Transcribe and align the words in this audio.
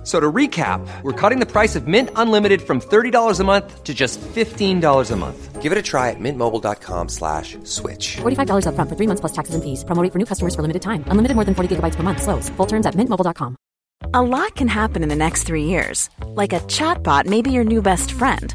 F- 0.00 0.06
So 0.06 0.18
to 0.18 0.32
recap, 0.32 0.80
we're 1.02 1.12
cutting 1.12 1.40
the 1.40 1.46
price 1.46 1.76
of 1.76 1.86
Mint 1.86 2.08
Unlimited 2.16 2.62
from 2.62 2.80
$30 2.80 3.38
a 3.40 3.44
month 3.44 3.84
to 3.84 3.92
just 3.92 4.18
$15 4.34 5.10
a 5.10 5.16
month. 5.16 5.60
Give 5.60 5.72
it 5.72 5.78
a 5.78 5.82
try 5.82 6.08
at 6.08 6.16
mintmobile.com 6.18 7.08
slash 7.10 7.58
switch. 7.64 8.16
$45 8.22 8.64
upfront 8.64 8.88
for 8.88 8.96
three 8.96 9.06
months 9.06 9.20
plus 9.20 9.32
taxes 9.32 9.54
and 9.54 9.62
fees. 9.62 9.84
Promo 9.84 10.02
rate 10.02 10.10
for 10.12 10.18
new 10.18 10.24
customers 10.24 10.54
for 10.54 10.62
limited 10.62 10.80
time. 10.80 11.04
Unlimited 11.12 11.34
more 11.36 11.44
than 11.44 11.54
40 11.54 11.76
gigabytes 11.76 11.96
per 11.96 12.02
month. 12.02 12.22
Slows. 12.22 12.48
Full 12.56 12.66
terms 12.66 12.86
at 12.86 12.94
mintmobile.com. 12.94 13.56
A 14.14 14.22
lot 14.22 14.54
can 14.56 14.68
happen 14.68 15.02
in 15.02 15.10
the 15.10 15.16
next 15.16 15.44
three 15.44 15.64
years. 15.64 16.08
Like 16.34 16.54
a 16.56 16.60
chatbot 16.60 17.26
may 17.26 17.42
be 17.42 17.50
your 17.52 17.64
new 17.64 17.82
best 17.82 18.12
friend. 18.12 18.54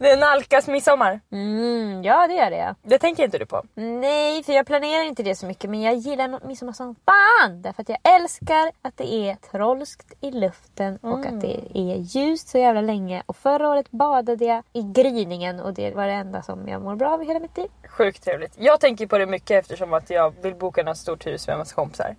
Det 0.00 0.16
nalkas 0.16 0.68
midsommar. 0.68 1.20
Mm, 1.32 2.02
ja, 2.02 2.26
det 2.28 2.34
gör 2.34 2.50
det. 2.50 2.74
Det 2.82 2.98
tänker 2.98 3.24
inte 3.24 3.38
du 3.38 3.46
på. 3.46 3.62
Nej, 3.74 4.42
för 4.42 4.52
jag 4.52 4.66
planerar 4.66 5.04
inte 5.04 5.22
det 5.22 5.34
så 5.34 5.46
mycket. 5.46 5.70
Men 5.70 5.82
jag 5.82 5.94
gillar 5.94 6.46
midsommar 6.46 6.72
som 6.72 6.94
fan. 6.94 7.62
Därför 7.62 7.82
att 7.82 7.88
jag 7.88 7.98
älskar 8.02 8.70
att 8.82 8.96
det 8.96 9.14
är 9.14 9.34
trolskt 9.34 10.12
i 10.20 10.30
luften 10.30 10.96
och 10.96 11.26
att 11.26 11.40
det 11.40 11.60
är 11.74 11.96
ljust 11.96 12.48
så 12.48 12.58
jävla 12.58 12.80
länge. 12.80 13.22
Och 13.26 13.36
förra 13.36 13.68
året 13.68 13.90
badade 13.90 14.44
jag 14.44 14.62
i 14.72 14.82
gryningen 14.82 15.60
och 15.60 15.74
det 15.74 15.94
var 15.94 16.06
det 16.06 16.12
enda 16.12 16.42
som 16.42 16.68
jag 16.68 16.82
mår 16.82 16.96
bra 16.96 17.14
av 17.14 17.22
i 17.22 17.26
hela 17.26 17.40
mitt 17.40 17.56
liv. 17.56 17.68
Sjukt 17.90 18.24
trevligt. 18.24 18.52
Jag 18.58 18.80
tänker 18.80 19.06
på 19.06 19.18
det 19.18 19.26
mycket 19.26 19.50
eftersom 19.50 19.92
att 19.92 20.10
jag 20.10 20.34
vill 20.42 20.54
boka 20.54 20.82
något 20.82 20.96
stort 20.96 21.26
hus 21.26 21.46
med 21.46 21.54
en 21.54 21.58
massa 21.58 21.74
kompisar. 21.74 22.14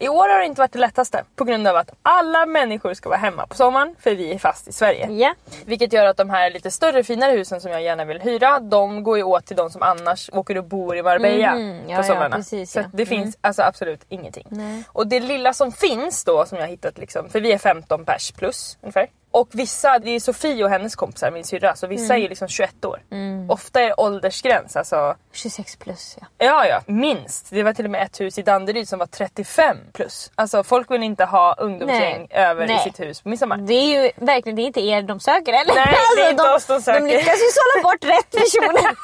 I 0.00 0.08
år 0.08 0.28
har 0.28 0.38
det 0.38 0.46
inte 0.46 0.60
varit 0.60 0.72
det 0.72 0.78
lättaste 0.78 1.24
på 1.36 1.44
grund 1.44 1.68
av 1.68 1.76
att 1.76 1.90
alla 2.02 2.46
människor 2.46 2.94
ska 2.94 3.08
vara 3.08 3.18
hemma 3.18 3.46
på 3.46 3.54
sommaren 3.54 3.94
för 4.00 4.14
vi 4.14 4.32
är 4.34 4.38
fast 4.38 4.68
i 4.68 4.72
Sverige. 4.72 5.08
Ja. 5.10 5.34
Vilket 5.64 5.92
gör 5.92 6.06
att 6.06 6.16
de 6.16 6.30
här 6.30 6.50
lite 6.50 6.70
större 6.70 7.04
finare 7.04 7.32
husen 7.32 7.60
som 7.60 7.70
jag 7.70 7.82
gärna 7.82 8.04
vill 8.04 8.20
hyra, 8.20 8.60
de 8.60 9.02
går 9.02 9.16
ju 9.16 9.22
åt 9.22 9.46
till 9.46 9.56
de 9.56 9.70
som 9.70 9.82
annars 9.82 10.30
åker 10.32 10.58
och 10.58 10.64
bor 10.64 10.96
i 10.96 11.02
Marbella 11.02 11.52
Mm, 11.52 11.88
ja, 11.88 11.96
på 11.96 12.02
ja, 12.02 12.02
somrarna. 12.02 12.36
precis, 12.36 12.72
så 12.72 12.78
ja. 12.78 12.84
det 12.92 13.06
finns 13.06 13.38
alltså 13.40 13.62
absolut 13.62 14.00
ingenting. 14.08 14.46
Nej. 14.48 14.82
Och 14.88 15.06
det 15.06 15.20
lilla 15.20 15.52
som 15.52 15.72
finns 15.72 16.24
då 16.24 16.46
som 16.46 16.58
jag 16.58 16.66
hittat 16.68 16.98
liksom, 16.98 17.28
för 17.30 17.40
vi 17.40 17.52
är 17.52 17.58
15 17.58 18.04
pers 18.04 18.32
plus 18.32 18.78
ungefär. 18.82 19.08
Och 19.34 19.48
vissa, 19.52 19.98
det 19.98 20.10
är 20.10 20.20
Sofie 20.20 20.64
och 20.64 20.70
hennes 20.70 20.96
kompisar, 20.96 21.30
min 21.30 21.44
syrra, 21.44 21.76
så 21.76 21.86
vissa 21.86 22.14
Mm. 22.14 22.24
är 22.24 22.28
liksom 22.28 22.48
21 22.48 22.84
år. 22.84 23.02
Ofta 23.48 23.80
är 23.80 23.86
det 23.88 23.94
åldersgräns, 23.94 24.76
alltså 24.76 25.16
26 25.32 25.76
plus 25.76 26.16
ja. 26.20 26.26
Ja, 26.38 26.66
ja, 26.66 26.80
minst. 26.86 27.46
Det 27.50 27.62
var 27.62 27.72
till 27.72 27.84
och 27.84 27.90
med 27.90 28.02
ett 28.02 28.20
hus 28.20 28.38
i 28.38 28.42
Danderyd 28.42 28.88
som 28.88 28.98
var 28.98 29.06
35 29.06 29.76
plus. 29.92 30.30
Alltså 30.34 30.64
folk 30.64 30.90
vill 30.90 31.02
inte 31.02 31.24
ha 31.24 31.54
ungdomsgäng 31.58 32.26
Nej. 32.30 32.42
över 32.44 32.64
i 32.64 32.66
Nej. 32.66 32.78
sitt 32.84 33.00
hus 33.00 33.20
på 33.22 33.28
midsommar. 33.28 33.56
Det 33.56 33.74
är 33.74 34.02
ju 34.02 34.10
verkligen 34.16 34.56
det 34.56 34.62
är 34.62 34.66
inte 34.66 34.80
er 34.80 35.02
de 35.02 35.20
söker 35.20 35.52
eller? 35.52 35.74
Nej, 35.74 35.94
det 36.16 36.22
är 36.22 36.30
inte 36.30 36.42
de, 36.48 36.54
oss 36.54 36.66
de 36.66 36.80
söker. 36.82 37.00
De 37.00 37.06
lyckas 37.06 37.34
ju 37.38 37.50
sålla 37.52 37.82
bort 37.82 38.04
rätt 38.04 38.30
personer. 38.30 38.94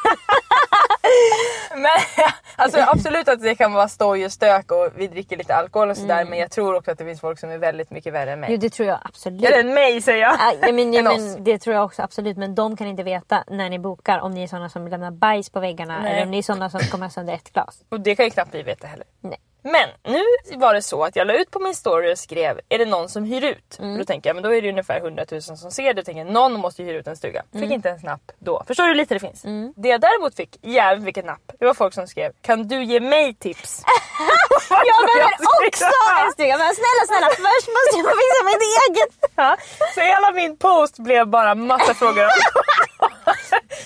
Men 1.74 1.90
alltså 2.56 2.80
absolut 2.80 3.28
att 3.28 3.42
det 3.42 3.54
kan 3.54 3.72
vara 3.72 3.88
stoj 3.88 4.24
och 4.26 4.32
stök 4.32 4.72
och 4.72 4.88
vi 4.96 5.06
dricker 5.06 5.36
lite 5.36 5.54
alkohol 5.54 5.90
och 5.90 5.96
sådär 5.96 6.24
men 6.24 6.38
jag 6.38 6.50
tror 6.50 6.74
också 6.74 6.90
att 6.90 6.98
det 6.98 7.04
finns 7.04 7.20
folk 7.20 7.38
som 7.38 7.50
är 7.50 7.58
väldigt 7.58 7.90
mycket 7.90 8.12
värre 8.12 8.32
än 8.32 8.40
mig. 8.40 8.50
jo 8.52 8.56
det 8.56 8.70
tror 8.70 8.88
jag 8.88 8.98
absolut. 9.04 9.44
Eller 9.44 9.58
än 9.60 9.74
mig 9.74 10.02
säger 10.02 10.19
jag. 10.20 10.36
Ja, 10.60 10.72
men, 10.72 10.92
ja, 10.92 11.02
men, 11.02 11.44
det 11.44 11.58
tror 11.58 11.76
jag 11.76 11.84
också 11.84 12.02
absolut. 12.02 12.36
Men 12.36 12.54
de 12.54 12.76
kan 12.76 12.86
inte 12.86 13.02
veta 13.02 13.44
när 13.48 13.70
ni 13.70 13.78
bokar 13.78 14.18
om 14.18 14.30
ni 14.30 14.42
är 14.42 14.46
sådana 14.46 14.68
som 14.68 14.88
lämnar 14.88 15.10
bajs 15.10 15.50
på 15.50 15.60
väggarna 15.60 16.00
Nej. 16.00 16.12
eller 16.12 16.22
om 16.22 16.30
ni 16.30 16.38
är 16.38 16.42
sådana 16.42 16.70
som 16.70 16.80
kommer 16.80 17.08
sönder 17.08 17.34
ett 17.34 17.52
glas. 17.52 17.84
Och 17.88 18.00
det 18.00 18.16
kan 18.16 18.24
ju 18.24 18.30
knappt 18.30 18.54
vi 18.54 18.62
veta 18.62 18.86
heller. 18.86 19.06
Nej. 19.20 19.38
Men 19.62 19.88
nu 20.04 20.22
var 20.58 20.74
det 20.74 20.82
så 20.82 21.04
att 21.04 21.16
jag 21.16 21.26
la 21.26 21.34
ut 21.34 21.50
på 21.50 21.58
min 21.60 21.74
story 21.74 22.12
och 22.14 22.18
skrev 22.18 22.60
är 22.68 22.78
det 22.78 22.84
någon 22.86 23.08
som 23.08 23.24
hyr 23.24 23.44
ut? 23.44 23.78
Mm. 23.78 23.92
Och 23.92 23.98
Då 23.98 24.04
tänker 24.04 24.28
jag 24.30 24.34
men 24.34 24.42
då 24.42 24.54
är 24.54 24.62
det 24.62 24.68
ungefär 24.68 24.96
100 25.00 25.24
000 25.30 25.42
som 25.42 25.70
ser 25.70 25.82
det. 25.84 25.92
Då 25.92 26.02
tänker 26.02 26.24
någon 26.24 26.52
måste 26.60 26.82
ju 26.82 26.88
hyra 26.88 26.98
ut 26.98 27.06
en 27.06 27.16
stuga. 27.16 27.42
Fick 27.52 27.62
Mm. 27.62 27.72
inte 27.72 27.90
en 27.90 27.98
napp 28.02 28.32
då. 28.38 28.64
Förstår 28.66 28.84
du 28.84 28.88
hur 28.90 28.94
lite 28.94 29.14
det 29.14 29.20
finns? 29.20 29.42
Det 29.76 29.88
jag 29.88 30.00
däremot 30.00 30.36
fick, 30.36 30.58
jävligt 30.62 31.06
vilken 31.06 31.26
napp. 31.26 31.52
Det 31.58 31.64
var 31.66 31.74
folk 31.74 31.94
som 31.94 32.06
skrev 32.06 32.32
kan 32.42 32.68
du 32.68 32.84
ge 32.84 33.00
mig 33.00 33.34
tips? 33.34 33.82
Jag 34.70 35.06
behöver 35.06 35.66
också 35.68 35.84
en 36.24 36.32
stuga 36.32 36.58
men 36.58 36.74
snälla 36.80 37.02
snälla 37.06 37.28
först 37.28 37.68
måste 37.76 37.92
jag 37.98 38.04
få 38.10 38.16
fixa 38.20 38.44
mitt 38.50 38.64
eget. 38.80 39.30
Ja, 39.36 39.56
så 39.94 40.00
hela 40.00 40.32
min 40.32 40.56
post 40.56 40.98
blev 40.98 41.26
bara 41.26 41.54
massa 41.54 41.94
frågor 41.94 42.24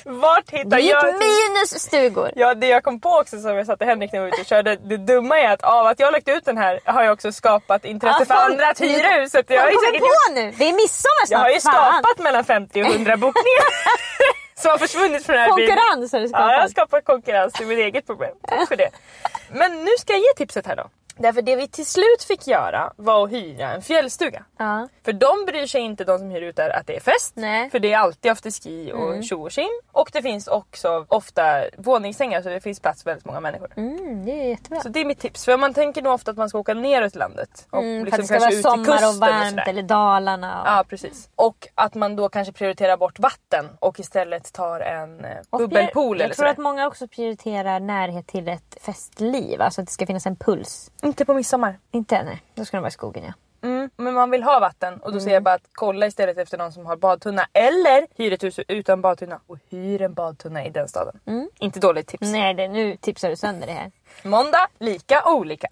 vart 0.04 0.50
hittar 0.50 0.70
Det 0.70 0.81
jag... 0.81 1.06
gick 1.06 1.15
minus 1.20 1.81
stugor. 1.82 2.31
Ja, 2.37 2.54
det 2.54 2.66
jag 2.69 2.82
kom 2.84 3.00
på 3.00 3.09
också 3.10 3.41
som 3.41 3.56
jag 3.56 3.66
satte 3.66 3.84
Henrik 3.84 4.12
när 4.12 4.20
vi 4.20 4.25
var 4.26 4.28
ute 4.28 4.41
och 4.41 4.47
körde. 4.47 4.76
Det 4.76 4.97
dumma 4.97 5.38
är 5.38 5.48
att 5.53 5.62
av 5.62 5.87
att 5.87 6.00
jag 6.00 6.06
har 6.06 6.12
lagt 6.12 6.28
ut 6.28 6.44
den 6.44 6.59
här 6.59 6.81
har 6.84 7.03
jag 7.03 7.12
också 7.12 7.32
skapat 7.32 7.84
intresse 7.84 8.16
Ja, 8.19 8.25
för 8.25 8.34
folk- 8.34 8.50
andra 8.53 8.69
att 8.69 8.81
hyra 8.81 9.22
att 9.41 9.50
jag, 9.50 9.60
har 9.60 9.69
ju 9.69 9.75
Kom 9.75 9.84
säkert 9.84 10.00
på 10.00 10.34
nu! 10.34 10.53
Det 10.59 10.64
är 10.69 10.72
midsommar 10.72 11.26
snart. 11.26 11.31
jag 11.31 11.38
har 11.38 11.50
ju 11.50 11.60
skapat 11.60 12.19
mellan 12.19 12.44
50 12.44 12.82
och 12.82 12.87
100 12.87 13.16
bokningar. 13.16 13.69
som 14.54 14.70
har 14.70 14.78
försvunnit 14.78 15.26
från 15.26 15.32
den 15.37 15.43
här. 15.43 15.48
Konkurrens 15.50 16.12
har 16.12 16.20
du 16.20 16.26
Ja, 16.26 16.53
jag 16.53 16.60
har 16.60 16.69
skapat. 16.69 16.70
skapat 16.70 17.04
konkurrens. 17.04 17.53
Det 17.59 17.64
är 17.64 17.69
mitt 17.69 17.78
eget 17.78 18.06
problem. 18.06 18.34
Tack 18.48 18.69
för 18.69 18.76
det. 18.76 18.91
Men 19.48 19.84
nu 19.84 19.91
ska 19.98 20.12
jag 20.12 20.20
ge 20.20 20.32
tipset 20.37 20.66
här 20.66 20.76
då. 20.76 20.87
Därför 21.16 21.42
det 21.42 21.56
vi 21.56 21.69
till 21.69 21.86
slut 21.86 22.22
fick 22.28 22.47
göra 22.47 22.92
var 22.97 23.25
att 23.25 23.32
hyra 23.32 23.72
en 23.72 23.82
fjällstuga. 23.82 24.44
Ja. 24.58 24.88
För 25.04 25.12
de 25.12 25.44
bryr 25.47 25.66
sig 25.66 25.80
inte, 25.80 26.04
de 26.04 26.19
som 26.19 26.30
hyr 26.30 26.42
ut 26.42 26.56
där, 26.56 26.70
att 26.70 26.86
det 26.86 26.97
är 26.97 27.00
fest. 27.00 27.32
Nej. 27.36 27.70
För 27.70 27.78
det 27.78 27.92
är 27.92 27.98
alltid 27.98 28.30
afterski 28.30 28.92
och 28.92 29.25
tjo 29.25 29.42
och 29.42 29.50
tjim. 29.50 29.69
Och 29.92 30.10
det 30.12 30.22
finns 30.22 30.48
också 30.48 31.04
ofta 31.08 31.64
våningssängar 31.78 32.42
så 32.42 32.48
det 32.48 32.60
finns 32.60 32.80
plats 32.80 33.02
för 33.02 33.10
väldigt 33.10 33.25
många 33.26 33.41
människor. 33.41 33.70
Mm, 33.76 34.25
det 34.25 34.32
är 34.32 34.48
jättebra. 34.48 34.80
Så 34.80 34.88
det 34.88 35.00
är 35.00 35.04
mitt 35.04 35.19
tips. 35.20 35.44
För 35.44 35.56
man 35.56 35.75
tänker 35.75 36.02
nog 36.02 36.12
ofta 36.12 36.30
att 36.30 36.36
man 36.36 36.48
ska 36.48 36.58
åka 36.58 36.75
neråt 36.75 37.14
landet. 37.14 37.66
Och 37.70 37.82
Mm, 37.82 38.06
för 38.10 38.19
liksom 38.19 38.36
att 38.36 38.50
det 38.50 38.56
ska 38.56 38.69
vara 38.70 38.76
sommar 38.76 39.08
och 39.08 39.14
varmt 39.14 39.50
sådär. 39.50 39.69
eller 39.69 39.82
Dalarna. 39.82 40.60
Och... 40.62 40.69
Ja 40.69 40.84
precis. 40.88 41.28
Och 41.36 41.69
att 41.75 41.94
man 41.94 42.16
då 42.16 42.28
kanske 42.28 42.52
prioriterar 42.52 42.96
bort 42.96 43.19
vatten 43.19 43.69
och 43.81 44.00
istället 44.00 44.52
tar 44.52 44.81
en 44.81 45.25
eh, 45.25 45.31
Och 45.50 45.58
bubbelpool 45.58 46.04
jag, 46.04 46.14
eller 46.14 46.25
jag 46.25 46.36
tror 46.36 46.42
sådär. 46.44 46.50
att 46.50 46.58
många 46.58 46.86
också 46.86 47.08
prioriterar 47.08 47.81
närhet 47.81 48.26
till 48.26 48.48
ett 48.48 48.76
festliv. 48.81 49.62
Alltså 49.62 49.81
att 49.81 49.87
det 49.87 49.93
ska 49.93 50.06
finnas 50.06 50.26
en 50.26 50.37
puls. 50.37 50.90
Inte 51.04 51.24
på 51.24 51.34
midsommar. 51.34 51.78
Inte? 51.90 52.22
Nej, 52.22 52.42
då 52.54 52.64
ska 52.64 52.76
de 52.76 52.80
vara 52.80 52.88
i 52.88 52.92
skogen 52.92 53.24
ja. 53.24 53.32
Mm, 53.68 53.90
men 53.96 54.14
man 54.14 54.30
vill 54.30 54.42
ha 54.42 54.60
vatten 54.60 55.00
och 55.00 55.12
då 55.12 55.20
säger 55.20 55.34
jag 55.34 55.42
bara 55.42 55.54
att 55.54 55.68
kolla 55.72 56.06
istället 56.06 56.38
efter 56.38 56.58
någon 56.58 56.72
som 56.72 56.86
har 56.86 56.96
badtunna 56.96 57.46
eller 57.52 58.06
hyr 58.16 58.32
ett 58.32 58.42
hus 58.42 58.60
utan 58.68 59.00
badtunna 59.00 59.40
och 59.46 59.58
hyr 59.70 60.02
en 60.02 60.14
badtunna 60.14 60.66
i 60.66 60.70
den 60.70 60.88
staden. 60.88 61.20
Inte 61.58 61.80
dåligt 61.80 62.06
tips. 62.06 62.32
Nej, 62.32 62.54
det, 62.54 62.68
nu 62.68 62.96
tipsar 62.96 63.30
du 63.30 63.36
sönder 63.36 63.66
det 63.66 63.72
här. 63.72 63.90
Måndag, 64.22 64.68
lika 64.78 65.22
olika. 65.26 65.68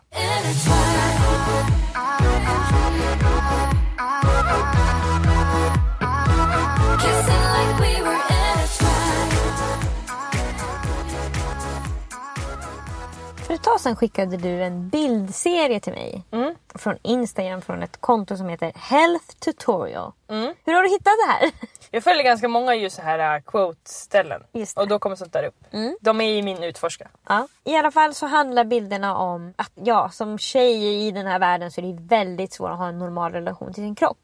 För 13.52 13.56
ett 13.56 13.62
tag 13.62 13.80
sedan 13.80 13.96
skickade 13.96 14.36
du 14.36 14.62
en 14.62 14.88
bildserie 14.88 15.80
till 15.80 15.92
mig. 15.92 16.24
Mm 16.30 16.54
från 16.74 16.98
Instagram 17.02 17.62
från 17.62 17.82
ett 17.82 18.00
konto 18.00 18.36
som 18.36 18.48
heter 18.48 18.72
Health 18.74 19.26
Tutorial. 19.38 20.12
Mm. 20.28 20.54
Hur 20.64 20.72
har 20.74 20.82
du 20.82 20.88
hittat 20.88 21.12
det 21.26 21.32
här? 21.32 21.50
Jag 21.90 22.04
följer 22.04 22.24
ganska 22.24 22.48
många 22.48 22.74
just 22.74 22.96
så 22.96 23.02
här 23.02 23.36
uh, 23.36 23.42
quote-ställen. 23.42 24.42
Mm. 24.52 24.66
Och 24.76 24.88
då 24.88 24.98
kommer 24.98 25.16
sånt 25.16 25.32
där 25.32 25.44
upp. 25.44 25.54
De 26.00 26.20
är 26.20 26.32
i 26.32 26.42
min 26.42 26.62
utforska. 26.62 27.08
Ja. 27.28 27.48
I 27.64 27.76
alla 27.76 27.90
fall 27.90 28.14
så 28.14 28.26
handlar 28.26 28.64
bilderna 28.64 29.16
om 29.16 29.54
att 29.56 29.72
ja, 29.74 30.10
som 30.10 30.38
tjej 30.38 31.06
i 31.06 31.10
den 31.10 31.26
här 31.26 31.38
världen 31.38 31.70
så 31.70 31.80
är 31.80 31.92
det 31.92 32.02
väldigt 32.02 32.52
svårt 32.52 32.70
att 32.70 32.78
ha 32.78 32.88
en 32.88 32.98
normal 32.98 33.32
relation 33.32 33.72
till 33.72 33.82
sin 33.82 33.94
kropp. 33.94 34.18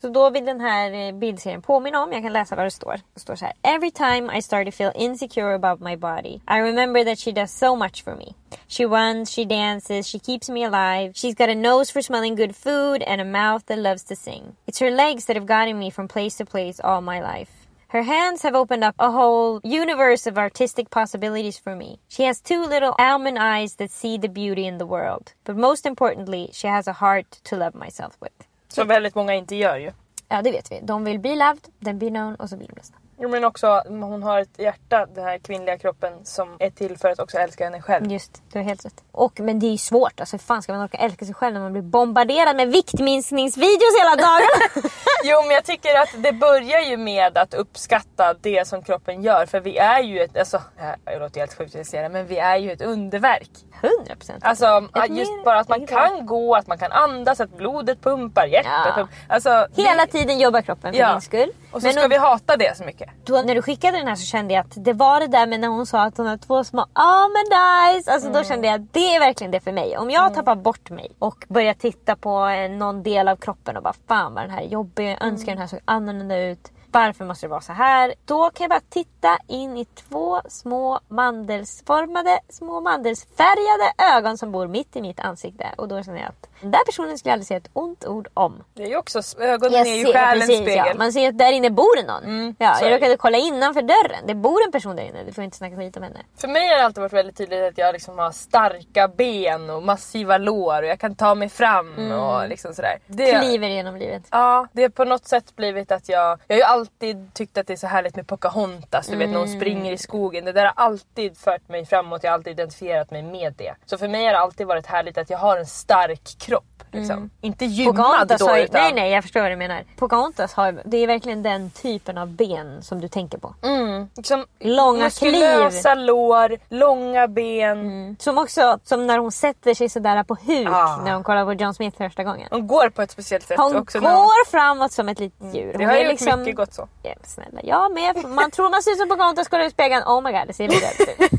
Så 0.00 0.08
då 0.08 0.30
vill 0.30 0.44
den 0.44 0.60
här 0.60 0.92
eh, 0.92 1.12
bildserien 1.12 1.62
påminna 1.62 2.02
om, 2.02 2.12
jag 2.12 2.22
kan 2.22 2.32
läsa 2.32 2.56
vad 2.56 2.66
det 2.66 2.70
står. 2.70 3.00
Det 3.14 3.20
står 3.20 3.36
så 3.36 3.44
här. 3.44 3.54
Every 3.62 3.90
time 3.90 4.38
I 4.38 4.42
start 4.42 4.66
to 4.66 4.72
feel 4.72 4.92
insecure 4.94 5.54
about 5.54 5.80
my 5.80 5.96
body 5.96 6.40
I 6.48 6.60
remember 6.60 7.04
that 7.04 7.18
she 7.18 7.32
does 7.32 7.58
so 7.58 7.76
much 7.76 8.04
for 8.04 8.14
me. 8.14 8.34
She 8.68 8.84
runs, 8.84 9.30
she 9.30 9.44
dances, 9.44 10.06
she 10.06 10.18
keeps 10.18 10.48
me 10.48 10.64
alive. 10.64 11.12
She's 11.14 11.34
got 11.34 11.48
a 11.48 11.54
nose 11.54 11.81
for 11.90 12.02
smelling 12.02 12.34
good 12.34 12.54
food 12.54 13.02
and 13.02 13.20
a 13.20 13.24
mouth 13.24 13.66
that 13.66 13.78
loves 13.78 14.04
to 14.04 14.16
sing. 14.16 14.56
It's 14.66 14.78
her 14.78 14.90
legs 14.90 15.24
that 15.24 15.36
have 15.36 15.46
gotten 15.46 15.78
me 15.78 15.90
from 15.90 16.08
place 16.08 16.36
to 16.36 16.44
place 16.44 16.80
all 16.80 17.00
my 17.00 17.20
life. 17.20 17.66
Her 17.88 18.02
hands 18.02 18.42
have 18.42 18.54
opened 18.54 18.84
up 18.84 18.94
a 18.98 19.10
whole 19.10 19.60
universe 19.62 20.26
of 20.26 20.38
artistic 20.38 20.88
possibilities 20.88 21.58
for 21.58 21.76
me. 21.76 21.98
She 22.08 22.22
has 22.22 22.40
two 22.40 22.64
little 22.64 22.94
almond 22.98 23.38
eyes 23.38 23.74
that 23.74 23.90
see 23.90 24.16
the 24.18 24.28
beauty 24.28 24.66
in 24.66 24.78
the 24.78 24.86
world. 24.86 25.34
But 25.44 25.56
most 25.56 25.86
importantly, 25.86 26.50
she 26.52 26.68
has 26.68 26.88
a 26.88 26.92
heart 26.94 27.40
to 27.44 27.56
love 27.56 27.74
myself 27.74 28.16
with. 28.20 28.46
Som 28.68 28.88
väldigt 28.88 29.14
många 29.14 29.34
inte 29.34 29.56
gör 29.56 29.76
ju. 29.76 29.92
Ja, 30.28 30.42
det 30.42 30.52
vet 30.52 30.72
vi. 30.72 30.80
De 30.82 31.04
vill 31.04 31.18
bli 31.18 31.36
loved, 31.36 31.68
then 31.84 31.98
be 31.98 32.08
known 32.08 32.34
och 32.34 32.48
så 32.48 32.56
blir 32.56 32.68
de 32.68 32.74
ledsna. 32.76 32.96
Jo, 33.22 33.28
men 33.28 33.44
också 33.44 33.82
hon 33.86 34.22
har 34.22 34.40
ett 34.40 34.58
hjärta, 34.58 35.06
den 35.14 35.24
här 35.24 35.38
kvinnliga 35.38 35.78
kroppen, 35.78 36.12
som 36.24 36.56
är 36.58 36.70
till 36.70 36.98
för 36.98 37.08
att 37.08 37.18
också 37.18 37.38
älska 37.38 37.64
henne 37.64 37.82
själv. 37.82 38.12
Just, 38.12 38.42
du 38.52 38.58
har 38.58 38.64
helt 38.64 38.84
rätt. 38.84 39.04
Och, 39.12 39.40
men 39.40 39.58
det 39.58 39.66
är 39.66 39.70
ju 39.70 39.78
svårt. 39.78 40.20
Alltså, 40.20 40.36
hur 40.36 40.38
fan 40.38 40.62
ska 40.62 40.72
man 40.72 40.84
orka 40.84 40.98
älska 40.98 41.24
sig 41.24 41.34
själv 41.34 41.54
när 41.54 41.60
man 41.60 41.72
blir 41.72 41.82
bombarderad 41.82 42.56
med 42.56 42.68
viktminskningsvideos 42.72 43.98
hela 44.00 44.16
dagarna? 44.16 44.88
Jo 45.24 45.42
men 45.42 45.50
jag 45.50 45.64
tycker 45.64 45.94
att 45.94 46.22
det 46.22 46.32
börjar 46.32 46.80
ju 46.80 46.96
med 46.96 47.38
att 47.38 47.54
uppskatta 47.54 48.34
det 48.40 48.68
som 48.68 48.82
kroppen 48.82 49.22
gör. 49.22 49.46
För 49.46 49.60
vi 49.60 49.78
är 49.78 50.02
ju 50.02 50.20
ett, 50.20 50.36
alltså, 50.36 50.62
det 51.04 51.18
låter 51.18 51.40
helt 51.40 51.58
sjukt 51.58 51.76
att 51.76 51.86
säga 51.86 52.02
det, 52.02 52.08
men 52.08 52.26
vi 52.26 52.38
är 52.38 52.56
ju 52.56 52.72
ett 52.72 52.82
underverk. 52.82 53.50
100 53.82 54.16
procent. 54.16 54.44
Alltså 54.44 54.88
Ett 55.04 55.16
just 55.16 55.44
bara 55.44 55.60
att 55.60 55.68
man 55.68 55.86
kan 55.86 56.26
gå, 56.26 56.54
att 56.54 56.66
man 56.66 56.78
kan 56.78 56.92
andas, 56.92 57.40
att 57.40 57.56
blodet 57.56 58.00
pumpar, 58.02 58.46
hjärtat 58.46 58.72
Ja. 58.86 58.92
pumpar. 58.96 59.14
Alltså, 59.28 59.66
Hela 59.76 60.06
det, 60.06 60.12
tiden 60.12 60.38
jobbar 60.38 60.62
kroppen 60.62 60.92
för 60.92 61.00
Ja. 61.00 61.12
din 61.12 61.20
skull. 61.20 61.50
Och 61.72 61.80
så 61.80 61.86
Men 61.86 61.94
ska 61.94 62.04
om- 62.04 62.10
vi 62.10 62.16
hata 62.16 62.56
det 62.56 62.76
så 62.76 62.84
mycket. 62.84 63.10
då, 63.24 63.42
när 63.42 63.54
du 63.54 63.62
skickade 63.62 63.98
den 63.98 64.08
här 64.08 64.14
så 64.14 64.26
kände 64.26 64.54
jag 64.54 64.60
att 64.60 64.72
det 64.84 64.92
var 64.92 65.20
det 65.20 65.26
där 65.26 65.46
med 65.46 65.60
när 65.60 65.68
hon 65.68 65.86
sa 65.86 66.02
att 66.02 66.16
hon 66.16 66.26
har 66.26 66.36
två 66.36 66.64
små 66.64 66.86
almond 66.92 67.52
eyes. 67.88 68.08
Alltså 68.08 68.28
Mm. 68.28 68.42
då 68.42 68.48
kände 68.48 68.66
jag 68.68 68.74
att 68.80 68.92
det 68.92 69.14
är 69.16 69.20
verkligen 69.20 69.50
det 69.50 69.60
för 69.60 69.72
mig. 69.72 69.98
Om 69.98 70.10
jag 70.10 70.34
tappar 70.34 70.54
bort 70.54 70.90
mig 70.90 71.08
och 71.18 71.44
börjar 71.48 71.74
titta 71.74 72.16
på 72.16 72.46
eh, 72.46 72.70
någon 72.70 73.02
del 73.02 73.28
av 73.28 73.36
kroppen 73.36 73.76
och 73.76 73.82
bara 73.82 73.94
fan 74.08 74.34
vad 74.34 74.44
den 74.44 74.50
här 74.50 74.62
är 74.62 74.66
jobbig, 74.68 75.10
jag 75.10 75.22
önskar 75.26 75.52
Mm. 75.52 75.54
den 75.54 75.58
här 75.58 75.66
såg 75.66 75.80
annorlunda 75.84 76.38
ut. 76.38 76.70
Varför 76.92 77.24
måste 77.24 77.46
det 77.46 77.50
vara 77.50 77.60
så 77.60 77.72
här? 77.72 78.14
Då 78.24 78.50
kan 78.50 78.64
jag 78.64 78.70
bara 78.70 78.88
titta 78.88 79.38
in 79.46 79.76
i 79.76 79.84
två 79.84 80.40
små 80.48 81.00
mandelsformade, 81.08 82.40
små 82.48 82.80
mandelsfärgade 82.80 83.92
ögon 84.16 84.38
som 84.38 84.52
bor 84.52 84.66
mitt 84.66 84.96
i 84.96 85.02
mitt 85.02 85.20
ansikte. 85.20 85.66
Och 85.76 85.88
då 85.88 86.02
känner 86.02 86.18
jag 86.18 86.28
att 86.28 86.48
den 86.62 86.70
där 86.70 86.84
personen 86.86 87.18
skulle 87.18 87.30
jag 87.30 87.34
aldrig 87.34 87.46
säga 87.46 87.58
ett 87.58 87.70
ont 87.72 88.04
ord 88.06 88.28
om. 88.34 88.64
Det 88.74 88.82
är 88.82 88.88
ju 88.88 88.96
också, 88.96 89.20
ögonen 89.38 89.86
är 89.86 89.94
ju 89.94 90.04
själens 90.12 90.46
precis, 90.46 90.56
spegel. 90.62 90.84
ja. 90.88 90.94
Man 90.98 91.12
ser 91.12 91.28
att 91.28 91.38
där 91.38 91.52
inne 91.52 91.70
bor 91.70 91.96
det 91.96 92.06
någon. 92.12 92.54
ja, 92.58 92.74
så 92.74 92.84
är 92.84 92.90
jag 92.90 92.96
råkade 92.96 93.16
kolla 93.16 93.38
innanför 93.38 93.82
dörren. 93.82 94.26
Det 94.26 94.34
bor 94.34 94.64
en 94.66 94.72
person 94.72 94.96
där 94.96 95.02
inne. 95.02 95.24
Du 95.24 95.32
får 95.32 95.44
inte 95.44 95.56
snacka 95.56 95.76
skit 95.76 95.96
om 95.96 96.02
henne. 96.02 96.20
För 96.36 96.48
mig 96.48 96.68
har 96.68 96.76
det 96.76 96.84
alltid 96.84 97.00
varit 97.00 97.12
väldigt 97.12 97.36
tydligt 97.36 97.62
att 97.62 97.78
jag 97.78 97.92
liksom 97.92 98.18
har 98.18 98.30
starka 98.32 99.08
ben 99.08 99.70
och 99.70 99.82
massiva 99.82 100.38
lår 100.38 100.82
och 100.82 100.88
jag 100.88 100.98
kan 101.00 101.14
ta 101.14 101.34
mig 101.34 101.48
fram 101.48 102.12
och 102.12 102.48
liksom 102.48 102.74
sådär. 102.74 102.98
Det, 103.06 103.40
Kliver 103.40 103.68
genom 103.68 103.96
livet. 103.96 104.22
Ja, 104.30 104.66
det 104.72 104.82
har 104.82 104.88
på 104.88 105.04
något 105.04 105.24
sätt 105.28 105.56
blivit 105.56 105.92
att 105.92 106.08
jag... 106.08 106.38
Jag 106.48 106.54
har 106.56 106.58
ju 106.58 106.62
alltid 106.62 107.34
tyckt 107.34 107.58
att 107.58 107.66
det 107.66 107.72
är 107.72 107.76
så 107.76 107.86
härligt 107.86 108.16
med 108.16 108.26
Pocahontas, 108.26 109.06
du 109.06 109.16
vet 109.16 109.28
när 109.30 109.38
hon 109.38 109.46
Mm. 109.48 109.60
springer 109.60 109.92
i 109.92 109.98
skogen. 109.98 110.44
Det 110.44 110.52
där 110.52 110.64
har 110.64 110.72
alltid 110.76 111.38
fört 111.38 111.68
mig 111.68 111.86
framåt, 111.86 112.20
jag 112.24 112.30
har 112.30 112.34
alltid 112.34 112.50
identifierat 112.50 113.10
mig 113.10 113.22
med 113.22 113.54
det. 113.58 113.74
Så 113.86 113.98
för 113.98 114.08
mig 114.08 114.24
har 114.24 114.32
det 114.32 114.38
alltid 114.38 114.66
varit 114.66 114.86
härligt 114.86 115.18
att 115.18 115.30
jag 115.30 115.38
har 115.38 115.56
en 115.56 115.66
stark 115.66 116.36
kropp. 116.38 116.51
Liksom. 116.92 117.30
Inte 117.40 117.64
gymmad 117.64 117.94
Mm. 117.94 118.04
Pocahontas 118.06 118.40
då 118.40 118.46
har 118.46 118.56
ju, 118.56 118.64
utan... 118.64 118.80
Nej 118.82 118.92
nej 118.94 119.10
jag 119.10 119.22
förstår 119.24 119.40
vad 119.40 119.50
du 119.50 119.56
menar. 119.56 119.84
Pocahontas 119.98 120.54
har 120.54 120.82
det 120.84 120.96
är 120.96 121.06
verkligen 121.06 121.42
den 121.42 121.70
typen 121.70 122.18
av 122.18 122.28
ben 122.28 122.82
som 122.82 123.00
du 123.00 123.08
tänker 123.08 123.38
på. 123.38 123.54
Mm, 123.62 124.08
liksom 124.16 124.46
Långa 124.60 125.04
muskulösa 125.04 125.94
lår, 125.94 126.56
långa 126.68 127.28
ben. 127.28 128.16
Som 128.20 128.38
också 128.38 128.78
som 128.84 129.06
när 129.06 129.18
hon 129.18 129.32
sätter 129.32 129.74
sig 129.74 129.88
sådär 129.88 130.22
på 130.24 130.34
huk 130.46 130.68
Ah. 130.70 131.00
när 131.04 131.14
hon 131.14 131.24
kollar 131.24 131.44
på 131.44 131.52
John 131.52 131.74
Smith 131.74 131.98
första 131.98 132.24
gången. 132.24 132.48
Hon 132.50 132.66
går 132.66 132.88
på 132.90 133.02
ett 133.02 133.10
speciellt 133.10 133.46
sätt 133.46 133.58
Hon 133.58 133.76
också. 133.76 134.00
när 134.00 134.10
hon- 134.14 134.18
går 134.24 134.50
framåt 134.50 134.92
som 134.92 135.08
ett 135.08 135.18
litet 135.18 135.54
djur. 135.54 135.72
Det 135.72 135.78
Hon 135.78 135.86
har 135.86 135.92
är 135.96 136.00
gjort 136.02 136.20
liksom... 136.20 136.40
mycket 136.40 136.56
gott 136.56 136.74
så. 136.74 136.88
Ja, 137.02 137.14
snälla, 137.24 137.60
jag 137.62 137.92
med. 137.94 138.24
Man 138.24 138.50
tror 138.50 138.70
man 138.70 138.82
ser 138.82 138.90
ut 138.90 138.98
som 138.98 139.08
Pocahontas, 139.08 139.48
kollar 139.48 139.64
i 139.64 139.70
spegeln. 139.70 140.02
Oh 140.06 140.20
my 140.22 140.32
god, 140.32 140.42
det 140.46 140.52
ser 140.52 140.68
lite 140.68 140.86
ut. 141.02 141.30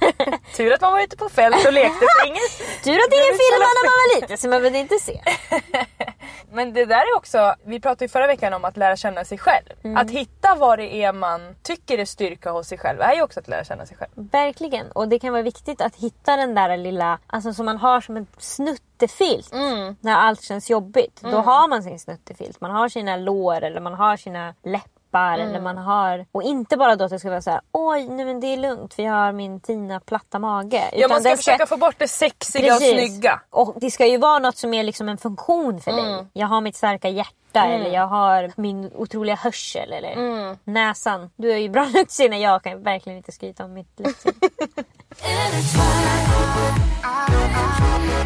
Tur 0.58 0.74
att 0.74 0.82
man 0.82 0.94
var 0.94 1.00
ute 1.02 1.18
på 1.18 1.30
fält 1.30 1.66
och 1.66 1.74
lekte 1.74 2.06
ingen... 2.26 2.48
Tur 2.84 2.98
att 3.04 3.14
ingen 3.18 3.34
filmade 3.42 3.74
när 3.78 3.86
man 3.90 3.98
var 4.04 4.22
liten 4.22 4.38
så 4.38 4.48
man 4.48 4.60
behövde 4.62 4.80
inte 4.80 4.96
se. 5.00 5.22
Men 6.52 6.74
det 6.74 6.86
där 6.86 6.96
är 6.96 7.18
också, 7.18 7.56
vi 7.66 7.80
pratade 7.80 8.06
ju 8.06 8.10
förra 8.10 8.28
veckan 8.28 8.54
om 8.54 8.66
att 8.66 8.78
lära 8.78 8.96
känna 8.96 9.26
sig 9.26 9.38
själv. 9.38 9.70
Mm. 9.84 9.98
Att 9.98 10.12
hitta 10.12 10.56
vad 10.56 10.80
det 10.80 11.04
är 11.04 11.14
man 11.14 11.56
tycker 11.64 11.98
är 11.98 12.06
styrka 12.06 12.52
hos 12.52 12.68
sig 12.68 12.78
själv 12.78 13.02
är 13.02 13.16
ju 13.16 13.22
också 13.22 13.40
att 13.40 13.48
lära 13.48 13.64
känna 13.64 13.86
sig 13.86 13.98
själv. 13.98 14.12
Verkligen. 14.16 14.92
Och 14.92 15.08
det 15.08 15.20
kan 15.20 15.32
vara 15.32 15.42
viktigt 15.42 15.82
att 15.82 15.96
hitta 15.96 16.36
den 16.36 16.56
där 16.56 16.78
lilla, 16.78 17.20
alltså 17.28 17.54
som 17.54 17.66
man 17.66 17.78
har 17.78 18.02
som 18.02 18.18
en 18.18 18.28
snuttefilt. 18.38 19.54
När 20.00 20.16
allt 20.16 20.42
känns 20.42 20.70
jobbigt. 20.70 21.22
Då 21.22 21.38
har 21.38 21.68
man 21.68 21.84
sin 21.84 22.00
snuttefilt. 22.00 22.62
Man 22.62 22.72
har 22.72 22.90
sina 22.90 23.16
lår 23.18 23.62
eller 23.62 23.82
man 23.82 23.94
har 23.94 24.18
sina 24.18 24.54
läppar. 24.64 24.93
Eller 25.20 25.62
man 25.62 25.78
har... 25.78 26.26
Och 26.32 26.44
inte 26.44 26.78
bara 26.78 26.96
då 26.96 27.06
att 27.06 27.12
det 27.12 27.20
ska 27.20 27.30
vara 27.30 27.42
så 27.42 27.52
här: 27.52 27.62
oj 27.72 28.08
nej 28.10 28.26
men 28.26 28.40
det 28.40 28.48
är 28.48 28.58
lugnt 28.58 28.94
för 28.94 29.04
jag 29.04 29.14
har 29.14 29.32
min 29.32 29.60
fina 29.60 30.00
platta 30.00 30.40
mage. 30.40 30.84
Ja, 30.94 31.08
man 31.08 31.20
ska 31.20 31.30
den 31.30 31.38
försöka 31.38 31.66
få 31.66 31.78
bort 31.78 31.96
det 31.98 32.08
sexiga 32.08 32.76
och 32.76 32.82
snygga. 32.82 33.40
Och 33.50 33.76
det 33.82 33.92
ska 33.92 34.06
ju 34.06 34.18
vara 34.18 34.40
något 34.40 34.58
som 34.58 34.74
är 34.74 34.84
liksom 34.84 35.10
en 35.10 35.18
funktion 35.18 35.82
för 35.82 35.92
Mm. 35.92 36.06
dig. 36.06 36.26
Jag 36.34 36.48
har 36.48 36.62
mitt 36.62 36.76
starka 36.76 37.10
hjärta 37.10 37.66
eller 37.66 37.90
jag 37.94 38.08
har 38.08 38.52
min 38.58 38.92
otroliga 38.96 39.36
hörsel 39.36 39.94
eller 39.94 40.12
Mm. 40.12 40.58
näsan. 40.64 41.30
Du 41.36 41.50
har 41.52 41.58
ju 41.58 41.70
bra 41.70 41.86
luktsinne, 41.94 42.40
jag 42.40 42.64
kan 42.64 42.84
verkligen 42.84 43.18
inte 43.18 43.32
skryta 43.32 43.66
om 43.66 43.74
mitt 43.74 44.00
luktsinne. 44.00 44.34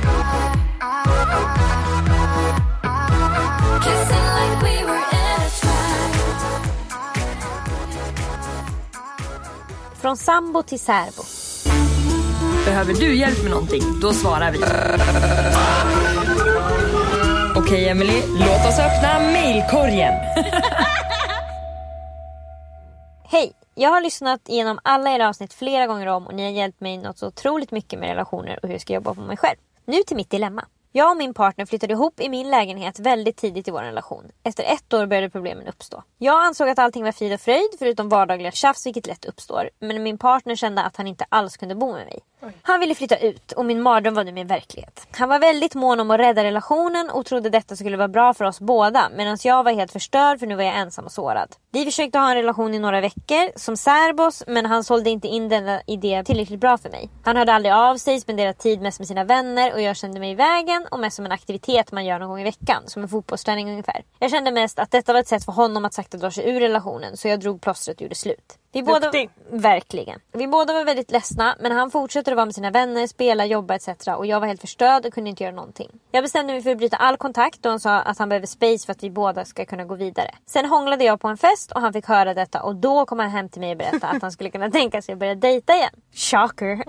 Från 10.07 10.17
sambo 10.17 10.63
till 10.63 10.79
särbo. 10.79 11.23
Behöver 12.65 12.93
du 12.93 13.15
hjälp 13.15 13.41
med 13.43 13.51
någonting? 13.51 13.81
Då 14.01 14.13
svarar 14.13 14.51
vi. 14.51 14.57
Okej 17.55 17.89
Emily, 17.89 18.21
låt 18.27 18.67
oss 18.67 18.79
öppna 18.79 19.19
mailkorgen. 19.19 20.13
Hej! 23.23 23.53
Jag 23.75 23.89
har 23.89 24.01
lyssnat 24.01 24.49
igenom 24.49 24.79
alla 24.83 25.11
era 25.11 25.29
avsnitt 25.29 25.53
flera 25.53 25.87
gånger 25.87 26.07
om 26.07 26.27
och 26.27 26.33
ni 26.33 26.43
har 26.43 26.51
hjälpt 26.51 26.81
mig 26.81 26.97
något 26.97 27.17
så 27.17 27.27
otroligt 27.27 27.71
mycket 27.71 27.99
med 27.99 28.09
relationer 28.09 28.59
och 28.61 28.67
hur 28.67 28.75
jag 28.75 28.81
ska 28.81 28.93
jobba 28.93 29.13
på 29.13 29.21
mig 29.21 29.37
själv. 29.37 29.57
Nu 29.85 29.97
till 30.03 30.17
mitt 30.17 30.29
dilemma. 30.29 30.65
Jag 30.97 31.11
och 31.11 31.17
min 31.17 31.33
partner 31.33 31.65
flyttade 31.65 31.93
ihop 31.93 32.19
i 32.19 32.29
min 32.29 32.49
lägenhet 32.49 32.99
väldigt 32.99 33.37
tidigt 33.37 33.67
i 33.67 33.71
vår 33.71 33.81
relation. 33.81 34.31
Efter 34.43 34.63
ett 34.63 34.93
år 34.93 35.05
började 35.05 35.29
problemen 35.29 35.67
uppstå. 35.67 36.03
Jag 36.17 36.45
ansåg 36.45 36.69
att 36.69 36.79
allting 36.79 37.03
var 37.03 37.11
frid 37.11 37.33
och 37.33 37.41
fröjd 37.41 37.69
förutom 37.79 38.09
vardagliga 38.09 38.51
tjafs 38.51 38.85
vilket 38.85 39.07
lätt 39.07 39.25
uppstår. 39.25 39.69
Men 39.79 40.03
min 40.03 40.17
partner 40.17 40.55
kände 40.55 40.83
att 40.83 40.97
han 40.97 41.07
inte 41.07 41.25
alls 41.29 41.57
kunde 41.57 41.75
bo 41.75 41.93
med 41.93 42.05
mig. 42.05 42.19
Han 42.61 42.79
ville 42.79 42.95
flytta 42.95 43.17
ut 43.17 43.51
och 43.51 43.65
min 43.65 43.81
mardröm 43.81 44.13
var 44.13 44.23
nu 44.23 44.31
min 44.31 44.47
verklighet. 44.47 45.07
Han 45.11 45.29
var 45.29 45.39
väldigt 45.39 45.75
mån 45.75 45.99
om 45.99 46.11
att 46.11 46.19
rädda 46.19 46.43
relationen 46.43 47.09
och 47.09 47.25
trodde 47.25 47.49
detta 47.49 47.75
skulle 47.75 47.97
vara 47.97 48.07
bra 48.07 48.33
för 48.33 48.45
oss 48.45 48.59
båda 48.59 49.09
medan 49.15 49.37
jag 49.43 49.63
var 49.63 49.71
helt 49.71 49.91
förstörd 49.91 50.39
för 50.39 50.47
nu 50.47 50.55
var 50.55 50.63
jag 50.63 50.75
ensam 50.75 51.05
och 51.05 51.11
sårad. 51.11 51.55
Vi 51.71 51.85
försökte 51.85 52.19
ha 52.19 52.29
en 52.29 52.35
relation 52.35 52.73
i 52.73 52.79
några 52.79 53.01
veckor 53.01 53.59
som 53.59 53.77
särbos 53.77 54.43
men 54.47 54.65
han 54.65 54.83
sålde 54.83 55.09
inte 55.09 55.27
in 55.27 55.49
denna 55.49 55.81
idé 55.87 56.23
tillräckligt 56.25 56.59
bra 56.59 56.77
för 56.77 56.89
mig. 56.89 57.09
Han 57.23 57.37
hörde 57.37 57.53
aldrig 57.53 57.73
av 57.73 57.97
sig, 57.97 58.19
spenderade 58.19 58.53
tid 58.53 58.81
mest 58.81 58.99
med 58.99 59.07
sina 59.07 59.23
vänner 59.23 59.73
och 59.73 59.81
jag 59.81 59.95
kände 59.95 60.19
mig 60.19 60.31
i 60.31 60.35
vägen 60.35 60.87
och 60.91 60.99
mest 60.99 61.15
som 61.15 61.25
en 61.25 61.31
aktivitet 61.31 61.91
man 61.91 62.05
gör 62.05 62.19
någon 62.19 62.29
gång 62.29 62.41
i 62.41 62.43
veckan, 62.43 62.83
som 62.85 63.03
en 63.03 63.09
fotbollsträning 63.09 63.69
ungefär. 63.69 64.03
Jag 64.19 64.31
kände 64.31 64.51
mest 64.51 64.79
att 64.79 64.91
detta 64.91 65.13
var 65.13 65.19
ett 65.19 65.27
sätt 65.27 65.45
för 65.45 65.51
honom 65.51 65.85
att 65.85 65.93
sakta 65.93 66.17
dra 66.17 66.31
sig 66.31 66.49
ur 66.49 66.59
relationen 66.59 67.17
så 67.17 67.27
jag 67.27 67.39
drog 67.39 67.61
plåstret 67.61 67.97
och 67.97 68.01
gjorde 68.01 68.15
slut. 68.15 68.57
Vi 68.71 68.83
båda, 68.83 69.11
verkligen. 69.49 70.19
Vi 70.31 70.47
båda 70.47 70.73
var 70.73 70.83
väldigt 70.83 71.11
ledsna 71.11 71.55
men 71.59 71.71
han 71.71 71.91
fortsätter 71.91 72.31
att 72.31 72.35
vara 72.35 72.45
med 72.45 72.55
sina 72.55 72.71
vänner, 72.71 73.07
spela, 73.07 73.45
jobba 73.45 73.75
etc. 73.75 73.87
Och 74.17 74.25
jag 74.25 74.39
var 74.39 74.47
helt 74.47 74.61
förstörd 74.61 75.05
och 75.05 75.13
kunde 75.13 75.29
inte 75.29 75.43
göra 75.43 75.55
någonting. 75.55 75.89
Jag 76.11 76.23
bestämde 76.23 76.53
mig 76.53 76.61
för 76.61 76.71
att 76.71 76.77
bryta 76.77 76.97
all 76.97 77.17
kontakt 77.17 77.65
och 77.65 77.71
han 77.71 77.79
sa 77.79 77.99
att 77.99 78.19
han 78.19 78.29
behöver 78.29 78.47
space 78.47 78.85
för 78.85 78.91
att 78.91 79.03
vi 79.03 79.09
båda 79.09 79.45
ska 79.45 79.65
kunna 79.65 79.85
gå 79.85 79.95
vidare. 79.95 80.35
Sen 80.45 80.65
hånglade 80.65 81.03
jag 81.03 81.19
på 81.19 81.27
en 81.27 81.37
fest 81.37 81.71
och 81.71 81.81
han 81.81 81.93
fick 81.93 82.05
höra 82.05 82.33
detta 82.33 82.61
och 82.61 82.75
då 82.75 83.05
kom 83.05 83.19
han 83.19 83.29
hem 83.29 83.49
till 83.49 83.61
mig 83.61 83.71
och 83.71 83.77
berättade 83.77 84.07
att 84.07 84.21
han 84.21 84.31
skulle 84.31 84.49
kunna 84.49 84.71
tänka 84.71 85.01
sig 85.01 85.13
att 85.13 85.19
börja 85.19 85.35
dejta 85.35 85.75
igen. 85.75 85.93
Shocker! 86.13 86.83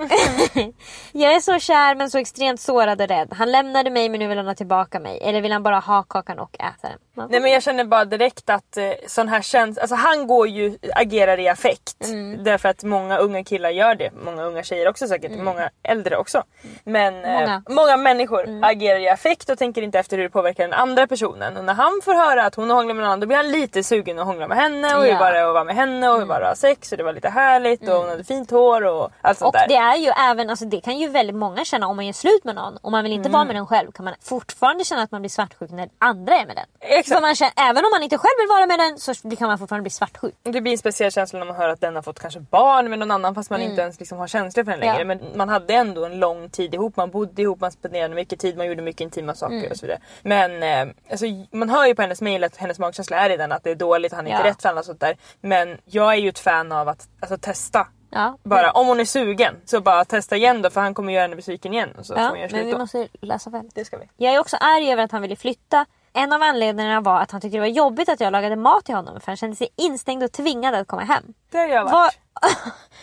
jag 1.12 1.34
är 1.34 1.40
så 1.40 1.58
kär 1.58 1.94
men 1.94 2.10
så 2.10 2.18
extremt 2.18 2.60
sårad 2.60 3.00
och 3.00 3.08
rädd. 3.08 3.32
Han 3.32 3.52
lämnade 3.52 3.90
mig 3.90 4.08
men 4.08 4.20
nu 4.20 4.28
vill 4.28 4.38
han 4.38 4.46
ha 4.46 4.54
tillbaka 4.54 5.00
mig. 5.00 5.18
Eller 5.22 5.40
vill 5.40 5.52
han 5.52 5.62
bara 5.62 5.78
ha 5.78 6.02
kakan 6.02 6.38
och 6.38 6.56
äta 6.60 6.88
den? 6.88 7.28
Nej 7.30 7.40
men 7.40 7.50
jag 7.52 7.62
känner 7.62 7.84
bara 7.84 8.04
direkt 8.04 8.50
att 8.50 8.76
eh, 8.76 8.90
sån 9.06 9.28
här 9.28 9.42
känns, 9.42 9.78
alltså 9.78 9.94
han 9.94 10.26
går 10.26 10.48
ju, 10.48 10.78
agerar 10.94 11.40
i 11.40 11.48
affekt. 11.48 11.67
Mm. 12.04 12.44
Därför 12.44 12.68
att 12.68 12.82
många 12.84 13.18
unga 13.18 13.44
killar 13.44 13.70
gör 13.70 13.94
det. 13.94 14.10
Många 14.24 14.42
unga 14.42 14.62
tjejer 14.62 14.88
också 14.88 15.06
säkert. 15.08 15.32
Många 15.38 15.70
äldre 15.82 16.16
också. 16.16 16.42
Men 16.84 17.14
eh, 17.24 17.28
Mm. 17.28 17.34
Många. 17.40 17.52
Mm. 17.52 17.62
många 17.68 17.96
människor 17.96 18.60
agerar 18.64 18.98
i 18.98 19.08
affekt 19.08 19.48
och 19.50 19.58
tänker 19.58 19.82
inte 19.82 19.98
efter 19.98 20.16
hur 20.16 20.24
det 20.24 20.30
påverkar 20.30 20.64
den 20.64 20.72
andra 20.72 21.06
personen. 21.06 21.56
Och 21.56 21.64
när 21.64 21.74
han 21.74 22.00
får 22.04 22.14
höra 22.14 22.44
att 22.44 22.54
hon 22.54 22.70
hånglar 22.70 22.94
med 22.94 23.02
någon 23.02 23.06
annan 23.06 23.20
då 23.20 23.26
blir 23.26 23.36
han 23.36 23.50
lite 23.50 23.82
sugen 23.82 24.18
att 24.18 24.26
hångla 24.26 24.48
med 24.48 24.56
henne 24.58 24.94
och 24.96 25.02
hur 25.02 25.08
Ja. 25.10 25.18
var 25.18 25.32
det 25.32 25.46
att 25.48 25.54
vara 25.54 25.64
med 25.64 25.74
henne 25.76 26.08
och 26.08 26.18
hur 26.18 26.26
var 26.26 26.40
det 26.40 26.44
att 26.46 26.50
ha 26.50 26.56
sex 26.56 26.92
och 26.92 26.98
det 26.98 27.04
var 27.04 27.12
lite 27.12 27.28
härligt 27.28 27.88
och 27.88 27.94
hon 27.94 28.08
hade 28.08 28.24
fint 28.24 28.50
hår 28.50 28.84
och 28.84 29.10
allt 29.20 29.38
sånt 29.38 29.46
Och 29.54 29.60
där. 29.60 29.68
det 29.68 29.74
är 29.76 29.96
ju 29.96 30.08
även, 30.30 30.50
alltså 30.50 30.64
det 30.64 30.80
kan 30.80 30.98
ju 30.98 31.08
väldigt 31.08 31.36
många 31.36 31.64
känna 31.64 31.86
om 31.88 31.96
man 31.96 32.06
gör 32.06 32.12
slut 32.12 32.44
med 32.44 32.54
någon 32.54 32.76
och 32.76 32.90
man 32.92 33.02
vill 33.04 33.12
inte 33.12 33.28
vara 33.30 33.44
med 33.44 33.54
den 33.56 33.66
själv 33.66 33.92
kan 33.92 34.04
man 34.04 34.14
fortfarande 34.22 34.84
känna 34.84 35.02
att 35.02 35.10
man 35.10 35.22
blir 35.22 35.30
svartsjuk 35.30 35.70
när 35.70 35.88
andra 35.98 36.34
är 36.38 36.46
med 36.46 36.56
den. 36.56 36.66
Exakt. 36.80 37.08
För 37.14 37.20
man 37.20 37.34
känner, 37.34 37.52
även 37.56 37.84
om 37.84 37.90
man 37.94 38.02
inte 38.02 38.18
själv 38.18 38.34
vill 38.38 38.48
vara 38.48 38.66
med 38.66 38.78
den 38.78 38.98
så 38.98 39.14
kan 39.36 39.48
man 39.48 39.58
fortfarande 39.58 39.82
bli 39.82 39.90
svartsjuk. 39.90 40.34
Det 40.42 40.60
blir 40.60 40.72
en 40.72 40.78
speciell 40.78 41.12
känsla 41.12 41.38
när 41.38 41.46
man 41.46 41.56
hör 41.58 41.68
att 41.68 41.80
den 41.80 41.94
har 41.94 42.02
fått 42.02 42.20
kanske 42.20 42.40
barn 42.40 42.90
med 42.90 42.98
någon 42.98 43.10
annan 43.10 43.34
fast 43.34 43.50
man 43.50 43.60
inte 43.62 43.82
ens 43.82 43.98
liksom 43.98 44.18
har 44.18 44.26
känslor 44.26 44.64
för 44.64 44.70
den 44.70 44.80
längre. 44.80 45.00
Mm. 45.00 45.18
Ja. 45.20 45.26
Men 45.28 45.38
man 45.38 45.48
hade 45.48 45.74
ändå 45.74 46.04
en 46.04 46.18
lång 46.18 46.50
tid 46.50 46.74
ihop, 46.74 46.96
man 46.96 47.10
bodde 47.10 47.42
ihop, 47.42 47.60
man 47.60 47.72
spenderade 47.72 48.14
mycket 48.14 48.40
tid, 48.40 48.56
man 48.56 48.66
gjorde 48.66 48.82
mycket 48.82 49.00
intima 49.00 49.34
saker 49.34 49.56
Mm. 49.56 49.70
och 49.70 49.76
så 49.76 49.86
vidare. 49.86 50.00
Men 50.22 50.62
eh, 50.88 50.94
alltså, 51.10 51.26
man 51.50 51.68
hör 51.70 51.86
ju 51.86 51.94
på 51.94 52.02
hennes 52.02 52.20
mail 52.20 52.44
att 52.44 52.56
hennes 52.56 52.78
magkänsla 52.78 53.16
är 53.16 53.28
redan 53.28 53.52
att 53.52 53.64
det 53.64 53.70
är 53.70 53.74
dåligt, 53.74 54.12
han 54.12 54.26
är 54.26 54.30
inte 54.30 54.42
Ja. 54.42 54.50
rätt 54.50 54.62
för 54.62 54.68
alla 54.68 54.78
och 54.80 54.84
sånt 54.86 55.00
där. 55.00 55.16
Men 55.40 55.78
jag 55.84 56.12
är 56.12 56.16
ju 56.18 56.28
ett 56.28 56.38
fan 56.38 56.72
av 56.72 56.88
att 56.88 57.08
alltså, 57.20 57.38
testa. 57.38 57.86
Ja. 58.10 58.38
Bara 58.42 58.70
om 58.70 58.86
hon 58.86 59.00
är 59.00 59.04
sugen 59.04 59.54
så 59.64 59.80
bara 59.80 60.04
testa 60.04 60.36
igen 60.36 60.62
då 60.62 60.70
för 60.70 60.80
han 60.80 60.94
kommer 60.94 61.12
göra 61.12 61.22
henne 61.22 61.36
besviken 61.36 61.72
igen. 61.74 61.88
Och 61.98 62.06
så 62.06 62.14
får 62.14 62.22
Ja, 62.22 62.36
göra 62.36 62.48
men 62.52 62.66
vi 62.66 62.72
då. 62.72 62.78
måste 62.78 63.08
läsa 63.20 63.50
väl. 63.50 63.68
Det 63.74 63.84
ska 63.84 63.96
vi. 63.98 64.08
Jag 64.16 64.34
är 64.34 64.38
också 64.38 64.56
arg 64.60 64.92
över 64.92 65.02
att 65.04 65.12
han 65.12 65.22
ville 65.22 65.36
flytta. 65.36 65.86
En 66.18 66.32
av 66.32 66.42
anledningarna 66.42 67.00
var 67.00 67.20
att 67.20 67.30
han 67.30 67.40
tyckte 67.40 67.56
det 67.56 67.60
var 67.60 67.66
jobbigt 67.66 68.08
att 68.08 68.20
jag 68.20 68.32
lagade 68.32 68.56
mat 68.56 68.84
till 68.84 68.94
honom 68.94 69.20
för 69.20 69.26
han 69.26 69.36
kände 69.36 69.56
sig 69.56 69.68
instängd 69.76 70.22
och 70.22 70.32
tvingad 70.32 70.74
att 70.74 70.86
komma 70.86 71.02
hem. 71.02 71.22
Det 71.50 71.58
har 71.58 71.66
jag 71.66 71.84
varit. 71.84 71.92
Vad- 71.92 72.10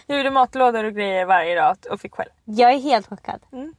Jag 0.08 0.18
gjorde 0.18 0.32
matlådor 0.32 0.84
och 0.84 0.94
grejer 0.94 1.26
varje 1.26 1.56
dag 1.62 1.78
och 1.92 2.02
fick 2.02 2.16
skäll. 2.16 2.28
Jag 2.46 2.72
är 2.74 2.78
helt 2.80 3.08
chockad. 3.08 3.42
Mm. 3.52 3.74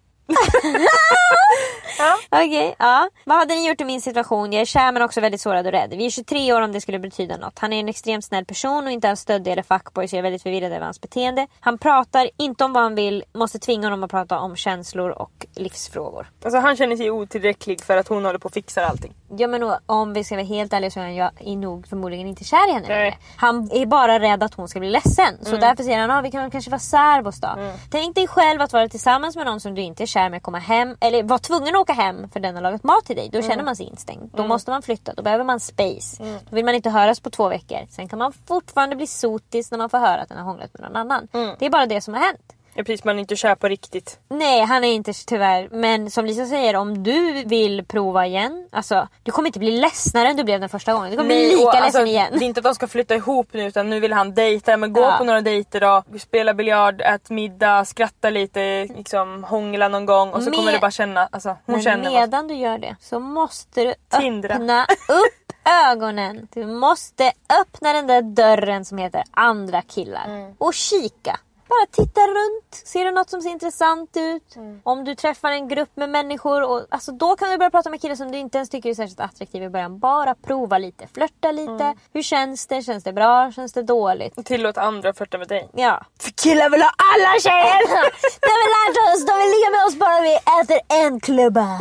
Okej, 2.31 2.75
ja. 2.79 3.09
Vad 3.25 3.39
hade 3.39 3.55
ni 3.55 3.69
gjort 3.69 3.81
i 3.81 3.85
min 3.85 4.01
situation? 4.01 4.53
Jag 4.53 4.61
är 4.61 4.65
kär 4.65 4.93
men 4.93 5.03
också 5.03 5.21
väldigt 5.21 5.41
sårad 5.41 5.67
och 5.67 5.73
rädd. 5.73 5.95
Vi 5.97 6.07
är 6.07 6.11
23 6.11 6.53
år 6.53 6.61
om 6.61 6.73
det 6.73 6.81
skulle 6.81 6.99
betyda 6.99 7.37
något. 7.37 7.59
Han 7.59 7.73
är 7.73 7.81
en 7.81 7.89
extremt 7.89 8.25
snäll 8.25 8.45
person 8.45 8.85
och 8.87 8.91
inte 8.91 9.11
alls 9.11 9.21
stöddig 9.21 9.53
eller 9.53 9.63
fuckboy 9.63 10.09
så 10.09 10.17
jag 10.17 10.19
är 10.19 10.23
väldigt 10.23 10.43
förvirrad 10.43 10.73
över 10.73 10.85
hans 10.85 11.01
beteende. 11.01 11.47
Han 11.61 11.79
pratar 11.79 12.31
inte 12.37 12.65
om 12.65 12.73
vad 12.73 12.83
han 12.83 12.95
vill, 12.95 13.25
måste 13.35 13.59
tvinga 13.59 13.87
honom 13.87 14.05
att 14.05 14.11
prata 14.11 14.39
om 14.39 14.57
känslor 14.57 15.11
och 15.11 15.47
livsfrågor. 15.55 16.31
Alltså 16.45 16.59
han 16.61 16.77
känner 16.77 16.97
sig 16.97 17.11
otillräcklig 17.11 17.81
för 17.85 17.97
att 17.97 18.09
hon 18.09 18.25
håller 18.25 18.39
på 18.39 18.47
och 18.47 18.53
fixar 18.55 18.83
allting. 18.83 19.15
Ja 19.39 19.49
men 19.49 19.75
om 19.87 20.13
vi 20.13 20.25
ska 20.25 20.35
vara 20.35 20.47
helt 20.47 20.73
ärliga 20.73 20.91
så 20.91 21.01
är 21.01 21.05
han 21.05 21.15
ju 21.15 21.53
är 21.53 21.57
nog 21.57 21.87
förmodligen 21.89 22.27
inte 22.27 22.45
kär 22.45 22.71
i 22.71 22.73
henne 22.73 22.89
längre. 22.89 23.15
Han 23.37 23.71
är 23.73 23.87
bara 23.87 24.21
rädd 24.21 24.43
att 24.43 24.55
hon 24.55 24.69
ska 24.69 24.81
bli 24.81 24.91
ledsen. 24.91 25.45
Så 25.45 25.57
därför 25.57 25.85
säger 25.85 25.99
han 25.99 26.11
att 26.11 26.25
vi 26.25 26.31
kan 26.31 26.51
kanske 26.51 26.71
vara 26.71 26.79
särbos 26.79 27.41
då. 27.41 27.49
Tänk 27.91 28.15
dig 28.15 28.29
själv 28.29 28.61
att 28.61 28.73
vara 28.73 28.89
tillsammans 28.89 29.37
med 29.37 29.47
någon 29.47 29.61
som 29.61 29.75
du 29.75 29.83
inte 29.83 30.03
är 30.05 30.07
kär 30.07 30.16
med, 30.17 30.43
komma 30.43 30.59
hem 30.59 30.97
eller 31.01 31.23
vara 31.23 31.39
tvungen 31.39 31.75
att 31.75 31.81
åka 31.81 31.93
hem 31.93 32.29
för 32.29 32.41
den 32.41 32.55
har 32.55 32.63
lagat 32.63 32.85
mat 32.85 33.05
till 33.05 33.17
dig. 33.17 33.29
Då 33.33 33.43
känner 33.43 33.65
man 33.65 33.77
sig 33.77 33.87
instängd. 33.87 34.31
Då 34.35 34.43
måste 34.49 34.71
man 34.71 34.83
flytta, 34.83 35.15
då 35.15 35.23
behöver 35.23 35.45
man 35.45 35.61
space. 35.61 36.23
Då 36.51 36.57
vill 36.57 36.65
man 36.65 36.75
inte 36.75 36.91
höras 36.91 37.21
på 37.21 37.31
två 37.31 37.49
veckor. 37.49 37.79
Sen 37.91 38.09
kan 38.09 38.19
man 38.19 38.33
fortfarande 38.47 38.97
bli 38.97 39.07
sotis 39.07 39.71
när 39.71 39.79
man 39.79 39.91
får 39.91 39.99
höra 39.99 40.21
att 40.23 40.29
den 40.29 40.39
har 40.39 40.45
hånglat 40.45 40.75
med 40.75 40.83
någon 40.83 40.97
annan. 40.97 41.29
Det 41.59 41.67
är 41.67 41.71
bara 41.71 41.87
det 41.87 42.01
som 42.01 42.15
har 42.15 42.21
hänt. 42.21 42.53
Ja 42.79 42.85
precis, 42.85 43.05
man 43.05 43.17
är 43.17 43.21
inte 43.21 43.37
kär 43.37 43.55
på 43.55 43.69
riktigt. 43.69 44.19
Nej, 44.29 44.61
han 44.61 44.85
är 44.85 44.93
inte 44.93 45.13
tyvärr. 45.27 45.69
Men 45.73 46.11
som 46.11 46.27
Lisa 46.27 46.47
säger, 46.47 46.77
om 46.77 47.03
du 47.03 47.33
vill 47.45 47.85
prova 47.85 48.27
igen. 48.27 48.69
Alltså, 48.73 49.09
du 49.23 49.33
kommer 49.33 49.47
inte 49.49 49.59
bli 49.59 49.71
ledsnare 49.81 50.29
än 50.29 50.37
du 50.37 50.45
blev 50.45 50.61
den 50.61 50.69
första 50.69 50.93
gången. 50.93 51.11
Du 51.11 51.17
kommer 51.17 51.29
bli 51.29 51.49
lika 51.49 51.59
och 51.67 51.67
ledsen 51.75 51.83
alltså, 51.85 52.03
igen. 52.07 52.29
Det 52.33 52.45
är 52.45 52.47
inte 52.47 52.61
att 52.61 52.65
de 52.65 52.75
ska 52.75 52.89
flytta 52.89 53.15
ihop 53.15 53.49
nu 53.53 53.67
utan 53.67 53.91
nu 53.91 54.01
vill 54.01 54.13
han 54.13 54.35
dejta. 54.35 54.77
Men 54.77 54.93
gå 54.93 55.01
Ja. 55.01 55.15
på 55.19 55.25
några 55.25 55.41
dejter 55.41 55.81
då. 55.81 56.03
Spela 56.19 56.55
biljard, 56.55 57.01
ät 57.01 57.31
middag, 57.31 57.85
skratta 57.85 58.31
lite, 58.31 58.85
liksom 58.97 59.45
hångla 59.45 59.89
någon 59.89 60.07
gång. 60.07 60.31
Och 60.33 60.43
så 60.43 60.51
Med- 60.51 60.59
kommer 60.59 60.73
du 60.73 60.79
bara 60.79 60.91
känna, 60.91 61.29
alltså 61.33 61.49
hon 61.49 61.59
Men 61.67 61.83
känner 61.83 62.05
vad- 62.11 62.13
medan 62.21 62.49
du 62.49 62.55
gör 62.55 62.79
det 62.79 62.97
så 63.01 63.21
måste 63.21 63.85
du 63.85 63.95
Tindra. 64.21 64.55
öppna 64.55 64.83
upp 65.09 65.53
ögonen. 65.93 66.49
Du 66.55 66.67
måste 66.67 67.33
öppna 67.61 67.93
den 67.93 68.07
där 68.07 68.23
dörren 68.23 68.85
som 68.85 68.99
heter 68.99 69.23
andra 69.31 69.83
killar. 69.83 70.25
Mm. 70.27 70.55
Och 70.59 70.75
kika. 70.75 71.41
Bara 71.69 71.87
titta 71.93 72.21
runt. 72.21 72.75
Ser 72.85 73.05
du 73.05 73.11
något 73.11 73.31
som 73.31 73.43
ser 73.43 73.51
intressant 73.51 74.11
ut? 74.17 74.57
Mm. 74.57 74.81
Om 74.83 75.05
du 75.05 75.15
träffar 75.15 75.53
en 75.53 75.69
grupp 75.69 75.97
med 75.97 76.09
människor. 76.09 76.63
Och, 76.63 76.87
alltså, 76.91 77.13
då 77.13 77.37
kan 77.37 77.51
du 77.51 77.59
börja 77.59 77.71
prata 77.71 77.91
med 77.91 78.01
killar 78.01 78.15
som 78.15 78.33
du 78.33 78.39
inte 78.39 78.59
ens 78.59 78.71
tycker 78.71 78.91
är 78.91 78.95
särskilt 78.95 79.21
attraktiva 79.21 79.65
i 79.65 79.69
början. 79.69 79.99
Bara 79.99 80.35
prova 80.35 80.79
lite. 80.79 81.07
Flörta 81.15 81.53
lite. 81.53 81.85
Mm. 81.85 81.97
Hur 82.13 82.23
känns 82.23 82.67
det? 82.67 82.83
Känns 82.83 83.05
det 83.05 83.13
bra? 83.13 83.53
Känns 83.53 83.73
det 83.73 83.83
dåligt? 83.83 84.47
Tillåt 84.47 84.79
andra 84.79 85.09
att 85.11 85.17
flirta 85.17 85.39
med 85.39 85.49
dig. 85.49 85.69
Ja. 85.75 86.03
För 86.21 86.31
killar 86.31 86.71
vill 86.71 86.83
ha 86.83 86.91
alla 87.15 87.41
tjejer! 87.41 87.87
De 88.47 88.53
vill 88.63 88.73
lära 88.77 89.15
oss, 89.15 89.27
de 89.27 89.39
vill 89.39 89.51
ligga 89.51 89.71
med 89.71 89.87
oss 89.87 89.97
bara 89.97 90.21
vi 90.21 90.35
äter 90.35 90.81
en 90.89 91.21
klubba. 91.21 91.79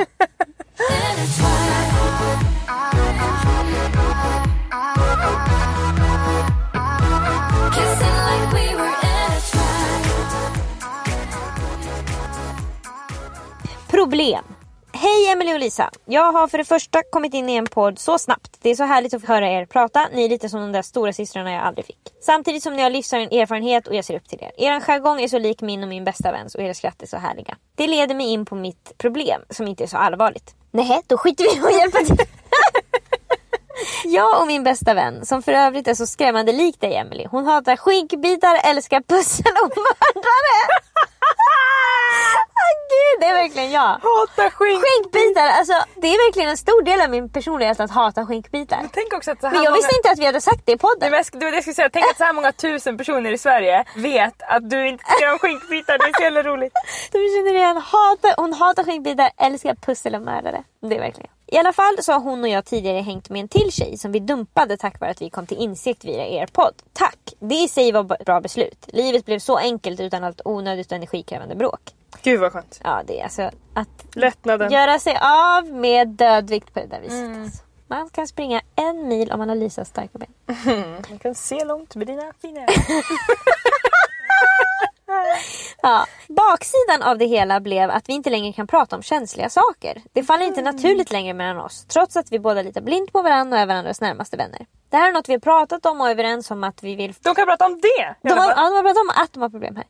Problem. 14.16 14.44
Hej 14.94 15.28
Emelie 15.32 15.54
och 15.54 15.60
Lisa. 15.60 15.90
Jag 16.06 16.32
har 16.32 16.48
för 16.48 16.58
det 16.58 16.64
första 16.64 17.04
kommit 17.10 17.34
in 17.34 17.50
i 17.50 17.56
en 17.56 17.66
podd 17.66 18.00
så 18.00 18.18
snabbt. 18.20 18.58
Det 18.62 18.70
är 18.70 18.76
så 18.76 18.84
härligt 18.84 19.14
att 19.14 19.22
få 19.22 19.28
höra 19.28 19.50
er 19.50 19.66
prata. 19.66 20.08
Ni 20.14 20.26
är 20.26 20.30
lite 20.30 20.50
som 20.50 20.62
de 20.62 20.72
där 20.72 20.82
stora 20.82 21.14
systrarna 21.14 21.52
jag 21.52 21.64
aldrig 21.64 21.86
fick. 21.86 22.00
Samtidigt 22.22 22.64
som 22.64 22.76
ni 22.76 22.82
har 22.82 22.90
livserfarenhet 22.90 23.88
och 23.88 23.96
jag 23.96 24.06
ser 24.06 24.16
upp 24.16 24.28
till 24.28 24.40
er. 24.42 24.52
Er 24.58 24.80
jargong 24.80 25.22
är 25.22 25.28
så 25.28 25.40
lik 25.40 25.62
min 25.62 25.84
och 25.84 25.90
min 25.90 26.04
bästa 26.04 26.32
väns 26.32 26.56
och 26.56 26.62
era 26.62 26.74
skratt 26.74 27.02
är 27.02 27.08
så 27.08 27.18
härliga. 27.18 27.58
Det 27.76 27.88
leder 27.88 28.16
mig 28.16 28.28
in 28.28 28.46
på 28.46 28.56
mitt 28.56 28.98
problem 28.98 29.42
som 29.50 29.68
inte 29.68 29.84
är 29.84 29.88
så 29.88 29.98
allvarligt. 29.98 30.56
Nej, 30.72 31.02
då 31.08 31.18
skiter 31.18 31.44
vi 31.44 31.50
i 31.50 31.66
att 31.66 31.80
hjälpa 31.80 31.98
till. 31.98 32.26
Jag 34.06 34.42
och 34.42 34.48
min 34.48 34.64
bästa 34.64 34.94
vän, 34.94 35.26
som 35.26 35.44
för 35.44 35.52
övrigt 35.52 35.88
är 35.88 35.94
så 35.94 36.08
skrämmande 36.08 36.52
lik 36.52 36.82
dig 36.82 36.96
Emily. 36.96 37.26
Hon 37.32 37.46
hatar 37.46 37.76
skinkbitar, 37.76 38.70
älskar 38.70 39.02
pussel 39.02 39.54
och 39.64 39.70
mördare 39.78 40.82
gud, 42.94 43.15
det 43.22 43.25
är 43.25 43.34
verkligen 43.34 43.72
jag. 43.72 43.82
Hata 44.08 44.50
skink! 44.51 44.82
Skinkbitar, 44.84 45.48
alltså 45.60 45.74
det 46.01 46.08
är 46.08 46.27
verkligen 46.27 46.50
en 46.50 46.58
stor 46.58 46.82
del 46.82 47.01
av 47.01 47.10
min 47.10 47.30
personlighet 47.30 47.80
att 47.80 47.92
hata 47.92 48.25
skinkbitar. 48.25 48.82
Tänk 48.94 49.13
också 49.13 49.32
att 49.32 49.42
så 49.42 49.48
här 49.48 49.54
Men 49.54 49.63
jag 49.63 49.72
många... 49.72 49.77
visste 49.77 49.96
inte 49.96 50.10
att 50.12 50.20
vi 50.20 50.25
hade 50.25 50.42
sagt 50.42 50.65
det 50.65 50.72
i 50.72 50.75
Nej, 50.75 50.80
podden. 50.80 51.12
men 51.12 51.13
jag 51.13 51.25
sk- 51.25 51.39
det 51.39 51.46
jag 51.56 51.63
skulle 51.63 51.74
säga. 51.74 51.89
Tänk 51.94 52.06
att 52.12 52.18
så 52.18 52.24
här 52.24 52.34
många 52.34 52.51
tusen 52.51 52.98
personer 52.98 53.32
i 53.32 53.38
Sverige 53.38 53.86
vet 53.96 54.42
att 54.42 54.70
du 54.70 54.88
inte 54.88 55.04
tycker 55.04 55.32
om 55.32 55.39
skinkbitar. 55.39 55.98
Det 55.98 56.04
är 56.06 56.13
så 56.18 56.24
jävla 56.24 56.44
roligt. 56.44 56.74
De 57.12 57.18
känner 57.18 57.54
igen, 57.56 57.77
hatar, 57.77 58.42
hon 58.42 58.54
hatar 58.54 58.84
skinkbitar, 58.84 59.30
älskar 59.38 59.75
pussel 59.75 60.15
och 60.15 60.22
mördare. 60.22 60.63
Det 60.82 60.96
är 60.96 61.00
verkligen. 61.00 61.30
I 61.48 61.58
alla 61.58 61.74
fall 61.74 61.98
så 62.01 62.13
har 62.13 62.20
hon 62.20 62.44
och 62.44 62.50
jag 62.50 62.65
tidigare 62.65 63.00
hängt 63.01 63.30
med 63.30 63.42
en 63.42 63.48
till 63.48 63.72
tjej 63.72 63.98
som 63.98 64.12
vi 64.12 64.20
dumpade 64.20 64.77
tack 64.77 65.00
vare 65.00 65.12
att 65.12 65.22
vi 65.22 65.30
kom 65.30 65.48
till 65.48 65.58
insikt 65.58 66.06
via 66.06 66.25
er 66.27 66.48
podd. 66.54 66.74
Tack! 66.94 67.18
Det 67.39 67.56
i 67.56 67.68
sig 67.68 67.92
var 67.92 68.15
ett 68.20 68.25
bra 68.25 68.42
beslut. 68.42 68.86
Livet 68.88 69.25
blev 69.25 69.39
så 69.39 69.58
enkelt 69.58 70.00
utan 70.00 70.24
allt 70.24 70.42
onödigt 70.46 70.88
och 70.92 70.96
energikrävande 70.96 71.56
bråk. 71.56 71.80
Gud 72.24 72.40
vad 72.40 72.52
skönt. 72.54 72.82
Ja, 72.84 73.04
det 73.08 73.20
är 73.20 73.24
alltså 73.24 73.52
att 73.74 74.06
Lättnaden. 74.16 74.72
göra 74.72 75.00
sig 75.00 75.18
av 75.22 75.66
med 75.66 76.08
dödvikt 76.08 76.74
på 76.74 76.80
det 76.80 76.86
där 76.88 77.02
viset. 77.02 77.38
Alltså. 77.44 77.64
Man 77.88 78.10
kan 78.10 78.28
springa 78.28 78.62
en 78.76 79.08
mil 79.08 79.32
om 79.32 79.40
man 79.40 79.50
har 79.50 79.56
Lisas 79.56 79.90
starka 79.90 80.18
ben. 80.18 80.34
Man 81.10 81.20
kan 81.20 81.36
se 81.36 81.66
långt 81.66 81.96
med 81.96 82.08
dina 82.08 82.34
fina 82.42 82.66
Ja. 85.82 86.06
Baksidan 86.28 87.02
av 87.10 87.18
det 87.18 87.26
hela 87.26 87.60
blev 87.60 87.92
att 87.92 88.10
vi 88.10 88.14
inte 88.14 88.30
längre 88.30 88.54
kan 88.54 88.68
prata 88.68 88.96
om 88.96 89.02
känsliga 89.02 89.50
saker. 89.50 90.02
Det 90.14 90.24
faller 90.24 90.46
inte 90.46 90.62
naturligt 90.62 91.12
längre 91.12 91.34
mellan 91.34 91.58
oss, 91.66 91.86
trots 91.86 92.18
att 92.18 92.32
vi 92.32 92.40
båda 92.40 92.62
litar 92.62 92.82
blint 92.82 93.14
på 93.14 93.22
varandra 93.22 93.58
och 93.58 93.62
är 93.62 93.66
varandras 93.66 94.02
närmaste 94.02 94.38
vänner. 94.38 94.66
Det 94.89 94.98
här 94.98 95.10
är 95.10 95.13
något 95.13 95.30
vi 95.30 95.34
har 95.34 95.39
pratat 95.39 95.86
om 95.86 96.01
och 96.01 96.08
är 96.08 96.12
överens 96.12 96.51
om 96.51 96.63
att 96.63 96.84
vi 96.84 96.96
vill 96.96 97.13
De 97.22 97.36
kan 97.36 97.46
prata 97.46 97.65
om 97.65 97.82
det! 97.82 98.15
de 98.22 98.30
har, 98.30 98.50
ja, 98.50 98.56
de 98.56 98.75
har 98.75 98.84
pratat 98.84 98.98
om 98.98 99.10
att 99.24 99.34
de 99.34 99.42
har 99.42 99.50
problem 99.50 99.75
här. 99.75 99.86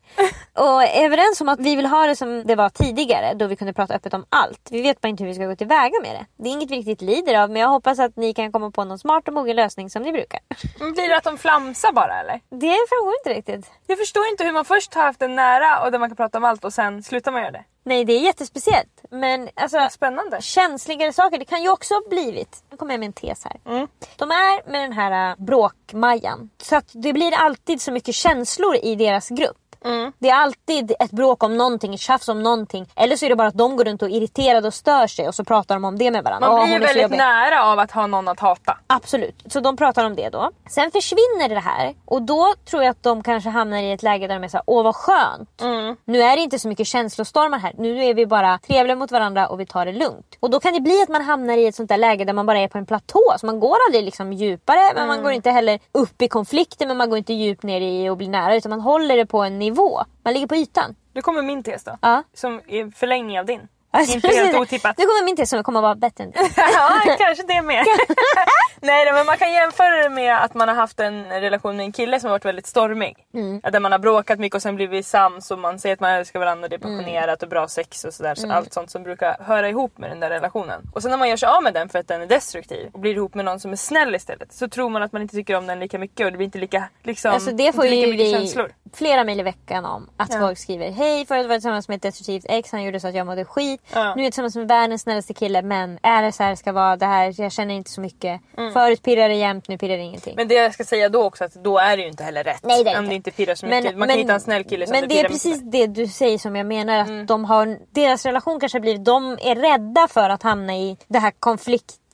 Och 0.64 0.84
är 0.84 1.06
överens 1.06 1.42
om 1.42 1.50
att 1.50 1.60
vi 1.60 1.76
vill 1.76 1.86
ha 1.86 2.08
det 2.08 2.16
som 2.16 2.44
det 2.46 2.56
var 2.56 2.70
tidigare 2.70 3.34
då 3.34 3.48
vi 3.48 3.56
kunde 3.56 3.74
prata 3.74 3.94
öppet 3.94 4.14
om 4.14 4.26
allt. 4.30 4.68
Vi 4.72 4.82
vet 4.82 5.02
bara 5.02 5.08
inte 5.08 5.24
hur 5.24 5.28
vi 5.28 5.36
ska 5.36 5.46
gå 5.46 5.56
tillväga 5.56 6.02
med 6.02 6.12
det. 6.12 6.44
Det 6.44 6.50
är 6.50 6.54
inget 6.54 6.72
vi 6.72 6.76
riktigt 6.76 7.02
lider 7.02 7.42
av 7.42 7.50
men 7.52 7.62
jag 7.62 7.70
hoppas 7.70 8.00
att 8.00 8.16
ni 8.16 8.34
kan 8.34 8.52
komma 8.52 8.72
på 8.72 8.84
någon 8.84 9.00
smart 9.00 9.28
och 9.28 9.34
mogen 9.34 9.56
lösning 9.56 9.90
som 9.90 10.02
ni 10.02 10.12
brukar. 10.12 10.40
Blir 10.80 11.10
det 11.10 11.18
att 11.18 11.24
de 11.24 11.38
flamsar 11.38 11.92
bara 11.92 12.20
eller? 12.20 12.40
Det 12.50 12.78
framgår 12.90 13.14
inte 13.26 13.40
riktigt. 13.40 13.72
Jag 13.88 13.98
förstår 13.98 14.28
inte 14.32 14.44
hur 14.44 14.52
man 14.52 14.66
först 14.66 14.94
har 14.94 15.04
haft 15.04 15.22
en 15.22 15.36
nära 15.36 15.84
och 15.84 15.92
där 15.92 16.00
man 16.00 16.10
kan 16.10 16.16
prata 16.16 16.38
om 16.38 16.44
allt 16.44 16.66
och 16.66 16.74
sen 16.74 17.04
slutar 17.04 17.32
man 17.32 17.42
göra 17.42 17.52
det. 17.52 17.64
Nej 17.88 18.06
det 18.06 18.14
är 18.14 18.20
jättespeciellt. 18.20 19.06
Men 19.12 19.50
alltså 19.56 19.88
Spännande. 19.92 20.42
känsligare 20.42 21.14
saker, 21.14 21.40
det 21.40 21.46
kan 21.46 21.64
ju 21.64 21.70
också 21.70 21.94
ha 21.94 22.02
blivit, 22.10 22.64
nu 22.72 22.78
kommer 22.78 22.94
jag 22.94 23.00
med 23.00 23.08
en 23.08 23.14
tes 23.14 23.44
här. 23.44 23.76
Mm. 23.76 23.88
De 24.16 24.32
är 24.32 24.72
med 24.72 24.82
den 24.82 24.94
här 24.94 25.30
äh, 25.30 25.36
bråkmajan. 25.46 26.50
Så 26.58 26.76
att 26.76 26.90
det 26.94 27.14
blir 27.14 27.34
alltid 27.34 27.82
så 27.82 27.92
mycket 27.92 28.16
känslor 28.16 28.76
i 28.76 28.96
deras 28.96 29.30
grupp. 29.30 29.58
Mm. 29.86 30.12
Det 30.20 30.30
är 30.30 30.36
alltid 30.36 30.92
ett 31.00 31.12
bråk 31.12 31.44
om 31.44 31.58
någonting, 31.58 31.94
ett 31.94 32.00
tjafs 32.00 32.28
om 32.30 32.44
någonting. 32.44 32.86
Eller 32.96 33.16
så 33.16 33.26
är 33.26 33.30
det 33.30 33.36
bara 33.36 33.48
att 33.48 33.58
de 33.58 33.76
går 33.78 33.84
runt 33.84 34.02
och 34.02 34.10
är 34.10 34.14
irriterade 34.14 34.68
och 34.68 34.74
stör 34.74 35.08
sig 35.08 35.28
och 35.28 35.36
så 35.36 35.44
pratar 35.44 35.76
de 35.76 35.86
om 35.86 35.98
det 35.98 36.12
med 36.12 36.24
varandra. 36.24 36.50
Man 36.50 36.64
blir 36.66 36.74
ju 36.74 36.80
väldigt 36.80 37.18
nära 37.18 37.64
av 37.66 37.80
att 37.80 37.92
ha 37.92 38.08
någon 38.08 38.28
att 38.28 38.40
hata. 38.40 38.78
Absolut, 38.88 39.44
så 39.50 39.60
de 39.60 39.78
pratar 39.78 40.06
om 40.06 40.16
det 40.16 40.30
då. 40.30 40.52
Sen 40.70 40.92
försvinner 40.92 41.50
det 41.50 41.60
här 41.60 41.94
och 42.06 42.22
då 42.22 42.54
tror 42.70 42.84
jag 42.84 42.92
att 42.92 43.04
de 43.04 43.24
kanske 43.24 43.50
hamnar 43.50 43.78
i 43.78 43.92
ett 43.92 44.04
läge 44.04 44.28
där 44.28 44.36
de 44.36 44.44
är 44.44 44.48
såhär, 44.48 44.64
åh 44.68 44.84
vad 44.84 44.96
skönt. 44.96 45.62
Mm. 45.62 45.96
Nu 46.06 46.22
är 46.22 46.36
det 46.36 46.42
inte 46.42 46.60
så 46.60 46.68
mycket 46.68 46.88
känslostormar 46.88 47.60
här. 47.60 47.74
Nu 47.78 48.04
är 48.06 48.14
vi 48.14 48.26
bara 48.26 48.58
trevliga 48.58 48.96
mot 48.96 49.12
varandra 49.12 49.48
och 49.48 49.60
vi 49.60 49.66
tar 49.66 49.86
det 49.86 49.92
lugnt. 49.92 50.38
Och 50.40 50.50
då 50.50 50.60
kan 50.60 50.74
det 50.74 50.80
bli 50.82 51.02
att 51.04 51.10
man 51.10 51.22
hamnar 51.22 51.58
i 51.58 51.68
ett 51.68 51.76
sånt 51.76 51.90
där 51.90 51.98
läge 51.98 52.26
där 52.26 52.34
man 52.34 52.46
bara 52.46 52.60
är 52.60 52.68
på 52.68 52.78
en 52.78 52.86
platå. 52.86 53.22
Så 53.40 53.46
man 53.46 53.60
går 53.60 53.78
aldrig 53.88 54.04
liksom 54.06 54.34
djupare 54.34 54.80
men 54.94 55.04
Mm. 55.06 55.08
man 55.08 55.24
går 55.24 55.32
inte 55.32 55.52
heller 55.52 55.80
upp 55.92 56.22
i 56.22 56.28
konflikter 56.28 56.88
men 56.88 56.98
man 56.98 57.10
går 57.10 57.18
inte 57.18 57.34
djupt 57.34 57.64
ner 57.64 57.82
i 57.82 58.10
och 58.10 58.18
blir 58.18 58.30
nära 58.30 58.56
utan 58.56 58.70
man 58.70 58.82
håller 58.82 59.18
det 59.18 59.26
på 59.26 59.44
en 59.44 59.60
nivå. 59.60 59.75
Man 60.24 60.34
ligger 60.34 60.48
på 60.48 60.56
ytan. 60.56 60.96
Nu 61.14 61.22
kommer 61.22 61.42
min 61.42 61.64
tes 61.64 61.84
då. 61.84 61.98
Ja. 62.02 62.24
Som 62.34 62.62
är 62.68 62.92
förlängning 62.92 63.40
av 63.40 63.46
din. 63.46 63.68
Alltså, 63.96 64.16
Inte 64.16 64.28
helt 64.28 64.56
otippat. 64.60 64.98
Nu 64.98 65.06
kommer 65.06 65.26
min 65.26 65.48
som 65.48 65.64
kommer 65.64 65.82
vara 65.82 65.96
bättre 65.96 66.24
än 66.24 66.32
din. 66.32 66.42
ja, 66.56 67.16
kanske 67.20 67.44
det 67.48 67.62
med. 67.62 67.86
Nej, 68.82 69.14
men 69.14 69.26
man 69.26 69.38
kan 69.38 69.54
jämföra 69.54 70.04
det 70.04 70.10
med 70.10 70.44
att 70.44 70.54
man 70.54 70.68
har 70.68 70.76
haft 70.76 71.00
en 71.00 71.26
relation 71.26 71.78
med 71.78 71.84
en 71.86 71.92
kille 71.92 72.20
som 72.20 72.28
har 72.28 72.34
varit 72.34 72.46
väldigt 72.46 72.68
stormig. 72.68 73.16
Mm. 73.34 73.62
Att 73.64 73.74
Där 73.74 73.80
man 73.80 73.92
har 73.92 74.00
bråkat 74.00 74.40
mycket 74.40 74.56
och 74.56 74.62
sen 74.62 74.76
blivit 74.76 75.06
sams 75.06 75.52
och 75.52 75.60
man 75.60 75.80
säger 75.80 75.94
att 75.94 76.00
man 76.00 76.12
älskar 76.12 76.40
varandra 76.40 76.64
och 76.64 76.70
det 76.70 76.76
är 76.76 76.86
Mm. 76.86 76.98
passionerat 76.98 77.44
och 77.44 77.50
bra 77.50 77.68
sex 77.68 78.04
och 78.06 78.14
sådär. 78.14 78.36
Så 78.36 78.52
allt 78.52 78.74
sånt 78.74 78.92
som 78.92 79.04
brukar 79.04 79.38
höra 79.44 79.70
ihop 79.70 79.98
med 79.98 80.10
den 80.12 80.20
där 80.20 80.30
relationen. 80.30 80.82
Och 80.94 81.02
sen 81.02 81.12
när 81.12 81.18
man 81.18 81.30
gör 81.30 81.38
sig 81.38 81.50
av 81.50 81.64
med 81.64 81.74
den 81.74 81.90
för 81.90 82.00
att 82.00 82.08
den 82.08 82.22
är 82.22 82.26
destruktiv 82.28 82.90
och 82.94 83.00
blir 83.00 83.14
ihop 83.16 83.34
med 83.36 83.46
någon 83.46 83.60
som 83.60 83.72
är 83.72 83.76
snäll 83.76 84.16
istället 84.16 84.54
så 84.54 84.68
tror 84.68 84.90
man 84.90 85.04
att 85.04 85.12
man 85.12 85.22
inte 85.22 85.36
tycker 85.36 85.56
om 85.56 85.68
den 85.68 85.80
lika 85.80 86.00
mycket 86.00 86.26
och 86.26 86.32
det 86.32 86.38
blir 86.38 86.46
inte 86.46 86.58
lika, 86.58 86.84
liksom, 87.04 87.32
Alltså 87.32 87.52
det 87.52 87.74
får 87.76 87.86
inte 87.86 87.96
lika 87.96 88.08
mycket 88.12 88.28
vi 88.28 88.32
känslor. 88.32 88.72
flera 88.94 89.24
mejl 89.24 89.40
i 89.40 89.44
veckan 89.44 89.86
om. 89.86 90.10
Att 90.18 90.34
Ja. 90.34 90.40
folk 90.40 90.58
skriver 90.58 90.92
Hej 90.92 91.26
förut 91.26 91.46
var 91.46 91.54
jag 91.54 91.58
tillsammans 91.62 91.88
med 91.88 91.96
ett 91.96 92.02
destruktivt 92.02 92.46
ex. 92.50 92.72
Han 92.72 92.84
gjorde 92.84 93.00
så 93.00 93.08
att 93.08 93.16
jag 93.16 93.26
mådde 93.28 93.46
skit. 93.46 93.82
Ja. 93.94 94.16
Nu 94.16 94.22
är 94.22 94.26
jag 94.26 94.34
tillsammans 94.34 94.56
med 94.56 94.68
världens 94.68 95.02
snällaste 95.02 95.34
kille. 95.34 95.62
Men 95.62 96.00
är 96.04 96.22
det 96.24 96.32
så 96.32 96.44
här 96.44 96.50
det 96.50 96.56
ska 96.56 96.72
vara? 96.72 96.96
Det 96.98 97.06
här, 97.06 97.34
jag 97.42 97.52
känner 97.52 97.76
inte 97.76 97.92
så 97.92 98.02
mycket. 98.02 98.42
Förut 98.74 99.04
pirrade 99.04 99.28
det 99.28 99.34
jämt, 99.36 99.68
nu 99.68 99.78
pirrar 99.78 99.98
det 99.98 100.04
ingenting. 100.04 100.34
Mm. 100.34 100.42
Men 100.42 100.48
det 100.48 100.54
jag 100.56 100.74
ska 100.74 100.84
säga 100.84 101.10
då 101.10 101.24
också 101.24 101.44
att 101.44 101.54
då 101.54 101.78
är 101.78 101.98
det 101.98 102.04
ju 102.04 102.10
inte 102.10 102.24
heller 102.24 102.44
rätt. 102.44 102.60
Nej, 102.64 102.84
det 102.84 102.90
är 102.90 102.98
om 102.98 103.04
inte. 103.04 103.12
det 103.12 103.16
inte 103.16 103.32
pirrar 103.32 103.56
så 103.56 103.66
mycket. 103.66 103.98
Man 103.98 104.08
kan 104.08 104.18
hitta 104.18 104.34
en 104.34 104.40
snäll 104.40 104.64
kille 104.64 104.88
som 104.88 104.92
Men 104.92 105.02
det 105.02 105.08
det 105.08 105.20
är 105.20 105.30
precis 105.30 105.58
mycket 105.64 105.72
det 105.72 105.88
du 105.88 106.08
säger 106.08 106.38
som 106.38 106.56
jag 106.56 106.66
menar. 106.68 106.98
Att 106.98 107.08
Mm. 107.08 107.26
de 107.26 107.46
har, 107.46 107.78
deras 107.92 108.26
relation 108.26 108.60
kanske 108.60 108.80
blir, 108.80 108.98
de 108.98 109.32
är 109.42 109.56
rädda 109.56 110.08
för 110.08 110.30
att 110.30 110.44
hamna 110.44 110.76
i 110.76 110.98
det 111.08 111.20
här 111.20 111.32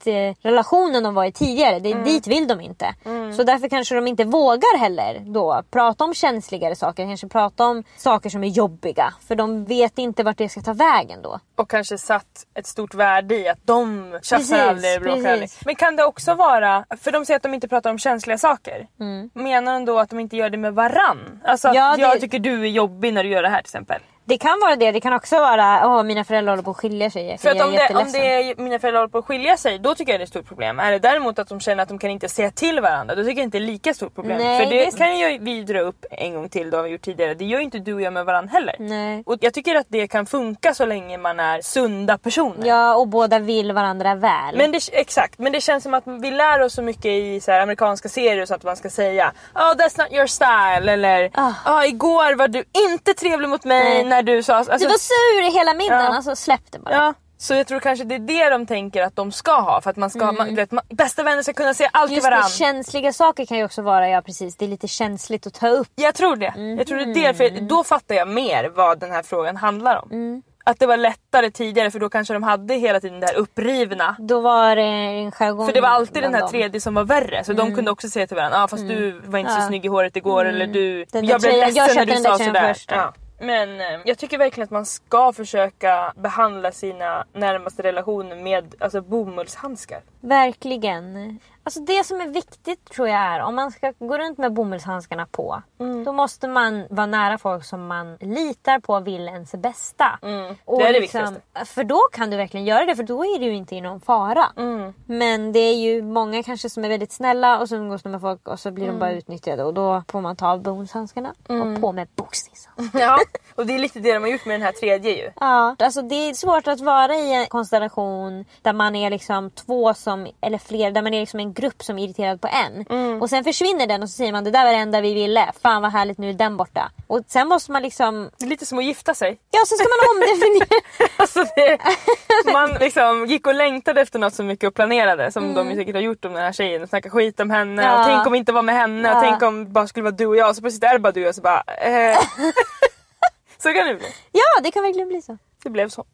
konfliktrelationen 0.04 1.02
de 1.02 1.14
var 1.14 1.24
i 1.24 1.32
tidigare. 1.32 1.78
Det, 1.78 1.92
Mm. 1.92 2.04
Dit 2.04 2.26
vill 2.26 2.48
de 2.48 2.60
inte. 2.60 2.94
Så 3.36 3.42
därför 3.42 3.68
kanske 3.68 3.94
de 3.94 4.06
inte 4.06 4.24
vågar 4.24 4.78
heller 4.78 5.22
då 5.26 5.62
prata 5.70 6.04
om 6.04 6.14
känsligare 6.14 6.76
saker. 6.76 7.04
Kanske 7.06 7.28
prata 7.28 7.66
om 7.66 7.84
saker 7.96 8.30
som 8.30 8.44
är 8.44 8.48
jobbiga. 8.48 9.14
För 9.28 9.34
de 9.34 9.64
vet 9.64 9.98
inte 9.98 10.22
vart 10.22 10.38
det 10.38 10.48
ska 10.48 10.60
ta 10.60 10.72
vägen 10.72 11.22
då. 11.22 11.38
och 11.56 11.70
kanske 11.70 11.98
satt 11.98 12.46
ett 12.54 12.66
stort 12.66 12.94
värde 12.94 13.34
i 13.38 13.48
att 13.48 13.58
de 13.64 14.12
tjafsar 14.22 14.58
aldrig, 14.68 15.00
bråkar 15.02 15.32
aldrig. 15.32 15.50
Men 15.64 15.74
kan 15.74 15.96
det 15.96 16.04
också 16.04 16.34
vara, 16.34 16.84
för 17.00 17.12
de 17.12 17.24
säger 17.26 17.36
att 17.36 17.42
de 17.42 17.54
inte 17.54 17.68
pratar 17.68 17.90
om 17.90 17.98
känsliga 17.98 18.38
saker. 18.38 18.86
Mm. 19.00 19.30
Menar 19.34 19.72
de 19.74 19.84
då 19.84 19.98
att 19.98 20.10
de 20.10 20.20
inte 20.20 20.36
gör 20.36 20.50
det 20.50 20.58
med 20.58 20.74
varann? 20.74 21.40
Alltså 21.44 21.68
att 21.68 21.74
Ja, 21.74 21.94
det- 21.96 22.02
jag 22.02 22.20
tycker 22.20 22.38
du 22.38 22.62
är 22.62 22.66
jobbig 22.68 23.14
när 23.14 23.24
du 23.24 23.30
gör 23.30 23.42
det 23.42 23.48
här 23.48 23.56
till 23.58 23.66
exempel. 23.66 24.00
Det 24.24 24.38
kan 24.38 24.60
vara 24.60 24.76
det. 24.76 24.92
Det 24.92 25.00
kan 25.00 25.12
också 25.12 25.36
vara 25.36 25.86
åh 25.86 26.02
mina 26.02 26.24
föräldrar 26.24 26.52
håller 26.52 26.62
på 26.62 26.70
att 26.70 26.76
skilja 26.76 27.10
sig. 27.10 27.38
För 27.38 27.50
att 27.50 27.54
om 27.54 27.60
det, 27.60 27.66
om 27.66 27.74
jätteledsen." 27.74 28.20
det 28.20 28.50
är 28.50 28.62
mina 28.62 28.78
föräldrar 28.78 29.00
håller 29.00 29.10
på 29.10 29.18
att 29.18 29.24
skilja 29.24 29.56
sig, 29.56 29.78
då 29.78 29.94
tycker 29.94 30.12
jag 30.12 30.20
det 30.20 30.22
är 30.22 30.24
ett 30.24 30.30
stort 30.30 30.48
problem. 30.48 30.80
Är 30.80 30.92
det 30.92 30.98
däremot 30.98 31.38
att 31.38 31.48
de 31.48 31.60
känner 31.60 31.82
att 31.82 31.88
de 31.88 31.98
kan 31.98 32.10
inte 32.10 32.28
säga 32.28 32.50
till 32.50 32.80
varandra, 32.80 33.14
då 33.14 33.22
tycker 33.22 33.40
jag 33.40 33.46
inte 33.46 33.58
det 33.58 33.64
är 33.64 33.66
lika 33.66 33.94
stort 33.94 34.14
problem. 34.14 34.38
Nej, 34.38 34.64
För 34.64 34.70
det, 34.70 34.84
det 34.84 34.98
kan 34.98 35.18
ju 35.18 35.38
vi 35.38 35.62
dra 35.62 35.80
upp 35.80 36.04
en 36.10 36.34
gång 36.34 36.48
till, 36.48 36.70
då 36.70 36.76
har 36.76 36.84
vi 36.84 36.90
gjort 36.90 37.02
tidigare. 37.02 37.34
Det 37.34 37.44
gör 37.44 37.58
ju 37.58 37.64
inte 37.64 37.78
du 37.78 37.94
och 37.94 38.02
jag 38.02 38.12
med 38.12 38.24
varandra 38.24 38.50
heller. 38.52 38.76
Nej. 38.78 39.22
Och 39.26 39.36
jag 39.40 39.54
tycker 39.54 39.74
att 39.74 39.86
det 39.88 40.06
kan 40.06 40.26
funka 40.26 40.74
så 40.74 40.86
länge 40.86 41.18
man 41.18 41.40
är 41.40 41.60
sunda 41.60 42.18
personer. 42.18 42.66
Ja 42.66 42.94
och 42.96 43.08
båda 43.08 43.38
vill 43.38 43.72
varandra 43.72 44.14
väl. 44.14 44.56
Men 44.56 44.72
det, 44.72 44.80
exakt, 44.92 45.38
men 45.38 45.52
det 45.52 45.60
känns 45.60 45.82
som 45.84 45.94
att 45.94 46.06
vi 46.06 46.30
lär 46.30 46.60
oss 46.60 46.74
så 46.74 46.82
mycket 46.82 47.06
i 47.06 47.40
så 47.40 47.52
här, 47.52 47.60
amerikanska 47.60 48.08
serier 48.08 48.46
så 48.46 48.54
att 48.54 48.64
man 48.64 48.76
ska 48.76 48.90
säga 48.90 49.32
Oh 49.54 49.72
that's 49.74 49.98
not 49.98 50.12
your 50.12 50.26
style 50.26 50.92
eller 50.92 51.30
Ah. 51.34 51.52
ah. 51.64 51.84
igår 51.84 52.34
var 52.34 52.48
du 52.48 52.64
inte 52.88 53.14
trevlig 53.14 53.48
mot 53.48 53.64
mig 53.64 54.04
Nej. 54.04 54.04
När 54.12 54.22
du 54.22 54.42
sa... 54.42 54.54
Alltså, 54.54 54.72
du 54.78 54.86
var 54.86 54.98
sur 54.98 55.48
i 55.48 55.58
hela 55.58 55.74
middagen, 55.74 56.04
Ja. 56.04 56.16
alltså 56.16 56.36
släpp 56.36 56.72
det 56.72 56.78
bara. 56.78 56.94
ja, 56.94 57.14
så 57.38 57.54
jag 57.54 57.66
tror 57.66 57.80
kanske 57.80 58.04
det 58.04 58.14
är 58.14 58.18
det 58.18 58.50
de 58.50 58.66
tänker 58.66 59.02
att 59.02 59.16
de 59.16 59.32
ska 59.32 59.60
ha 59.60 59.80
för 59.80 59.90
att 59.90 59.96
man 59.96 60.10
ska, 60.10 60.32
man, 60.32 60.48
du 60.48 60.54
vet, 60.54 60.70
man, 60.70 60.84
bästa 60.90 61.22
vänner 61.22 61.42
ska 61.42 61.52
kunna 61.52 61.74
säga 61.74 61.90
allt 61.92 62.08
till 62.10 62.18
Mm. 62.18 62.24
Just 62.24 62.30
varandra. 62.30 62.48
känsliga 62.48 63.12
saker 63.12 63.46
kan 63.46 63.58
ju 63.58 63.64
också 63.64 63.82
vara, 63.82 64.08
ja 64.08 64.22
precis, 64.22 64.56
det 64.56 64.64
är 64.64 64.68
lite 64.68 64.88
känsligt 64.88 65.46
att 65.46 65.54
ta 65.54 65.68
upp. 65.68 65.88
Jag 65.94 66.14
tror 66.14 66.36
det. 66.36 66.52
Jag 66.78 66.86
tror 66.86 66.98
det 66.98 67.04
är 67.04 67.32
det, 67.32 67.34
för 67.34 67.60
då 67.60 67.84
fattar 67.84 68.14
jag 68.14 68.28
mer 68.28 68.68
vad 68.74 68.98
den 69.00 69.10
här 69.10 69.22
frågan 69.22 69.56
handlar 69.56 70.02
om. 70.02 70.08
Mm. 70.10 70.42
Att 70.64 70.78
det 70.78 70.86
var 70.86 70.96
lättare 70.96 71.50
tidigare 71.50 71.90
för 71.90 71.98
då 71.98 72.08
kanske 72.08 72.34
de 72.34 72.42
hade 72.42 72.74
hela 72.74 73.00
tiden 73.00 73.20
det 73.20 73.26
här 73.26 73.34
upprivna. 73.36 74.16
Då 74.18 74.40
var 74.40 74.76
det 74.76 74.82
en 74.82 75.32
jargong 75.32 75.66
För 75.66 75.72
det 75.72 75.80
var 75.80 75.88
alltid 75.88 76.22
den 76.22 76.34
här 76.34 76.40
dem. 76.40 76.50
tredje 76.50 76.80
som 76.80 76.94
var 76.94 77.04
värre. 77.04 77.44
Så 77.44 77.52
de 77.52 77.74
kunde 77.74 77.90
också 77.90 78.08
säga 78.08 78.26
till 78.26 78.36
varandra, 78.36 78.62
ah, 78.62 78.68
fast 78.68 78.88
du 78.88 79.20
var 79.26 79.38
inte 79.38 79.52
så 79.52 79.60
snygg 79.60 79.84
i 79.84 79.88
håret 79.88 80.16
igår 80.16 80.44
eller 80.44 80.66
du... 80.66 81.06
Jag 81.12 81.40
blev 81.40 81.52
ledsen 81.52 81.74
jag 81.76 81.96
när 81.96 82.06
du 82.06 82.16
sa 82.22 82.38
sådär. 82.38 82.74
först. 82.74 82.90
Ja. 82.90 83.12
Men 83.42 83.80
eh, 83.80 84.00
jag 84.04 84.18
tycker 84.18 84.38
verkligen 84.38 84.64
att 84.64 84.70
man 84.70 84.86
ska 84.86 85.32
försöka 85.32 86.12
behandla 86.16 86.72
sina 86.72 87.24
närmaste 87.32 87.82
relationer 87.82 88.36
med 88.36 88.74
alltså, 88.78 89.00
bomullshandskar. 89.00 90.02
Verkligen. 90.20 91.38
Alltså 91.64 91.80
det 91.80 92.04
som 92.04 92.20
är 92.20 92.28
viktigt 92.28 92.84
tror 92.90 93.08
jag 93.08 93.18
är 93.20 93.40
om 93.40 93.54
man 93.54 93.70
ska 93.72 93.92
gå 93.98 94.18
runt 94.18 94.38
med 94.38 94.52
bomullshandskarna 94.52 95.26
på. 95.30 95.62
Mm. 95.80 96.04
Då 96.04 96.12
måste 96.12 96.48
man 96.48 96.86
vara 96.90 97.06
nära 97.06 97.38
folk 97.38 97.64
som 97.64 97.86
man 97.86 98.16
litar 98.20 98.78
på 98.80 99.00
vill 99.00 99.28
ens 99.28 99.52
bästa. 99.52 100.18
Mm. 100.22 100.54
Det 100.66 100.72
är 100.72 100.92
det 100.92 101.00
liksom- 101.00 101.20
viktigaste. 101.20 101.74
För 101.74 101.84
då 101.84 102.00
kan 102.12 102.30
du 102.30 102.36
verkligen 102.36 102.66
göra 102.66 102.84
det 102.84 102.96
för 102.96 103.02
då 103.02 103.24
är 103.24 103.38
du 103.38 103.44
ju 103.44 103.54
inte 103.54 103.76
i 103.76 103.80
någon 103.80 104.00
fara. 104.00 104.44
Mm. 104.56 104.94
Men 105.06 105.52
det 105.52 105.58
är 105.58 105.74
ju 105.74 106.02
många 106.02 106.42
kanske 106.42 106.70
som 106.70 106.84
är 106.84 106.88
väldigt 106.88 107.12
snälla 107.12 107.58
och 107.58 107.68
så 107.68 107.76
umgås 107.76 108.02
de 108.02 108.08
med 108.12 108.20
folk 108.20 108.48
och 108.48 108.60
så 108.60 108.70
blir 108.70 108.84
Mm. 108.84 108.96
de 108.96 109.00
bara 109.00 109.12
utnyttjade 109.12 109.64
och 109.64 109.74
då 109.74 110.02
får 110.08 110.20
man 110.20 110.36
ta 110.36 110.48
av 110.52 110.62
bomullshandskarna 110.62 111.34
och 111.48 111.80
på 111.80 111.92
med 111.92 112.08
boxningshandskarna. 112.16 112.72
Ja, 113.04 113.18
och 113.54 113.66
det 113.66 113.74
är 113.74 113.78
lite 113.78 114.00
det 114.00 114.12
de 114.14 114.18
har 114.22 114.28
gjort 114.30 114.46
med 114.46 114.54
den 114.54 114.62
här 114.62 114.72
tredje 114.72 115.10
ju. 115.16 115.30
Ja, 115.40 115.76
alltså 115.78 116.02
det 116.02 116.14
är 116.14 116.34
svårt 116.34 116.66
att 116.68 116.80
vara 116.80 117.14
i 117.14 117.34
en 117.34 117.46
konstellation 117.46 118.44
där 118.62 118.72
man 118.72 118.96
är 118.96 119.10
liksom 119.10 119.50
två 119.50 119.94
som, 119.94 120.26
eller 120.40 120.58
fler, 120.58 120.90
där 120.90 121.02
man 121.02 121.14
är 121.14 121.20
liksom 121.20 121.40
en 121.40 121.51
grupp 121.54 121.82
som 121.84 121.98
är 121.98 122.04
irriterad 122.04 122.40
på 122.40 122.48
en. 122.48 122.86
Mm. 122.90 123.22
Och 123.22 123.30
sen 123.30 123.44
försvinner 123.44 123.86
den 123.86 124.02
och 124.02 124.08
så 124.08 124.16
säger 124.16 124.32
man 124.32 124.44
det 124.44 124.50
där 124.50 124.64
var 124.64 124.72
det 124.72 124.78
enda 124.78 125.00
vi 125.00 125.14
ville. 125.14 125.52
Fan 125.62 125.82
vad 125.82 125.92
härligt 125.92 126.18
nu 126.18 126.28
är 126.30 126.34
den 126.34 126.56
borta. 126.56 126.90
Och 127.06 127.20
sen 127.28 127.48
måste 127.48 127.72
man 127.72 127.82
liksom, 127.82 128.30
Det 128.38 128.44
är 128.44 128.48
lite 128.48 128.66
som 128.66 128.78
att 128.78 128.84
gifta 128.84 129.14
sig. 129.14 129.38
ja 129.50 129.60
sen 129.68 129.78
ska 129.78 129.86
man 129.88 130.16
omdefiniera. 130.16 130.66
Alltså 131.16 131.44
det, 131.56 131.78
man 132.52 132.72
liksom 132.72 133.26
gick 133.26 133.46
och 133.46 133.54
längtade 133.54 134.00
efter 134.00 134.18
något 134.18 134.34
så 134.34 134.42
mycket 134.42 134.68
och 134.68 134.74
planerade 134.74 135.32
som 135.32 135.54
de 135.54 135.70
ju 135.70 135.76
säkert 135.76 135.94
har 135.94 136.02
gjort 136.02 136.24
om 136.24 136.32
den 136.32 136.42
här 136.42 136.52
tjejen 136.52 136.82
och 136.82 136.88
snacka 136.88 137.10
skit 137.10 137.40
om 137.40 137.50
henne 137.50 137.72
Mm. 137.82 137.84
Ja. 137.84 138.00
och 138.00 138.06
tänk 138.06 138.26
om 138.26 138.32
vi 138.32 138.38
inte 138.38 138.52
var 138.52 138.62
med 138.62 138.74
henne 138.74 139.08
Ja. 139.08 139.16
och 139.16 139.22
tänk 139.22 139.42
om 139.42 139.64
det 139.64 139.70
bara 139.70 139.86
skulle 139.86 140.04
vara 140.04 140.14
du 140.14 140.26
och 140.26 140.36
jag 140.36 140.56
så 140.56 140.60
plötsligt 140.62 140.84
är 140.84 140.92
det 140.92 140.98
bara 140.98 141.12
du 141.12 141.20
och 141.20 141.26
jag 141.26 141.34
så 141.34 141.40
bara 141.42 141.62
eh. 141.62 142.18
Så 143.58 143.72
kan 143.72 143.86
det 143.86 143.94
bli. 143.94 144.06
ja 144.32 144.60
det 144.62 144.70
kan 144.70 144.82
verkligen 144.82 145.08
bli 145.08 145.22
så. 145.22 145.38
Det 145.62 145.70
blev 145.70 145.88
så. 145.88 146.04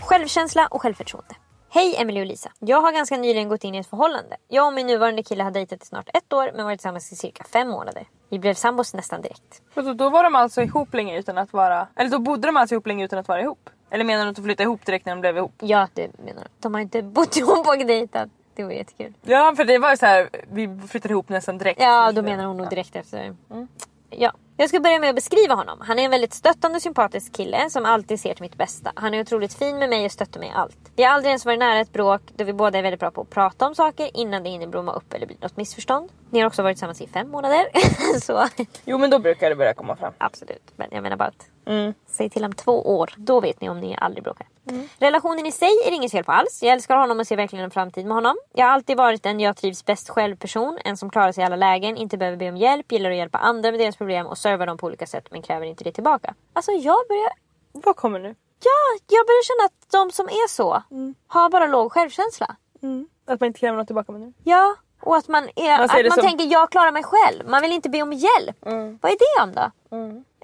Självkänsla 0.00 0.66
och 0.70 0.82
självförtroende. 0.82 1.34
Hej 1.70 1.94
Emily 1.98 2.20
och 2.20 2.26
Lisa. 2.26 2.52
Jag 2.58 2.80
har 2.80 2.92
ganska 2.92 3.16
nyligen 3.16 3.48
gått 3.48 3.64
in 3.64 3.74
i 3.74 3.78
ett 3.78 3.86
förhållande. 3.86 4.36
Jag 4.48 4.66
och 4.66 4.72
min 4.72 4.86
nuvarande 4.86 5.22
kille 5.22 5.44
har 5.44 5.50
dejtat 5.50 5.82
i 5.82 5.86
snart 5.86 6.08
ett 6.14 6.32
år 6.32 6.50
men 6.54 6.64
varit 6.64 6.80
tillsammans 6.80 7.12
i 7.12 7.16
cirka 7.16 7.44
fem 7.44 7.68
månader. 7.68 8.08
Vi 8.30 8.38
blev 8.38 8.54
sambos 8.54 8.94
nästan 8.94 9.22
direkt. 9.22 9.62
Och 9.74 9.84
då, 9.84 9.94
då 9.94 10.10
var 10.10 10.24
de 10.24 10.34
alltså 10.34 10.62
ihop 10.62 10.94
länge 10.94 11.18
utan 11.18 11.38
att 11.38 11.52
vara... 11.52 11.88
Eller 11.96 12.10
då 12.10 12.18
bodde 12.18 12.48
de 12.48 12.56
alltså 12.56 12.74
ihop 12.74 12.86
länge 12.86 13.04
utan 13.04 13.18
att 13.18 13.28
vara 13.28 13.40
ihop? 13.40 13.70
Eller 13.94 14.04
menar 14.04 14.24
du 14.24 14.30
att 14.30 14.36
de 14.36 14.42
flyttade 14.44 14.62
ihop 14.62 14.86
direkt 14.86 15.06
när 15.06 15.14
de 15.14 15.20
blev 15.20 15.36
ihop? 15.36 15.52
Ja, 15.60 15.88
det 15.94 16.18
menar 16.18 16.40
jag. 16.42 16.48
De 16.60 16.74
har 16.74 16.80
inte 16.80 17.02
bott 17.02 17.36
ihop 17.36 17.66
och 17.68 17.78
dejtat. 17.86 18.28
Det 18.54 18.64
var 18.64 18.70
jättekul. 18.70 19.14
Ja 19.22 19.54
för 19.56 19.64
det 19.64 19.78
var 19.78 19.96
så 19.96 20.06
här, 20.06 20.28
vi 20.52 20.80
flyttade 20.88 21.12
ihop 21.12 21.28
nästan 21.28 21.58
direkt. 21.58 21.80
Ja, 21.80 22.12
då 22.12 22.22
menar 22.22 22.44
hon 22.44 22.56
nog 22.56 22.70
direkt 22.70 22.96
efter. 22.96 23.34
Ja. 24.10 24.32
Jag 24.56 24.68
ska 24.68 24.80
börja 24.80 24.98
med 24.98 25.08
att 25.08 25.14
beskriva 25.14 25.54
honom. 25.54 25.80
Han 25.80 25.98
är 25.98 26.04
en 26.04 26.10
väldigt 26.10 26.34
stöttande 26.34 26.80
sympatisk 26.80 27.32
kille 27.32 27.70
som 27.70 27.84
alltid 27.84 28.20
ser 28.20 28.34
till 28.34 28.42
mitt 28.42 28.56
bästa. 28.56 28.92
Han 28.96 29.14
är 29.14 29.20
otroligt 29.20 29.54
fin 29.54 29.78
med 29.78 29.90
mig 29.90 30.04
och 30.04 30.12
stöttar 30.12 30.40
mig 30.40 30.48
i 30.48 30.52
allt. 30.52 30.78
Vi 30.96 31.02
har 31.02 31.10
aldrig 31.10 31.30
ens 31.30 31.44
varit 31.44 31.58
nära 31.58 31.80
ett 31.80 31.92
bråk 31.92 32.22
då 32.36 32.44
vi 32.44 32.52
båda 32.52 32.78
är 32.78 32.82
väldigt 32.82 33.00
bra 33.00 33.10
på 33.10 33.20
att 33.20 33.30
prata 33.30 33.66
om 33.66 33.74
saker 33.74 34.10
innan 34.14 34.42
det 34.42 34.50
hinner 34.50 34.66
blomma 34.66 34.92
upp 34.92 35.12
eller 35.14 35.26
bli 35.26 35.36
något 35.40 35.56
missförstånd. 35.56 36.10
Ni 36.30 36.40
har 36.40 36.46
också 36.46 36.62
varit 36.62 36.76
tillsammans 36.76 37.00
i 37.00 37.06
fem 37.06 37.28
månader. 37.28 37.66
Så 38.20 38.48
Jo 38.84 38.98
men 38.98 39.10
då 39.10 39.18
brukar 39.18 39.50
det 39.50 39.56
börja 39.56 39.74
komma 39.74 39.96
fram. 39.96 40.12
absolut. 40.18 40.72
Men 40.76 40.88
jag 40.90 41.02
menar 41.02 41.16
bara 41.16 41.28
att 41.28 41.46
säg 42.06 42.30
till 42.30 42.44
om 42.44 42.52
två 42.52 42.96
år. 42.98 43.14
Då 43.16 43.40
vet 43.40 43.60
ni 43.60 43.68
om 43.68 43.80
ni 43.80 43.96
aldrig 44.00 44.24
bråkar. 44.24 44.46
Relationen 44.98 45.46
i 45.46 45.52
sig 45.52 45.68
är 45.86 45.90
det 45.90 45.96
inget 45.96 46.10
fel 46.12 46.24
på 46.24 46.32
alls. 46.32 46.62
Jag 46.62 46.72
älskar 46.72 46.96
honom 46.96 47.20
och 47.20 47.26
ser 47.26 47.36
verkligen 47.36 47.64
en 47.64 47.70
framtid 47.70 48.06
med 48.06 48.14
honom. 48.14 48.36
Jag 48.52 48.66
har 48.66 48.72
alltid 48.72 48.96
varit 48.96 49.26
en 49.26 49.40
jag 49.40 49.56
trivs 49.56 49.84
bäst 49.84 50.08
själv 50.08 50.36
person. 50.36 50.78
En 50.84 50.96
som 50.96 51.10
klarar 51.10 51.32
sig 51.32 51.42
i 51.42 51.44
alla 51.46 51.56
lägen, 51.56 51.96
inte 51.96 52.16
behöver 52.16 52.36
be 52.36 52.48
om 52.48 52.56
hjälp, 52.56 52.92
gillar 52.92 53.10
att 53.10 53.16
hjälpa 53.16 53.38
andra 53.38 53.70
med 53.70 53.80
deras 53.80 53.96
problem 53.96 54.26
och 54.26 54.38
serva 54.38 54.66
dem 54.66 54.78
på 54.78 54.86
olika 54.86 55.06
sätt 55.06 55.26
men 55.30 55.42
kräver 55.42 55.66
inte 55.66 55.84
det 55.84 55.92
tillbaka. 55.92 56.34
Alltså 56.52 56.72
jag 56.72 56.98
börjar 57.08 57.30
Vad 57.72 57.96
kommer 57.96 58.18
nu? 58.20 58.34
Ja, 58.64 59.00
jag 59.16 59.26
börjar 59.26 59.42
känna 59.44 59.66
att 59.66 59.90
de 59.92 60.10
som 60.12 60.26
är 60.26 60.48
så 60.48 60.82
har 61.26 61.50
bara 61.50 61.66
låg 61.66 61.92
självkänsla. 61.92 62.56
Att 63.26 63.40
man 63.40 63.46
inte 63.46 63.60
kräver 63.60 63.78
något 63.78 63.86
tillbaka 63.86 64.12
med 64.12 64.20
nu? 64.20 64.32
Ja, 64.44 64.74
och 65.02 65.16
att 65.16 65.28
man, 65.28 65.48
är, 65.56 65.70
Man 65.78 65.80
att 65.84 65.92
man 65.92 66.10
som- 66.12 66.22
tänker 66.22 66.44
jag 66.44 66.70
klarar 66.70 66.92
mig 66.92 67.02
själv. 67.02 67.48
Man 67.48 67.62
vill 67.62 67.72
inte 67.72 67.88
be 67.88 68.02
om 68.02 68.12
hjälp. 68.12 68.56
Vad 69.00 69.12
är 69.12 69.16
det 69.18 69.42
om 69.42 69.52
då? 69.54 69.70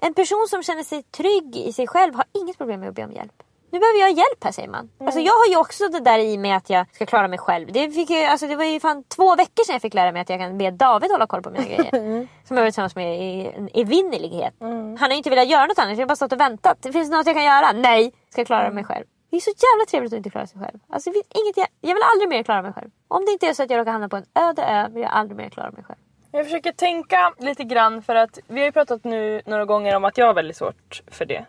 En 0.03 0.13
person 0.13 0.45
som 0.49 0.63
känner 0.63 0.83
sig 0.83 1.03
trygg 1.03 1.55
i 1.55 1.73
sig 1.73 1.87
själv 1.87 2.15
har 2.15 2.25
inget 2.33 2.57
problem 2.57 2.79
med 2.79 2.89
att 2.89 2.95
be 2.95 3.03
om 3.03 3.11
hjälp. 3.11 3.43
Nu 3.71 3.79
behöver 3.79 3.99
jag 3.99 4.11
hjälp 4.11 4.43
här 4.43 4.51
säger 4.51 4.69
man. 4.69 4.89
Alltså 4.99 5.19
jag 5.19 5.33
har 5.33 5.47
ju 5.47 5.57
också 5.57 5.87
det 5.87 5.99
där 5.99 6.19
i 6.19 6.37
mig 6.37 6.51
att 6.51 6.69
jag 6.69 6.95
ska 6.95 7.05
klara 7.05 7.27
mig 7.27 7.39
själv. 7.39 7.71
Det, 7.71 7.91
fick 7.91 8.09
jag, 8.09 8.25
alltså 8.25 8.47
det 8.47 8.55
var 8.55 8.63
ju 8.63 8.79
fan 8.79 9.03
två 9.03 9.35
veckor 9.35 9.63
sedan 9.65 9.73
jag 9.73 9.81
fick 9.81 9.93
lära 9.93 10.11
mig 10.11 10.21
att 10.21 10.29
jag 10.29 10.39
kan 10.39 10.57
be 10.57 10.71
David 10.71 11.11
hålla 11.11 11.27
koll 11.27 11.41
på 11.41 11.49
mina 11.49 11.63
grejer. 11.63 11.91
Som 12.47 12.57
jag 12.57 12.63
varit 12.63 12.73
tillsammans 12.73 12.95
med 12.95 13.19
i 13.19 13.47
en 13.57 13.69
evinnerlighet. 13.73 14.53
Han 14.59 14.97
har 14.97 15.09
ju 15.09 15.15
inte 15.15 15.29
velat 15.29 15.47
göra 15.47 15.65
något 15.65 15.79
annat, 15.79 15.97
jag 15.97 16.03
har 16.03 16.07
bara 16.07 16.15
stått 16.15 16.33
och 16.33 16.39
väntat. 16.39 16.77
Det 16.81 16.91
finns 16.91 17.09
något 17.11 17.25
jag 17.25 17.35
kan 17.35 17.43
göra? 17.43 17.71
Nej! 17.71 18.13
Ska 18.29 18.41
jag 18.41 18.47
klara 18.47 18.71
mig 18.71 18.83
själv? 18.83 19.05
Det 19.29 19.37
är 19.37 19.41
så 19.41 19.49
jävla 19.49 19.85
trevligt 19.89 20.13
att 20.13 20.17
inte 20.17 20.29
klara 20.29 20.47
sig 20.47 20.59
själv. 20.61 20.79
Alltså, 20.89 21.09
inget 21.09 21.57
jag, 21.57 21.67
jag 21.81 21.93
vill 21.93 22.03
aldrig 22.13 22.29
mer 22.29 22.43
klara 22.43 22.61
mig 22.61 22.73
själv. 22.73 22.89
Om 23.07 23.25
det 23.25 23.31
inte 23.31 23.47
är 23.47 23.53
så 23.53 23.63
att 23.63 23.69
jag 23.69 23.79
råkar 23.79 23.91
hamna 23.91 24.09
på 24.09 24.15
en 24.15 24.25
öde 24.35 24.63
ö 24.63 24.87
vill 24.87 25.01
jag 25.01 25.11
aldrig 25.11 25.37
mer 25.37 25.49
klara 25.49 25.71
mig 25.71 25.83
själv. 25.83 25.99
Jag 26.31 26.45
försöker 26.45 26.71
tänka 26.71 27.33
lite 27.37 27.63
grann 27.63 28.01
för 28.01 28.15
att 28.15 28.39
vi 28.47 28.59
har 28.59 28.65
ju 28.65 28.71
pratat 28.71 29.03
nu 29.03 29.41
några 29.45 29.65
gånger 29.65 29.95
om 29.95 30.05
att 30.05 30.17
jag 30.17 30.25
har 30.25 30.33
väldigt 30.33 30.57
svårt 30.57 31.01
för 31.07 31.25
det. 31.25 31.45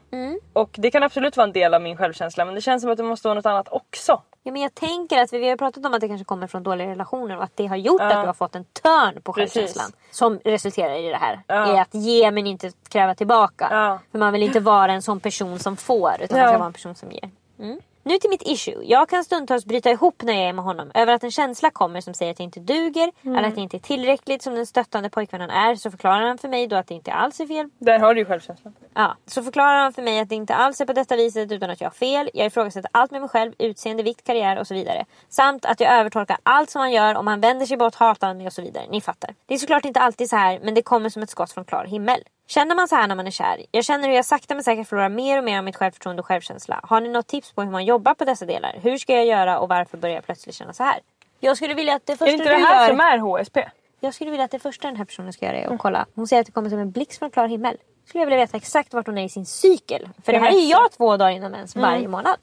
Och 0.52 0.70
det 0.72 0.90
kan 0.90 1.02
absolut 1.02 1.36
vara 1.36 1.46
en 1.46 1.52
del 1.52 1.74
av 1.74 1.82
min 1.82 1.96
självkänsla 1.96 2.44
men 2.44 2.54
det 2.54 2.60
känns 2.60 2.82
som 2.82 2.90
att 2.90 2.96
det 2.96 3.02
måste 3.02 3.28
vara 3.28 3.34
något 3.34 3.46
annat 3.46 3.68
också. 3.70 4.22
Ja, 4.42 4.52
men 4.52 4.62
jag 4.62 4.74
tänker 4.74 5.18
att 5.22 5.32
vi, 5.32 5.38
vi 5.38 5.48
har 5.48 5.56
pratat 5.56 5.86
om 5.86 5.94
att 5.94 6.00
det 6.00 6.08
kanske 6.08 6.24
kommer 6.24 6.46
från 6.46 6.62
dåliga 6.62 6.88
relationer 6.90 7.36
och 7.36 7.42
att 7.44 7.56
det 7.56 7.66
har 7.66 7.76
gjort 7.76 8.00
Ja. 8.00 8.06
att 8.06 8.22
du 8.22 8.26
har 8.26 8.34
fått 8.34 8.54
en 8.54 8.64
törn 8.64 9.22
på 9.22 9.32
Precis. 9.32 9.54
självkänslan. 9.54 9.92
Som 10.10 10.38
resulterar 10.44 10.94
i 10.94 11.08
det 11.08 11.16
här. 11.16 11.40
Ja. 11.46 11.76
I 11.76 11.78
att 11.78 11.94
ge 11.94 12.30
men 12.30 12.46
inte 12.46 12.72
kräva 12.88 13.14
tillbaka. 13.14 13.68
Ja. 13.70 13.98
För 14.10 14.18
man 14.18 14.32
vill 14.32 14.42
inte 14.42 14.60
vara 14.60 14.92
en 14.92 15.02
sån 15.02 15.20
person 15.20 15.58
som 15.58 15.76
får 15.76 16.12
utan 16.20 16.38
man 16.38 16.48
ska 16.48 16.58
vara 16.58 16.66
en 16.66 16.72
person 16.72 16.94
som 16.94 17.10
ger. 17.12 17.30
Mm. 17.58 17.80
Nu 18.04 18.18
till 18.18 18.30
mitt 18.30 18.42
issue. 18.42 18.84
Jag 18.84 19.08
kan 19.08 19.24
stundtals 19.24 19.64
bryta 19.64 19.90
ihop 19.90 20.22
när 20.22 20.32
jag 20.32 20.42
är 20.48 20.52
med 20.52 20.64
honom 20.64 20.90
över 20.94 21.12
att 21.12 21.24
en 21.24 21.30
känsla 21.30 21.70
kommer 21.70 22.00
som 22.00 22.14
säger 22.14 22.32
att 22.32 22.38
jag 22.38 22.44
inte 22.46 22.60
duger 22.60 23.12
Mm. 23.22 23.36
eller 23.36 23.48
att 23.48 23.56
jag 23.56 23.62
inte 23.62 23.76
är 23.76 23.78
tillräckligt 23.78 24.42
som 24.42 24.54
den 24.54 24.66
stöttande 24.66 25.10
pojkvän 25.10 25.40
han 25.40 25.50
är. 25.50 25.74
Så 25.74 25.90
förklarar 25.90 26.26
han 26.26 26.38
för 26.38 26.48
mig 26.48 26.66
då 26.66 26.76
att 26.76 26.86
det 26.86 26.94
inte 26.94 27.12
alls 27.12 27.40
är 27.40 27.46
fel 27.46 27.68
Där 27.78 27.98
har 27.98 28.14
du 28.14 28.20
ju 28.20 28.24
självkänslan. 28.26 28.74
Ja, 28.94 29.16
så 29.26 29.42
förklarar 29.42 29.82
han 29.82 29.92
för 29.92 30.02
mig 30.02 30.20
att 30.20 30.28
det 30.28 30.34
inte 30.34 30.54
alls 30.54 30.80
är 30.80 30.84
på 30.86 30.92
detta 30.92 31.16
viset 31.16 31.52
utan 31.52 31.70
att 31.70 31.80
jag 31.80 31.88
har 31.88 31.94
fel. 31.94 32.30
Jag 32.34 32.46
ifrågasätter 32.46 32.90
allt 32.92 33.10
med 33.10 33.20
mig 33.20 33.30
själv, 33.30 33.52
utseende, 33.58 34.02
vikt, 34.02 34.26
karriär 34.26 34.58
och 34.58 34.66
så 34.66 34.74
vidare. 34.74 35.04
Samt 35.28 35.64
att 35.64 35.80
jag 35.80 35.92
övertolkar 35.92 36.36
allt 36.42 36.70
som 36.70 36.80
han 36.80 36.92
gör, 36.92 37.14
om 37.14 37.26
han 37.26 37.40
vänder 37.40 37.66
sig 37.66 37.76
bort, 37.76 37.94
hatar 37.94 38.26
han 38.26 38.36
mig 38.36 38.46
och 38.46 38.52
så 38.52 38.62
vidare. 38.62 38.84
Ni 38.90 39.00
fattar. 39.00 39.34
Det 39.46 39.54
är 39.54 39.58
såklart 39.58 39.84
inte 39.84 40.00
alltid 40.00 40.28
så 40.30 40.36
här, 40.36 40.60
men 40.62 40.74
det 40.74 40.82
kommer 40.82 41.08
som 41.08 41.22
ett 41.22 41.30
skott 41.30 41.52
från 41.52 41.64
klar 41.64 41.84
himmel. 41.84 42.20
Känner 42.54 42.74
man 42.74 42.88
så 42.88 42.96
här 42.96 43.08
när 43.08 43.14
man 43.14 43.26
är 43.26 43.30
kär? 43.30 43.66
Jag 43.70 43.84
känner 43.84 44.08
hur 44.08 44.14
jag 44.14 44.24
sakta 44.24 44.54
men 44.54 44.64
säkert 44.64 44.88
förlorar 44.88 45.08
mer 45.08 45.38
och 45.38 45.44
mer 45.44 45.58
av 45.58 45.64
mitt 45.64 45.76
självförtroende 45.76 46.20
och 46.20 46.26
självkänsla. 46.26 46.80
Har 46.82 47.00
ni 47.00 47.08
något 47.08 47.26
tips 47.26 47.52
på 47.52 47.62
hur 47.62 47.70
man 47.70 47.84
jobbar 47.84 48.14
på 48.14 48.24
dessa 48.24 48.46
delar? 48.46 48.78
Hur 48.82 48.98
ska 48.98 49.12
jag 49.14 49.26
göra 49.26 49.58
och 49.58 49.68
varför 49.68 49.98
börjar 49.98 50.14
jag 50.14 50.24
plötsligt 50.24 50.54
känna 50.54 50.72
så 50.72 50.82
här? 50.82 51.00
Jag 51.40 51.56
skulle 51.56 51.74
vilja 51.74 51.94
att 51.94 52.06
det 52.06 52.12
Är 52.12 52.16
första 52.16 52.26
det 52.26 52.32
inte 52.32 52.44
du 52.44 52.50
det 52.50 52.64
här 52.64 52.82
gör... 52.82 52.88
som 52.88 53.00
är 53.00 53.18
HSP? 53.18 53.64
Jag 54.00 54.14
skulle 54.14 54.30
vilja 54.30 54.44
att 54.44 54.50
det 54.50 54.58
första 54.58 54.88
den 54.88 54.96
här 54.96 55.04
personen 55.04 55.32
ska 55.32 55.46
göra 55.46 55.56
är 55.56 55.74
att 55.74 55.80
kolla. 55.80 56.06
Hon 56.14 56.26
säger 56.26 56.40
att 56.40 56.46
det 56.46 56.52
kommer 56.52 56.70
som 56.70 56.78
en 56.78 56.90
blixt 56.90 57.18
från 57.18 57.30
klar 57.30 57.48
himmel. 57.48 57.76
Skulle 58.06 58.22
jag 58.22 58.26
vilja 58.26 58.38
veta 58.44 58.56
exakt 58.56 58.94
vart 58.94 59.06
hon 59.06 59.18
är 59.18 59.24
i 59.24 59.28
sin 59.28 59.46
cykel. 59.46 60.08
För 60.24 60.32
det 60.32 60.38
här 60.38 60.52
är 60.52 60.70
jag 60.70 60.92
två 60.92 61.16
dagar 61.16 61.30
innan 61.32 61.52
mens 61.52 61.76
varje 61.76 62.08
månad. 62.08 62.36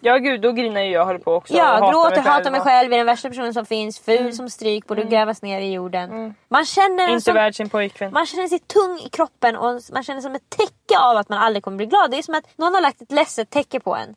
Ja 0.00 0.16
gud 0.16 0.40
då 0.40 0.52
grinar 0.52 0.80
ju 0.80 0.90
jag 0.90 1.04
håller 1.06 1.18
på 1.18 1.32
också. 1.34 1.54
Ja, 1.54 1.90
gråter, 1.90 2.20
hatar 2.22 2.50
mig 2.50 2.60
och- 2.60 2.66
själv, 2.66 2.92
är 2.92 2.96
den 2.96 3.06
värsta 3.06 3.28
personen 3.28 3.54
som 3.54 3.66
finns, 3.66 3.98
ful 4.00 4.32
som 4.32 4.50
stryk, 4.50 4.86
borde 4.86 5.04
grävas 5.04 5.42
ner 5.42 5.60
i 5.60 5.72
jorden. 5.72 6.34
Man 6.48 6.64
känner 6.64 7.08
Inte 7.08 7.20
som, 7.20 7.34
värd 7.34 7.54
sin 7.54 7.68
pojkvän. 7.68 8.12
man 8.12 8.26
känner 8.26 8.48
sig 8.48 8.58
tung 8.58 9.00
i 9.06 9.08
kroppen 9.08 9.56
och 9.56 9.80
man 9.92 10.02
känner 10.02 10.20
som 10.20 10.34
ett 10.34 10.50
täcke 10.50 10.85
av 10.94 11.16
att 11.16 11.28
man 11.28 11.38
aldrig 11.38 11.62
kommer 11.64 11.76
bli 11.76 11.86
glad. 11.86 12.10
Det 12.10 12.18
är 12.18 12.22
som 12.22 12.34
att 12.34 12.44
någon 12.58 12.74
har 12.74 12.80
lagt 12.80 13.02
ett 13.02 13.12
ledset 13.12 13.50
täcke 13.50 13.80
på 13.80 13.96
en. 13.96 14.14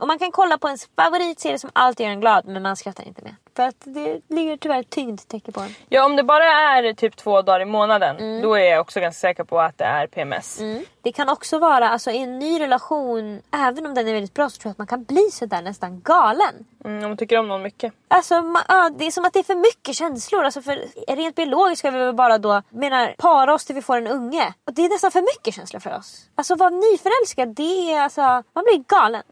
Och 0.00 0.08
man 0.08 0.18
kan 0.18 0.32
kolla 0.32 0.58
på 0.58 0.66
ens 0.68 0.88
favoritserie 0.96 1.58
som 1.58 1.70
alltid 1.72 2.06
gör 2.06 2.12
en 2.12 2.20
glad 2.20 2.46
men 2.46 2.62
man 2.62 2.76
skrattar 2.76 3.04
inte 3.04 3.22
med. 3.22 3.34
För 3.56 3.62
att 3.62 3.76
det 3.84 4.20
ligger 4.28 4.56
tyvärr 4.56 4.80
ett 4.80 4.90
tyngd 4.90 5.20
täcke 5.28 5.52
på 5.52 5.60
en. 5.60 5.74
Ja 5.88 6.04
om 6.04 6.16
det 6.16 6.22
bara 6.22 6.44
är 6.44 6.94
typ 6.94 7.16
två 7.16 7.42
dagar 7.42 7.60
i 7.60 7.64
månaden 7.64 8.42
då 8.42 8.54
är 8.54 8.64
jag 8.70 8.80
också 8.80 9.00
ganska 9.00 9.20
säker 9.20 9.44
på 9.44 9.60
att 9.60 9.78
det 9.78 9.84
är 9.84 10.06
PMS. 10.06 10.60
Det 11.02 11.12
kan 11.12 11.28
också 11.28 11.58
vara 11.58 11.88
alltså, 11.88 12.10
i 12.10 12.18
en 12.18 12.38
ny 12.38 12.60
relation, 12.60 13.40
även 13.50 13.86
om 13.86 13.94
den 13.94 14.08
är 14.08 14.12
väldigt 14.12 14.34
bra 14.34 14.50
så 14.50 14.56
tror 14.60 14.68
jag 14.68 14.72
att 14.72 14.78
man 14.78 14.86
kan 14.86 15.04
bli 15.04 15.28
sådär 15.32 15.62
nästan 15.62 16.00
galen. 16.00 16.66
Mm, 16.84 17.02
om 17.04 17.10
man 17.10 17.16
tycker 17.16 17.38
om 17.38 17.48
någon 17.48 17.62
mycket. 17.62 17.92
Alltså, 18.08 18.34
ma- 18.34 18.64
ja, 18.68 18.90
det 18.98 19.04
är 19.06 19.10
som 19.10 19.24
att 19.24 19.32
det 19.32 19.38
är 19.38 19.42
för 19.42 19.54
mycket 19.54 19.94
känslor. 19.96 20.44
Alltså 20.44 20.62
för 20.62 20.84
rent 21.16 21.36
biologiskt 21.36 21.78
ska 21.78 21.90
vi 21.90 21.98
väl 21.98 22.14
bara 22.14 22.38
då 22.38 22.62
menar, 22.70 23.14
para 23.18 23.54
oss 23.54 23.64
till 23.64 23.74
vi 23.74 23.82
får 23.82 23.96
en 23.96 24.06
unge. 24.06 24.54
Och 24.66 24.72
det 24.74 24.84
är 24.84 24.88
nästan 24.88 25.10
för 25.10 25.20
mycket 25.20 25.54
känslor 25.54 25.80
för 25.80 25.96
oss. 25.98 26.21
Alltså 26.34 26.54
vara 26.54 26.70
nyförälskad, 26.70 27.48
det 27.48 27.92
är 27.92 28.00
alltså... 28.00 28.20
Man 28.20 28.64
blir 28.64 28.84
galen. 28.88 29.22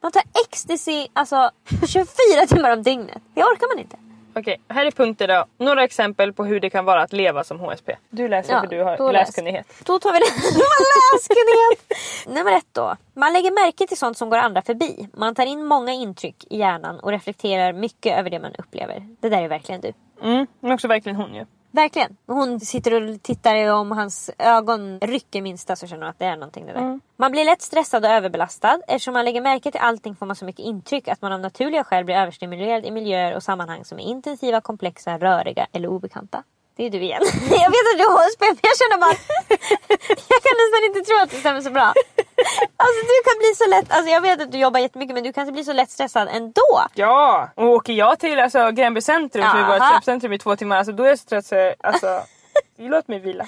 Man 0.00 0.12
tar 0.12 0.22
ecstasy 0.46 1.06
alltså 1.12 1.50
24 1.88 2.06
timmar 2.48 2.72
om 2.72 2.82
dygnet. 2.82 3.22
Det 3.34 3.44
orkar 3.44 3.74
man 3.74 3.78
inte. 3.78 3.96
Okej, 4.34 4.60
här 4.68 4.86
är 4.86 4.90
punkter 4.90 5.28
då. 5.28 5.44
Några 5.64 5.84
exempel 5.84 6.32
på 6.32 6.44
hur 6.44 6.60
det 6.60 6.70
kan 6.70 6.84
vara 6.84 7.02
att 7.02 7.12
leva 7.12 7.44
som 7.44 7.60
HSP. 7.60 7.96
Du 8.10 8.28
läser 8.28 8.60
för 8.60 8.66
du 8.66 8.82
har 8.82 9.12
läs. 9.12 9.28
läskunnighet. 9.28 9.66
Då 9.84 9.98
tar 9.98 10.12
vi 10.12 10.18
läskunnighet. 10.18 11.92
Nummer 12.26 12.58
ett 12.58 12.68
då. 12.72 12.96
Man 13.14 13.32
lägger 13.32 13.50
märke 13.50 13.86
till 13.86 13.96
sånt 13.98 14.18
som 14.18 14.30
går 14.30 14.36
andra 14.38 14.62
förbi. 14.62 15.08
Man 15.12 15.34
tar 15.34 15.46
in 15.46 15.64
många 15.64 15.92
intryck 15.92 16.44
i 16.50 16.58
hjärnan 16.58 17.00
och 17.00 17.10
reflekterar 17.10 17.72
mycket 17.72 18.18
över 18.18 18.30
det 18.30 18.38
man 18.40 18.52
upplever. 18.58 19.06
Det 19.20 19.28
där 19.28 19.42
är 19.42 19.48
verkligen 19.48 19.80
du. 19.80 19.92
Mm, 20.22 20.46
men 20.60 20.72
också 20.72 20.88
verkligen 20.88 21.16
hon 21.16 21.34
ju. 21.34 21.46
Verkligen. 21.70 22.16
Hon 22.26 22.60
sitter 22.60 23.02
och 23.02 23.22
tittar 23.22 23.70
och 23.70 23.78
om 23.78 23.92
hans 23.92 24.30
ögon 24.38 25.00
rycker 25.00 25.42
minsta 25.42 25.76
så 25.76 25.86
känner 25.86 26.02
hon 26.02 26.10
att 26.10 26.18
det 26.18 26.24
är 26.24 26.36
någonting 26.36 26.66
det 26.66 26.72
där. 26.72 27.00
Man 27.16 27.32
blir 27.32 27.44
lätt 27.44 27.62
stressad 27.62 28.04
och 28.04 28.10
överbelastad. 28.10 28.80
Eftersom 28.88 29.14
man 29.14 29.24
lägger 29.24 29.40
märke 29.40 29.70
till 29.70 29.80
allting 29.80 30.16
får 30.16 30.26
man 30.26 30.36
så 30.36 30.44
mycket 30.44 30.64
intryck 30.64 31.08
att 31.08 31.22
man 31.22 31.32
av 31.32 31.40
naturliga 31.40 31.84
skäl 31.84 32.04
blir 32.04 32.14
överstimulerad 32.14 32.86
i 32.86 32.90
miljöer 32.90 33.36
och 33.36 33.42
sammanhang 33.42 33.84
som 33.84 33.98
är 33.98 34.02
intensiva, 34.02 34.60
komplexa, 34.60 35.18
röriga 35.18 35.66
eller 35.72 35.88
obekanta. 35.88 36.42
Det 36.76 36.86
är 36.86 36.90
du 36.90 37.02
igen. 37.02 37.22
Jag 37.50 37.70
vet 37.76 37.86
att 37.92 37.98
du 37.98 38.04
har 38.04 38.28
HSP 38.28 38.44
men 38.48 38.58
jag 38.62 38.76
känner 38.80 38.98
bara... 39.00 39.14
jag 40.32 40.40
kan 40.46 40.56
nästan 40.62 40.82
inte 40.88 41.00
tro 41.08 41.16
att 41.22 41.30
det 41.30 41.36
stämmer 41.36 41.60
så 41.60 41.70
bra. 41.70 41.92
Alltså 42.76 43.00
du 43.00 43.30
kan 43.30 43.38
bli 43.38 43.54
så 43.54 43.66
lätt... 43.70 43.92
Alltså 43.92 44.10
jag 44.10 44.20
vet 44.20 44.40
att 44.40 44.52
du 44.52 44.58
jobbar 44.58 44.80
jättemycket 44.80 45.14
men 45.14 45.24
du 45.24 45.32
kan 45.32 45.52
bli 45.52 45.64
så 45.64 45.72
lätt 45.72 45.90
stressad 45.90 46.28
ändå. 46.32 46.80
Ja! 46.94 47.48
Och 47.54 47.66
åker 47.66 47.92
jag 47.92 48.18
till 48.18 48.38
alltså, 48.38 48.70
Gränby 48.70 49.00
centrum, 49.00 49.44
som 49.50 49.60
Jaha. 49.60 49.94
köpcentrum 49.94 50.32
i 50.32 50.38
två 50.38 50.56
timmar, 50.56 50.76
alltså, 50.76 50.92
då 50.92 51.04
är 51.04 51.08
jag 51.08 51.18
så 51.18 51.24
trött 51.24 51.46
så 51.46 51.74
alltså, 51.80 52.22
låt 52.76 53.08
mig 53.08 53.18
vila. 53.18 53.46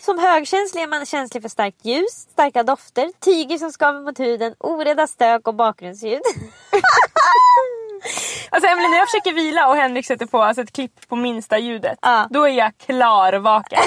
Som 0.00 0.18
högkänslig 0.18 0.82
är 0.82 0.86
man 0.86 1.06
känslig 1.06 1.42
för 1.42 1.48
starkt 1.48 1.84
ljus, 1.84 2.26
starka 2.32 2.62
dofter, 2.62 3.12
tyger 3.20 3.58
som 3.58 3.72
skaver 3.72 4.00
mot 4.00 4.20
huden, 4.20 4.54
oreda 4.58 5.06
stök 5.06 5.48
och 5.48 5.54
bakgrundsljud. 5.54 6.22
Alltså 8.50 8.68
Emelie, 8.70 8.88
när 8.88 8.98
jag 8.98 9.08
försöker 9.10 9.32
vila 9.32 9.68
och 9.68 9.76
Henrik 9.76 10.06
sätter 10.06 10.26
på 10.26 10.42
alltså, 10.42 10.62
ett 10.62 10.72
klipp 10.72 11.08
på 11.08 11.16
minsta 11.16 11.58
ljudet, 11.58 11.98
Ja. 12.02 12.26
då 12.30 12.44
är 12.48 12.52
jag 12.52 12.72
klarvaken. 12.86 13.78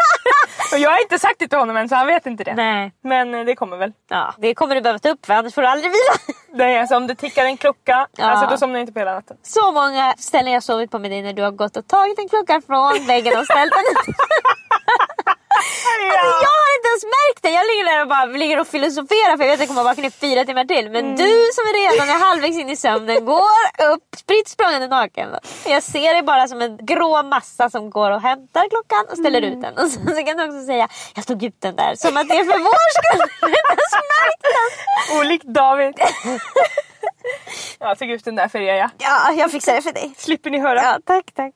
och 0.72 0.78
jag 0.78 0.90
har 0.90 1.02
inte 1.02 1.18
sagt 1.18 1.38
det 1.38 1.48
till 1.48 1.58
honom 1.58 1.76
än 1.76 1.88
så 1.88 1.94
han 1.94 2.06
vet 2.06 2.26
inte 2.26 2.44
det. 2.44 2.54
Nej. 2.54 2.92
Men 3.04 3.34
eh, 3.34 3.44
det 3.44 3.54
kommer 3.54 3.76
väl. 3.76 3.92
Ja, 4.08 4.34
det 4.38 4.54
kommer 4.54 4.74
du 4.74 4.80
behöva 4.80 4.98
ta 4.98 5.08
upp 5.08 5.26
för 5.26 5.34
annars 5.34 5.54
får 5.54 5.62
du 5.62 5.68
aldrig 5.68 5.92
vila. 5.92 6.34
Nej, 6.64 6.78
alltså, 6.80 6.96
om 6.96 7.06
det 7.06 7.14
tickar 7.14 7.44
en 7.44 7.56
klocka, 7.56 8.06
Ja. 8.16 8.24
alltså, 8.24 8.46
då 8.50 8.56
somnar 8.56 8.76
jag 8.76 8.82
inte 8.82 8.92
på 8.92 8.98
hela 8.98 9.14
natten. 9.14 9.36
Så 9.42 9.72
många 9.72 10.14
ställen 10.18 10.52
jag 10.52 10.62
sovit 10.62 10.90
på 10.90 10.98
med 10.98 11.10
dig 11.10 11.22
när 11.22 11.32
du 11.32 11.42
har 11.42 11.50
gått 11.50 11.76
och 11.76 11.88
tagit 11.88 12.18
en 12.18 12.28
klocka 12.28 12.62
från 12.66 13.06
väggen 13.06 13.38
och 13.38 13.44
ställt 13.44 13.72
den. 13.72 14.14
Alltså, 15.56 16.44
jag 16.44 16.65
ens 16.96 17.04
märkt 17.18 17.42
det. 17.42 17.50
Jag 17.58 17.64
ligger 17.70 17.84
där 17.90 18.02
och 18.02 18.08
bara 18.08 18.24
ligger 18.24 18.60
och 18.60 18.66
filosoferar 18.74 19.36
för 19.36 19.44
jag 19.44 19.50
vet 19.50 19.54
att 19.54 19.60
jag 19.64 19.68
kommer 19.68 19.84
vakna 19.90 20.06
i 20.06 20.10
fyra 20.10 20.44
timmar 20.44 20.64
till. 20.64 20.90
Men 20.90 21.04
Mm. 21.04 21.16
du 21.16 21.30
som 21.56 21.62
är 21.70 21.74
redan 21.82 22.08
är 22.16 22.18
halvvägs 22.28 22.56
in 22.62 22.70
i 22.70 22.76
sömnen 22.76 23.24
går 23.24 23.42
upp 23.94 24.04
spritt 24.16 24.48
språngande 24.48 24.88
naken. 24.88 25.28
Jag 25.66 25.82
ser 25.82 26.12
dig 26.12 26.22
bara 26.22 26.48
som 26.48 26.60
en 26.62 26.76
grå 26.90 27.22
massa 27.22 27.70
som 27.70 27.90
går 27.90 28.10
och 28.10 28.20
hämtar 28.20 28.64
klockan 28.68 29.04
och 29.10 29.18
ställer 29.18 29.38
Mm. 29.42 29.52
ut 29.52 29.62
den. 29.64 29.74
Och 29.84 29.90
sen 29.90 30.06
så 30.16 30.22
kan 30.26 30.36
du 30.36 30.44
också 30.44 30.62
säga 30.66 30.88
jag 31.14 31.26
tog 31.26 31.42
ut 31.42 31.60
den 31.60 31.76
där 31.76 31.94
som 31.94 32.16
att 32.16 32.28
det 32.28 32.34
är 32.34 32.44
för 32.44 32.58
vår 32.58 32.88
skull. 32.98 33.28
Jag 33.40 33.48
har 33.48 33.72
inte 33.72 33.82
ens 33.86 33.96
märkt 34.16 34.42
den. 34.56 35.18
Olikt 35.20 35.44
David. 35.44 35.94
jag 37.78 37.98
tog 37.98 38.10
ut 38.10 38.24
den 38.24 38.34
där 38.36 38.48
för 38.48 38.58
er 38.58 38.74
ja. 38.74 38.90
Ja, 38.98 39.32
jag 39.32 39.50
fixar 39.50 39.74
det 39.74 39.82
för 39.82 39.92
dig. 39.92 40.14
Slipper 40.18 40.50
ni 40.50 40.58
höra. 40.58 40.82
Ja, 40.82 40.98
tack, 41.06 41.24
tack. 41.34 41.52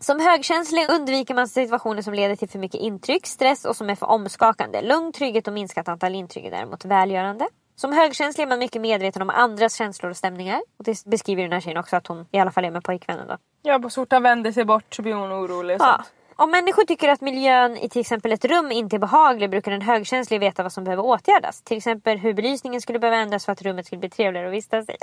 Som 0.00 0.20
högkänslig 0.20 0.90
undviker 0.90 1.34
man 1.34 1.48
situationer 1.48 2.02
som 2.02 2.14
leder 2.14 2.36
till 2.36 2.48
för 2.48 2.58
mycket 2.58 2.80
intryck, 2.80 3.26
stress 3.26 3.64
och 3.64 3.76
som 3.76 3.90
är 3.90 3.94
för 3.94 4.06
omskakande. 4.06 4.82
Lugn, 4.82 5.12
trygghet 5.12 5.48
och 5.48 5.54
minskat 5.54 5.88
antal 5.88 6.14
intryck 6.14 6.44
är 6.44 6.50
däremot 6.50 6.84
välgörande. 6.84 7.48
Som 7.76 7.92
högkänslig 7.92 8.44
är 8.44 8.48
man 8.48 8.58
mycket 8.58 8.82
medveten 8.82 9.22
om 9.22 9.30
andras 9.30 9.74
känslor 9.74 10.10
och 10.10 10.16
stämningar. 10.16 10.62
Och 10.78 10.84
det 10.84 11.04
beskriver 11.04 11.42
den 11.42 11.52
här 11.52 11.60
tjejen 11.60 11.78
också 11.78 11.96
att 11.96 12.06
hon 12.06 12.26
i 12.30 12.38
alla 12.38 12.50
fall 12.50 12.64
är 12.64 12.70
med 12.70 12.84
pojkvännen 12.84 13.28
då. 13.28 13.36
Ja, 13.62 13.78
på 13.78 13.90
så 13.90 14.00
fort 14.00 14.12
han 14.12 14.22
vänder 14.22 14.52
sig 14.52 14.64
bort 14.64 14.94
så 14.94 15.02
blir 15.02 15.14
hon 15.14 15.32
orolig. 15.32 15.76
Ja. 15.80 16.04
Om 16.36 16.50
människor 16.50 16.84
tycker 16.84 17.08
att 17.08 17.20
miljön 17.20 17.76
i 17.76 17.88
till 17.88 18.00
exempel 18.00 18.32
ett 18.32 18.44
rum 18.44 18.72
inte 18.72 18.96
är 18.96 18.98
behaglig 18.98 19.50
brukar 19.50 19.72
en 19.72 19.82
högkänslig 19.82 20.40
veta 20.40 20.62
vad 20.62 20.72
som 20.72 20.84
behöver 20.84 21.04
åtgärdas. 21.04 21.62
Till 21.62 21.76
exempel 21.76 22.18
hur 22.18 22.34
belysningen 22.34 22.80
skulle 22.80 22.98
behöva 22.98 23.16
ändras 23.16 23.44
för 23.44 23.52
att 23.52 23.62
rummet 23.62 23.86
skulle 23.86 23.98
bli 23.98 24.10
trevligare 24.10 24.46
att 24.46 24.54
vistas 24.54 24.88
i. 24.88 24.92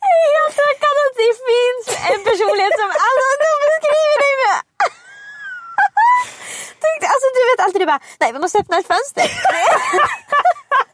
Helt 0.00 0.58
att 1.14 1.20
det 1.24 1.34
finns 1.50 1.84
en 2.12 2.20
personlighet 2.28 2.74
som 2.80 2.88
alltså, 3.06 3.28
de 3.46 3.52
beskriver 3.70 4.18
dig 4.24 4.34
med. 4.44 4.58
Tänkte, 6.84 7.06
alltså 7.12 7.26
du 7.36 7.40
vet 7.50 7.60
alltid 7.64 7.80
du 7.82 7.86
bara, 7.92 8.02
nej 8.20 8.32
vi 8.32 8.38
måste 8.38 8.58
öppna 8.58 8.76
ett 8.78 8.86
fönster. 8.86 9.26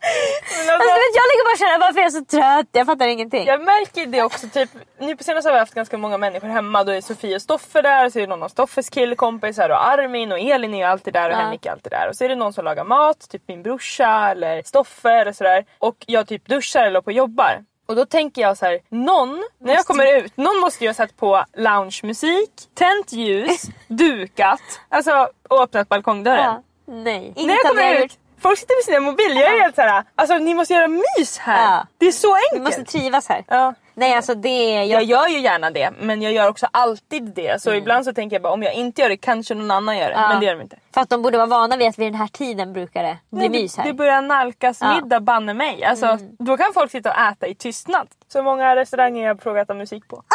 Alltså, 0.03 0.73
alltså, 0.73 0.89
vet, 0.89 1.17
jag 1.21 1.27
ligger 1.31 1.45
bara 1.45 1.53
och 1.53 1.59
känner 1.59 1.79
varför 1.79 1.99
är 2.01 2.03
jag 2.03 2.13
så 2.13 2.25
trött, 2.25 2.69
jag 2.73 2.87
fattar 2.87 3.07
ingenting. 3.09 3.47
jag 3.47 3.63
märker 3.65 4.07
det 4.07 4.23
också. 4.23 4.49
Typ, 4.49 4.71
nu 4.99 5.17
på 5.17 5.25
senaste 5.25 5.49
har 5.49 5.55
vi 5.55 5.59
haft 5.59 5.75
ganska 5.75 5.99
många 5.99 6.19
människor 6.19 6.49
hemma. 6.49 6.85
Då 6.85 6.93
är 6.93 7.01
Sofie 7.01 7.35
och 7.37 7.43
Stoffe 7.43 7.83
där, 7.83 8.07
och 8.07 8.13
så 8.13 8.19
är 8.19 8.21
det 8.21 8.27
någon 8.27 8.43
av 8.43 8.49
Stoffes 8.49 8.91
killkompisar 8.91 9.71
och 9.71 9.87
Armin 9.89 10.33
och 10.33 10.39
Elin 10.39 10.75
är 10.75 10.87
alltid 10.87 11.13
där 11.15 11.29
och 11.31 11.33
Ja. 11.33 11.39
Henrik 11.39 11.67
är 11.67 11.71
alltid 11.71 11.93
där. 11.93 12.09
Och 12.09 12.17
så 12.17 12.25
är 12.25 12.29
det 12.29 12.35
någon 12.37 12.53
som 12.53 12.65
lagar 12.65 12.85
mat, 12.85 13.29
typ 13.31 13.43
min 13.49 13.63
brorsa 13.63 14.31
eller 14.31 14.63
Stoffe 14.63 15.11
eller 15.11 15.33
sådär. 15.33 15.65
Och 15.79 15.97
jag 16.07 16.27
typ 16.29 16.47
duschar 16.47 16.85
eller 16.85 17.01
på 17.01 17.13
jobbar. 17.13 17.65
Och 17.91 17.97
då 17.97 18.07
tänker 18.07 18.43
jag 18.43 18.57
så 18.57 18.67
här, 18.67 18.81
någon, 18.89 19.45
när 19.59 19.75
jag 19.75 19.85
kommer 19.85 20.17
ut, 20.19 20.37
någon 20.37 20.61
måste 20.61 20.85
ju 20.85 20.89
ha 20.89 20.95
satt 20.95 21.17
på 21.17 21.45
loungemusik, 21.57 22.51
tänt 22.75 23.13
ljus, 23.13 23.63
dukat, 23.89 24.61
alltså 24.89 25.29
och 25.49 25.63
öppnat 25.63 25.89
balkongdörren. 25.89 26.45
Ja. 26.45 26.63
Nej. 26.87 27.05
När 27.05 27.15
jag 27.21 27.37
Inget 27.37 27.69
kommer 27.69 27.83
jag 27.83 28.05
ut, 28.05 28.19
folk 28.41 28.59
sitter 28.59 28.77
med 28.77 28.85
sina 28.85 29.01
mobiler, 29.01 29.41
jag 29.41 29.55
är 29.55 29.61
helt 29.61 29.75
såhär, 29.75 30.05
alltså 30.15 30.39
ni 30.39 30.55
måste 30.55 30.75
göra 30.75 30.89
mys 30.89 31.39
här. 31.39 31.63
Ja. 31.65 31.87
Det 31.99 32.07
är 32.07 32.13
så 32.13 32.35
enkelt. 32.35 32.63
måste 32.63 32.85
trivas 32.85 33.29
här. 33.29 33.45
Ja. 33.49 33.75
Nej 33.95 34.15
alltså 34.15 34.35
det. 34.35 34.85
Jag 34.85 35.03
gör 35.03 35.29
ju 35.29 35.39
gärna 35.41 35.71
det, 35.71 35.91
men 36.01 36.23
jag 36.23 36.33
gör 36.33 36.49
också 36.49 36.67
alltid 36.71 37.23
det. 37.35 37.63
Så 37.63 37.75
ibland 37.75 38.05
så 38.05 38.13
tänker 38.13 38.37
jag 38.37 38.43
bara 38.43 38.53
om 38.53 38.63
jag 38.63 38.75
inte 38.75 39.03
gör 39.03 39.09
det 39.09 39.17
kanske 39.17 39.55
någon 39.55 39.71
annan 39.71 39.99
gör 39.99 40.09
det. 40.09 40.15
Mm. 40.15 40.23
Ja. 40.23 40.29
Men 40.29 40.41
det 40.41 40.47
gör 40.47 40.55
de 40.55 40.63
inte. 40.63 40.77
För 40.95 41.01
att 41.01 41.11
de 41.11 41.23
borde 41.23 41.37
vara 41.37 41.47
vana 41.47 41.77
vid 41.77 41.89
att 41.89 41.99
vid 41.99 42.07
den 42.07 42.15
här 42.21 42.29
tiden 42.29 42.73
brukar 42.73 43.03
det 43.03 43.19
bli 43.31 43.49
Nej, 43.49 43.63
mys 43.63 43.77
här. 43.77 43.85
Det, 43.85 43.91
det 43.91 43.95
börjar 43.95 44.23
nalkas 44.23 44.79
Ja. 44.81 44.87
Mm. 44.87 45.03
middag 45.05 45.21
banne 45.21 45.55
mig. 45.55 45.85
Alltså, 45.85 46.19
Då 46.39 46.57
kan 46.57 46.73
folk 46.75 46.91
sitta 46.91 47.11
och 47.11 47.19
äta 47.21 47.47
i 47.47 47.55
tystnad. 47.55 48.09
Så 48.29 48.43
många 48.43 48.77
restauranger 48.77 49.23
jag 49.27 49.35
har 49.35 49.41
frågat 49.41 49.71
om 49.71 49.79
musik 49.79 50.09
på. 50.09 50.23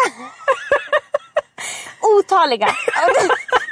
Otaliga! 2.20 2.68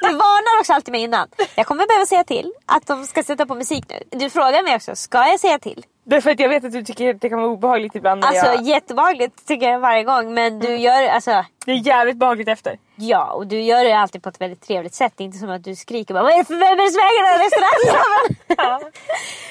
Du 0.01 0.07
varnar 0.07 0.59
också 0.59 0.73
alltid 0.73 0.91
mig 0.91 1.01
innan. 1.01 1.27
Jag 1.55 1.65
kommer 1.65 1.87
behöva 1.87 2.05
säga 2.05 2.23
till 2.23 2.53
att 2.65 2.87
de 2.87 3.05
ska 3.05 3.23
sätta 3.23 3.45
på 3.45 3.55
musik 3.55 3.85
nu. 3.89 4.17
Du 4.19 4.29
frågar 4.29 4.63
mig 4.63 4.75
också, 4.75 4.95
ska 4.95 5.17
jag 5.27 5.39
säga 5.39 5.59
till? 5.59 5.85
Därför 6.03 6.31
att 6.31 6.39
jag 6.39 6.49
vet 6.49 6.65
att 6.65 6.71
du 6.71 6.83
tycker 6.83 7.15
att 7.15 7.21
det 7.21 7.29
kan 7.29 7.39
vara 7.41 7.51
obehagligt 7.51 7.95
ibland. 7.95 8.21
När 8.21 8.27
Alltså 8.27 8.45
jag... 8.45 8.61
jättebehagligt 8.61 9.47
tycker 9.47 9.69
jag 9.69 9.79
varje 9.79 10.03
gång 10.03 10.33
men 10.33 10.59
du 10.59 10.75
gör 10.77 11.07
alltså 11.07 11.45
Det 11.65 11.71
är 11.71 11.87
jävligt 11.87 12.17
behagligt 12.17 12.47
efter. 12.47 12.77
Ja 12.95 13.31
och 13.31 13.47
du 13.47 13.61
gör 13.61 13.83
det 13.83 13.91
alltid 13.91 14.23
på 14.23 14.29
ett 14.29 14.41
väldigt 14.41 14.61
trevligt 14.61 14.93
sätt. 14.93 15.13
Det 15.15 15.23
är 15.23 15.25
inte 15.25 15.37
som 15.37 15.49
att 15.49 15.63
du 15.63 15.75
skriker 15.75 16.13
bara 16.13 16.23
Vad 16.23 16.31
är 16.31 16.37
det 16.37 16.45
för 16.45 16.53
vem 16.53 16.79
i 16.79 17.19
den 17.19 17.27
här 17.27 17.39
restaurangen? 17.45 18.37
Ja. 18.57 18.89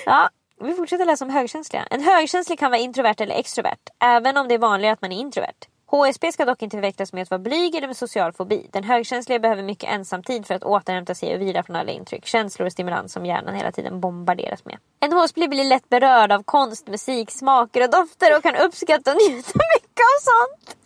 ja, 0.07 0.29
vi 0.61 0.75
fortsätter 0.75 1.05
läsa 1.05 1.25
om 1.25 1.31
högkänsliga. 1.31 1.83
En 1.91 2.03
högkänslig 2.03 2.59
kan 2.59 2.71
vara 2.71 2.81
introvert 2.81 3.15
eller 3.19 3.35
extrovert. 3.35 3.79
Även 4.05 4.37
om 4.37 4.49
det 4.49 4.55
är 4.55 4.59
vanligare 4.59 4.93
att 4.93 5.03
man 5.03 5.13
är 5.13 5.17
introvert. 5.21 5.67
HSP 5.93 6.33
ska 6.33 6.45
dock 6.45 6.63
inte 6.63 6.77
förväxlas 6.77 7.13
med 7.13 7.23
att 7.23 7.31
vara 7.31 7.39
blyg 7.39 7.75
eller 7.75 7.87
med 7.87 7.97
social 7.97 8.33
fobi. 8.33 8.67
Den 8.73 8.85
högkänsliga 8.85 9.39
behöver 9.39 9.63
mycket 9.63 9.91
ensamtid 9.91 10.47
för 10.47 10.55
att 10.55 10.65
återhämta 10.65 11.15
sig 11.15 11.35
och 11.35 11.41
vila 11.41 11.63
från 11.63 11.77
alla 11.77 11.93
intryck, 11.93 12.27
känslor 12.27 12.67
och 12.67 12.73
stimulans 12.73 13.13
som 13.13 13.27
hjärnan 13.27 13.55
hela 13.55 13.73
tiden 13.73 14.01
bombarderas 14.01 14.65
med. 14.65 14.79
En 15.01 15.13
HSP 15.13 15.49
blir 15.49 15.65
lätt 15.65 15.89
berörd 15.89 16.33
av 16.33 16.43
konst, 16.43 16.87
musik, 16.87 17.31
smaker 17.31 17.85
och 17.85 17.91
dofter 17.91 18.37
och 18.37 18.43
kan 18.43 18.57
uppskatta 18.57 19.11
och 19.13 19.17
njuta 19.17 19.51
mycket 19.75 20.05
av 20.13 20.19
sånt. 20.21 20.77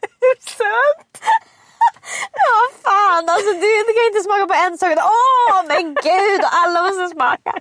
Hur 0.20 0.50
Söt! 0.50 1.22
Ja 2.42 2.56
fan 2.84 3.24
alltså 3.34 3.52
du, 3.52 3.70
du 3.88 3.92
kan 3.96 4.04
inte 4.10 4.22
smaka 4.26 4.46
på 4.52 4.56
en 4.64 4.78
sak. 4.78 4.90
Åh 5.16 5.58
men 5.68 5.84
gud 5.94 6.42
alla 6.62 6.82
måste 6.82 7.08
smaka. 7.08 7.52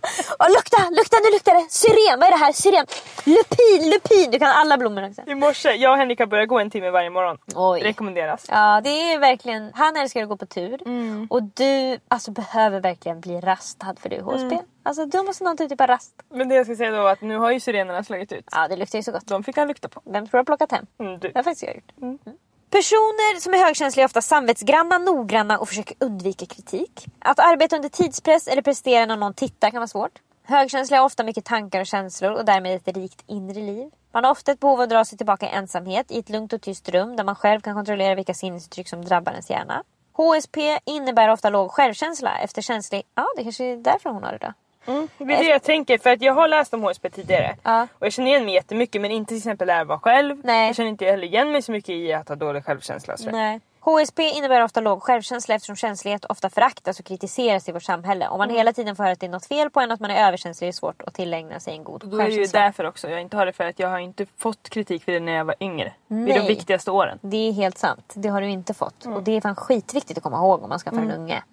Och 0.41 0.49
lukta, 0.55 0.79
lukta 0.99 1.17
nu 1.23 1.29
luktar 1.35 1.53
det. 1.59 1.65
Syren, 1.81 2.19
vad 2.19 2.27
är 2.27 2.31
det 2.31 2.43
här? 2.45 2.51
Syren. 2.51 2.85
Lupin, 3.23 3.89
lupin. 3.91 4.31
Du 4.31 4.39
kan 4.39 4.51
alla 4.51 4.77
blommor 4.77 5.09
också. 5.09 5.21
I 5.27 5.35
morse, 5.35 5.71
jag 5.71 5.91
och 5.91 5.97
Henrik 5.97 6.19
har 6.19 6.27
börjat 6.27 6.49
gå 6.49 6.59
en 6.59 6.69
timme 6.69 6.89
varje 6.89 7.09
morgon. 7.09 7.37
Oj. 7.55 7.81
Rekommenderas. 7.83 8.45
Ja 8.49 8.81
det 8.83 9.13
är 9.13 9.19
verkligen, 9.19 9.71
han 9.75 9.95
älskar 9.97 10.23
att 10.23 10.29
gå 10.29 10.37
på 10.37 10.45
tur. 10.45 10.79
Och 11.29 11.43
du 11.43 11.99
alltså, 12.07 12.31
behöver 12.31 12.79
verkligen 12.79 13.21
bli 13.21 13.39
rastad 13.39 13.95
för 14.01 14.09
du 14.09 14.15
är 14.15 14.21
HSP. 14.21 14.59
Alltså 14.83 15.05
du 15.05 15.21
måste 15.21 15.43
någon 15.43 15.57
typ 15.57 15.81
av 15.81 15.87
rast. 15.87 16.13
Men 16.29 16.49
det 16.49 16.55
jag 16.55 16.65
ska 16.65 16.75
säga 16.75 16.91
då 16.91 17.07
är 17.07 17.11
att 17.11 17.21
nu 17.21 17.37
har 17.37 17.51
ju 17.51 17.59
sirenerna 17.59 18.03
slagit 18.03 18.31
ut. 18.31 18.45
Ja 18.51 18.67
det 18.67 18.75
luktar 18.75 18.99
ju 18.99 19.03
så 19.03 19.11
gott. 19.11 19.27
De 19.27 19.43
fick 19.43 19.57
han 19.57 19.67
lukta 19.67 19.87
på. 19.89 20.01
Vem 20.05 20.25
tror 20.25 20.31
du 20.31 20.37
har 20.37 20.43
plockat 20.43 20.71
hem? 20.71 20.85
Mm, 20.99 21.19
du. 21.19 21.27
Det 21.27 21.39
har 21.39 21.43
faktiskt 21.43 21.63
jag 21.63 21.75
gjort. 21.75 21.91
Mm. 22.01 22.19
Personer 22.75 23.39
som 23.39 23.53
är 23.53 23.57
högkänsliga 23.57 24.03
är 24.03 24.05
ofta 24.05 24.21
samvetsgranna, 24.21 24.97
noggranna 24.97 25.57
och 25.59 25.67
försöker 25.67 25.95
undvika 25.99 26.45
kritik. 26.45 27.05
Att 27.19 27.39
arbeta 27.39 27.75
under 27.75 27.89
tidspress 27.89 28.47
eller 28.47 28.61
prestera 28.61 29.05
när 29.05 29.17
någon 29.17 29.33
tittar 29.33 29.69
kan 29.69 29.79
vara 29.79 29.87
svårt. 29.87 30.11
Högkänsliga 30.43 30.99
har 30.99 31.05
ofta 31.05 31.23
mycket 31.23 31.45
tankar 31.45 31.79
och 31.79 31.85
känslor 31.87 32.31
och 32.31 32.45
därmed 32.45 32.75
ett 32.75 32.97
rikt 32.97 33.23
inre 33.27 33.61
liv. 33.61 33.89
Man 34.11 34.23
har 34.23 34.31
ofta 34.31 34.51
ett 34.51 34.59
behov 34.59 34.73
av 34.73 34.81
att 34.81 34.89
dra 34.89 35.05
sig 35.05 35.17
tillbaka 35.17 35.45
i 35.45 35.49
ensamhet 35.49 36.11
i 36.11 36.19
ett 36.19 36.29
lugnt 36.29 36.53
och 36.53 36.61
tyst 36.61 36.89
rum 36.89 37.15
där 37.15 37.23
man 37.23 37.35
själv 37.35 37.61
kan 37.61 37.73
kontrollera 37.73 38.15
vilka 38.15 38.33
sinnesuttryck 38.33 38.89
som 38.89 39.05
drabbar 39.05 39.31
ens 39.31 39.49
hjärna. 39.49 39.83
HSP 40.13 40.79
innebär 40.85 41.29
ofta 41.29 41.49
låg 41.49 41.71
självkänsla 41.71 42.37
efter 42.37 42.61
känslig... 42.61 43.03
Ja, 43.15 43.27
det 43.37 43.43
kanske 43.43 43.63
är 43.63 43.77
därför 43.77 44.09
hon 44.09 44.23
har 44.23 44.31
det 44.31 44.37
då. 44.37 44.53
Det 44.85 45.23
är 45.33 45.43
det 45.43 45.43
jag 45.43 45.63
tänker 45.63 45.97
för 45.97 46.09
att 46.09 46.21
jag 46.21 46.33
har 46.33 46.47
läst 46.47 46.73
om 46.73 46.83
HSP 46.83 47.09
tidigare. 47.09 47.55
Ja. 47.63 47.87
Och 47.99 48.05
jag 48.05 48.13
känner 48.13 48.27
igen 48.29 48.45
mig 48.45 48.53
jättemycket 48.53 49.01
men 49.01 49.11
inte 49.11 49.27
till 49.29 49.37
exempel 49.37 49.67
där 49.67 49.77
jag 49.77 49.85
var 49.85 49.97
själv. 49.97 50.41
Nej. 50.43 50.67
Jag 50.67 50.75
känner 50.75 50.89
inte 50.89 51.05
heller 51.05 51.27
igen 51.27 51.51
mig 51.51 51.61
så 51.61 51.71
mycket 51.71 51.89
i 51.89 52.13
att 52.13 52.29
ha 52.29 52.35
dålig 52.35 52.65
självkänsla. 52.65 53.17
sådär. 53.17 53.31
Nej. 53.31 53.59
HSP 53.85 54.19
innebär 54.29 54.61
ofta 54.63 54.79
låg 54.81 55.03
självkänsla 55.03 55.55
eftersom 55.55 55.75
känslighet 55.75 56.25
ofta 56.25 56.49
föraktas 56.49 56.99
och 56.99 57.05
kritiseras 57.05 57.69
i 57.69 57.71
vårt 57.71 57.83
samhälle. 57.83 58.27
Om 58.27 58.37
man 58.37 58.47
Mm. 58.49 58.57
hela 58.57 58.73
tiden 58.73 58.95
får 58.95 59.03
höra 59.03 59.13
att 59.13 59.19
det 59.19 59.25
är 59.25 59.29
något 59.29 59.45
fel 59.45 59.69
på 59.69 59.79
en 59.79 59.89
och 59.89 59.93
att 59.93 59.99
man 59.99 60.11
är 60.11 60.27
överkänslig 60.27 60.67
är 60.67 60.71
det 60.71 60.75
svårt 60.75 61.01
att 61.01 61.13
tillägna 61.13 61.59
sig 61.59 61.73
en 61.73 61.83
god 61.83 62.01
Då 62.05 62.07
är 62.07 62.09
det 62.09 62.15
ju 62.29 62.29
självkänsla. 62.31 62.59
därför 62.59 62.83
också 62.85 63.09
jag 63.09 63.21
inte 63.21 63.37
har 63.37 63.45
det 63.45 63.53
för 63.53 63.63
att 63.63 63.79
jag 63.79 63.89
har 63.89 63.99
inte 63.99 64.25
fått 64.37 64.69
kritik 64.69 65.03
för 65.03 65.11
det 65.11 65.19
när 65.19 65.31
jag 65.33 65.45
var 65.45 65.55
yngre. 65.59 65.93
Vid 66.07 66.27
de 66.27 66.33
Nej. 66.33 66.47
viktigaste 66.47 66.91
åren. 66.91 67.19
Det 67.21 67.37
är 67.47 67.51
helt 67.51 67.77
sant. 67.77 68.13
Det 68.15 68.29
har 68.29 68.41
du 68.41 68.49
inte 68.49 68.73
fått. 68.73 69.05
Mm. 69.05 69.17
Och 69.17 69.23
det 69.23 69.31
är 69.37 69.41
fan 69.41 69.55
skitviktigt 69.55 70.17
att 70.17 70.23
komma 70.23 70.37
ihåg 70.37 70.63
om 70.63 70.69
man 70.69 70.79
ska 70.79 70.89
för 70.89 70.97
en 70.97 71.11
unge. 71.11 71.43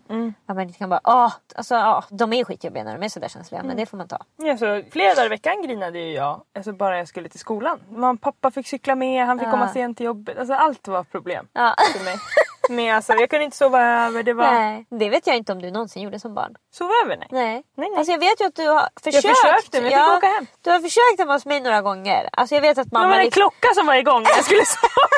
Att 0.46 0.56
man 0.56 0.60
inte 0.60 0.78
kan 0.78 0.88
bara, 0.90 1.00
åh, 1.04 1.32
alltså, 1.56 1.74
åh, 1.74 2.04
de 2.10 2.32
är 2.32 2.44
skitjobbiga 2.44 2.84
när 2.84 2.98
de 2.98 3.04
är 3.04 3.08
sådär 3.08 3.28
känsliga. 3.28 3.58
Mm. 3.60 3.68
Men 3.68 3.76
det 3.76 3.86
får 3.86 3.96
man 3.96 4.08
ta. 4.08 4.18
Ja, 4.36 4.56
så 4.56 4.82
flera 4.92 5.14
dagar 5.14 5.26
i 5.26 5.28
veckan 5.28 5.62
grinade 5.62 5.98
ju 5.98 6.12
jag. 6.12 6.40
Alltså 6.56 6.72
bara 6.72 6.98
jag 6.98 7.08
skulle 7.08 7.28
till 7.28 7.40
skolan. 7.40 7.80
Mamma 7.90 8.18
pappa 8.22 8.50
fick 8.50 8.66
cykla 8.66 8.94
med, 8.94 9.26
han 9.26 9.38
fick 9.38 9.48
Ja. 9.48 9.50
komma 9.52 9.68
sent 9.72 9.96
till 9.96 10.06
jobbet. 10.06 10.38
Alltså 10.38 10.54
allt 10.54 10.88
var 10.88 11.04
problem 11.04 11.48
Ja. 11.52 11.74
för 11.96 12.04
mig. 12.04 12.14
Men 12.68 12.94
alltså 12.96 13.12
jag 13.12 13.30
kunde 13.30 13.44
inte 13.44 13.56
sova 13.56 14.06
över. 14.06 14.22
Det 14.22 14.32
var... 14.34 14.52
Nej, 14.52 14.86
det 14.90 15.08
vet 15.10 15.26
jag 15.26 15.36
inte 15.36 15.52
om 15.52 15.62
du 15.62 15.70
någonsin 15.70 16.02
gjorde 16.02 16.20
som 16.20 16.34
barn. 16.34 16.54
Sova 16.74 16.92
över 17.04 17.16
nej. 17.16 17.28
Nej. 17.30 17.52
Nej, 17.54 17.64
nej. 17.90 17.98
Alltså 17.98 18.12
jag 18.12 18.18
vet 18.18 18.40
ju 18.40 18.44
att 18.46 18.54
du 18.54 18.68
har 18.68 18.88
försökt. 19.02 19.26
försökte, 19.38 19.80
men 19.80 19.90
jag 19.90 20.08
fick 20.08 20.16
åka 20.18 20.26
hem. 20.26 20.46
Du 20.60 20.70
har 20.70 20.80
försökt 20.80 21.18
hemma 21.18 21.32
hos 21.32 21.46
mig 21.46 21.60
några 21.60 21.82
gånger. 21.82 22.28
Alltså 22.32 22.54
jag 22.54 22.62
vet 22.62 22.78
att 22.78 22.90
Det 22.90 22.96
mamma... 22.98 23.08
var 23.08 23.16
en 23.16 23.24
liksom- 23.24 23.40
klocka 23.40 23.74
som 23.74 23.86
var 23.86 23.94
igång 23.94 24.22
när 24.22 24.30
jag 24.30 24.44
skulle 24.44 24.64
sova. 24.76 25.08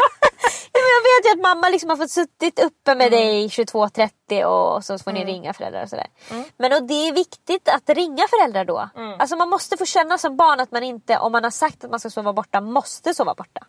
Ja, 0.73 0.81
men 0.81 0.91
jag 0.97 1.03
vet 1.03 1.27
ju 1.27 1.31
att 1.41 1.43
mamma 1.55 1.69
liksom 1.69 1.91
har 1.91 1.97
fått 1.97 2.11
suttit 2.11 2.59
uppe 2.59 2.95
med 2.95 3.07
Mm. 3.07 3.11
dig 3.21 3.47
22.30 3.49 4.09
och 4.33 4.85
så 4.85 4.99
får 4.99 5.13
ni 5.13 5.25
ringa 5.25 5.53
föräldrar 5.53 5.83
och 5.83 5.89
sådär. 5.89 6.07
Men 6.57 6.73
och 6.73 6.83
det 6.83 7.09
är 7.09 7.13
viktigt 7.13 7.69
att 7.69 7.89
ringa 7.89 8.25
föräldrar 8.31 8.65
då. 8.65 8.89
Mm. 8.97 9.21
Alltså 9.21 9.37
man 9.37 9.49
måste 9.49 9.77
få 9.77 9.85
känna 9.85 10.19
som 10.19 10.37
barn 10.37 10.61
att 10.61 10.71
man 10.71 10.83
inte, 10.83 11.19
om 11.19 11.33
man 11.33 11.45
har 11.45 11.51
sagt 11.51 11.85
att 11.85 11.91
man 11.91 12.01
ska 12.01 12.11
sova 12.11 12.33
borta, 12.33 12.61
måste 12.61 13.15
sova 13.15 13.35
borta. 13.35 13.61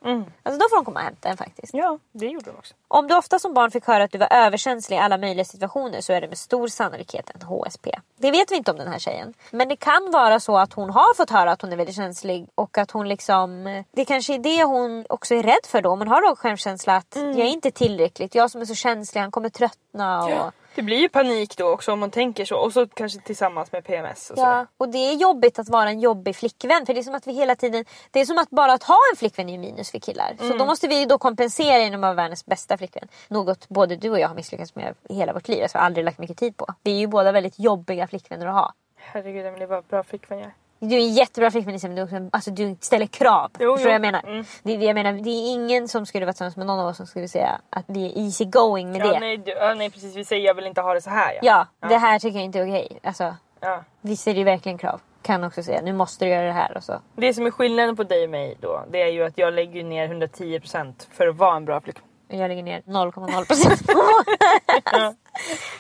Alltså 0.43 0.59
då 0.59 0.69
får 0.69 0.75
de 0.75 0.85
komma 0.85 0.99
och 0.99 1.05
hämta 1.05 1.29
en 1.29 1.37
faktiskt. 1.37 1.73
Mm. 1.73 1.85
Ja, 1.85 1.99
det 2.11 2.25
gjorde 2.25 2.45
de 2.45 2.57
också. 2.57 2.73
Om 2.87 3.07
du 3.07 3.17
ofta 3.17 3.39
som 3.39 3.53
barn 3.53 3.71
fick 3.71 3.85
höra 3.87 4.03
att 4.03 4.11
du 4.11 4.17
var 4.17 4.33
överkänslig 4.33 4.97
i 4.97 4.99
alla 4.99 5.17
möjliga 5.17 5.45
situationer 5.45 6.01
så 6.01 6.13
är 6.13 6.21
det 6.21 6.27
med 6.27 6.37
stor 6.37 6.67
sannolikhet 6.67 7.31
en 7.35 7.41
HSP. 7.41 7.89
Det 8.17 8.31
vet 8.31 8.51
vi 8.51 8.55
inte 8.55 8.71
om 8.71 8.77
den 8.77 8.87
här 8.87 8.99
tjejen. 8.99 9.33
Men 9.51 9.69
det 9.69 9.75
kan 9.75 10.11
vara 10.11 10.39
så 10.39 10.57
att 10.57 10.73
hon 10.73 10.89
har 10.89 11.13
fått 11.13 11.29
höra 11.29 11.51
att 11.51 11.61
hon 11.61 11.71
är 11.71 11.77
väldigt 11.77 11.95
känslig 11.95 12.47
och 12.55 12.77
att 12.77 12.91
hon 12.91 13.07
liksom... 13.07 13.83
Det 13.91 14.05
kanske 14.05 14.33
är 14.33 14.39
det 14.39 14.63
hon 14.63 15.05
också 15.09 15.35
är 15.35 15.43
rädd 15.43 15.65
för 15.65 15.81
då. 15.81 15.89
Om 15.89 15.99
man 15.99 16.07
har 16.07 16.21
låg 16.21 16.37
självkänsla 16.37 16.95
att 16.95 17.15
jag 17.15 17.39
är 17.39 17.45
inte 17.45 17.71
tillräckligt, 17.71 18.35
jag 18.35 18.51
som 18.51 18.61
är 18.61 18.65
så 18.65 18.75
känslig, 18.75 19.21
han 19.21 19.31
kommer 19.31 19.49
tröttna 19.49 19.84
Ja. 20.03 20.51
Det 20.75 20.81
blir 20.81 20.97
ju 20.97 21.09
panik 21.09 21.57
då 21.57 21.69
också 21.69 21.91
om 21.91 21.99
man 21.99 22.11
tänker 22.11 22.45
så 22.45 22.57
och 22.57 22.73
så 22.73 22.87
kanske 22.87 23.19
tillsammans 23.19 23.71
med 23.71 23.83
PMS 23.83 24.29
och 24.29 24.37
så. 24.37 24.43
Ja, 24.43 24.65
och 24.77 24.89
det 24.89 24.97
är 24.97 25.13
jobbigt 25.13 25.59
att 25.59 25.69
vara 25.69 25.89
en 25.89 25.99
jobbig 25.99 26.35
flickvän 26.35 26.85
för 26.85 26.93
det 26.93 26.99
är 26.99 27.03
som 27.03 27.15
att 27.15 27.27
vi 27.27 27.33
hela 27.33 27.55
tiden 27.55 27.85
Det 28.11 28.19
är 28.19 28.25
som 28.25 28.37
att 28.37 28.49
bara 28.49 28.73
att 28.73 28.83
ha 28.83 28.97
en 29.11 29.17
flickvän 29.17 29.49
är 29.49 29.57
minus 29.57 29.91
för 29.91 29.99
killar. 29.99 30.35
Så 30.39 30.57
då 30.57 30.65
måste 30.65 30.87
vi 30.87 31.05
då 31.05 31.17
kompensera 31.17 31.79
genom 31.79 32.03
att 32.03 32.07
vara 32.07 32.13
världens 32.13 32.45
bästa 32.45 32.77
flickvän. 32.77 33.07
Något 33.27 33.69
både 33.69 33.95
du 33.95 34.09
och 34.09 34.19
jag 34.19 34.27
har 34.27 34.35
misslyckats 34.35 34.75
med 34.75 34.95
hela 35.09 35.33
vårt 35.33 35.47
liv. 35.47 35.63
Alltså, 35.63 35.77
aldrig 35.77 36.05
lagt 36.05 36.19
mycket 36.19 36.37
tid 36.37 36.57
på. 36.57 36.67
Vi 36.83 36.95
är 36.95 36.99
ju 36.99 37.07
båda 37.07 37.31
väldigt 37.31 37.59
jobbiga 37.59 38.07
flickvänner 38.07 38.45
att 38.45 38.53
ha. 38.53 38.73
Herregud 38.95 39.45
Emelie 39.45 39.67
vad 39.67 39.83
bra 39.83 40.03
flickvän 40.03 40.39
jag 40.39 40.47
är. 40.47 40.64
Du 40.89 40.95
är 40.95 40.99
en 40.99 41.13
jättebra 41.13 41.51
flickvän 41.51 41.79
men 41.83 41.95
du, 41.95 42.01
också, 42.03 42.29
alltså, 42.31 42.51
du 42.51 42.75
ställer 42.81 43.05
krav. 43.05 43.51
Jo, 43.59 43.77
jo. 43.79 43.89
jag 43.89 44.01
menar? 44.01 44.23
Mm. 44.27 44.45
Det, 44.63 44.73
jag 44.73 44.93
menar? 44.93 45.11
Det 45.13 45.29
är 45.29 45.53
ingen 45.53 45.87
som 45.87 46.05
skulle 46.05 46.25
vara 46.25 46.33
tillsammans 46.33 46.57
med 46.57 46.65
någon 46.67 46.79
av 46.79 46.87
oss 46.87 46.97
som 46.97 47.07
skulle 47.07 47.27
säga 47.27 47.61
att 47.69 47.85
vi 47.87 48.05
är 48.05 48.23
easy 48.25 48.45
going 48.45 48.91
med 48.91 49.01
Ja, 49.01 49.13
det. 49.13 49.19
nej, 49.19 49.37
du, 49.37 49.51
ja, 49.51 49.73
nej 49.73 49.89
precis, 49.89 50.15
vi 50.15 50.25
säger 50.25 50.45
jag 50.45 50.53
vill 50.53 50.65
inte 50.65 50.81
ha 50.81 50.93
det 50.93 51.01
så 51.01 51.09
här. 51.09 51.39
Ja, 51.41 51.67
det 51.89 51.97
här 51.97 52.19
tycker 52.19 52.37
jag 52.37 52.45
inte 52.45 52.59
är 52.59 52.63
okej. 52.63 52.99
Alltså, 53.03 53.35
Ja. 53.59 53.83
vi 54.01 54.17
ställer 54.17 54.37
ju 54.37 54.43
verkligen 54.43 54.77
krav. 54.77 55.01
Kan 55.21 55.43
också 55.43 55.63
säga 55.63 55.81
nu 55.81 55.93
måste 55.93 56.25
du 56.25 56.31
göra 56.31 56.45
det 56.45 56.51
här 56.51 56.77
och 56.77 56.83
så. 56.83 56.99
Det 57.15 57.33
som 57.33 57.45
är 57.45 57.51
skillnaden 57.51 57.95
på 57.95 58.03
dig 58.03 58.23
och 58.23 58.29
mig 58.29 58.57
då, 58.61 58.83
det 58.91 59.01
är 59.01 59.07
ju 59.07 59.23
att 59.25 59.37
jag 59.37 59.53
lägger 59.53 59.83
ner 59.83 60.07
110% 60.07 60.93
för 61.11 61.27
att 61.27 61.35
vara 61.35 61.55
en 61.55 61.65
bra 61.65 61.81
flickvän. 61.81 62.05
Jag 62.39 62.47
lägger 62.49 62.63
ner 62.63 62.81
0,0 62.81 63.45
procent 63.47 63.87
på 63.87 64.01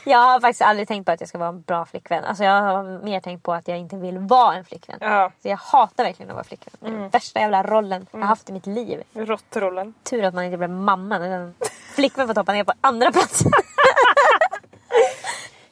Jag 0.09 0.17
har 0.19 0.39
faktiskt 0.39 0.61
aldrig 0.61 0.87
tänkt 0.87 1.05
på 1.05 1.11
att 1.11 1.19
jag 1.19 1.29
ska 1.29 1.37
vara 1.37 1.49
en 1.49 1.61
bra 1.61 1.85
flickvän. 1.85 2.23
Alltså 2.23 2.43
jag 2.43 2.61
har 2.61 3.03
mer 3.03 3.19
tänkt 3.19 3.43
på 3.43 3.53
att 3.53 3.67
jag 3.67 3.77
inte 3.77 3.95
vill 3.95 4.17
vara 4.17 4.55
en 4.55 4.65
flickvän. 4.65 4.97
Ja, 5.01 5.31
Så 5.41 5.47
jag 5.49 5.57
hatar 5.57 6.03
verkligen 6.03 6.29
att 6.29 6.35
vara 6.35 6.43
flickvän. 6.43 6.73
Det 6.79 6.87
är 6.87 6.91
den 6.91 7.09
värsta 7.09 7.39
jävla 7.39 7.63
rollen 7.63 8.07
jag 8.11 8.19
har 8.19 8.25
haft 8.27 8.49
i 8.49 8.53
mitt 8.53 8.65
liv. 8.65 9.03
råttrollen. 9.13 9.93
Tur 10.03 10.23
att 10.23 10.33
man 10.33 10.43
inte 10.43 10.57
blev 10.57 10.69
mamman 10.69 11.21
utan 11.21 11.53
flickvän 11.95 12.27
får 12.27 12.35
hoppa 12.35 12.53
ner 12.53 12.63
på 12.63 12.73
andra 12.81 13.11
plats. 13.11 13.43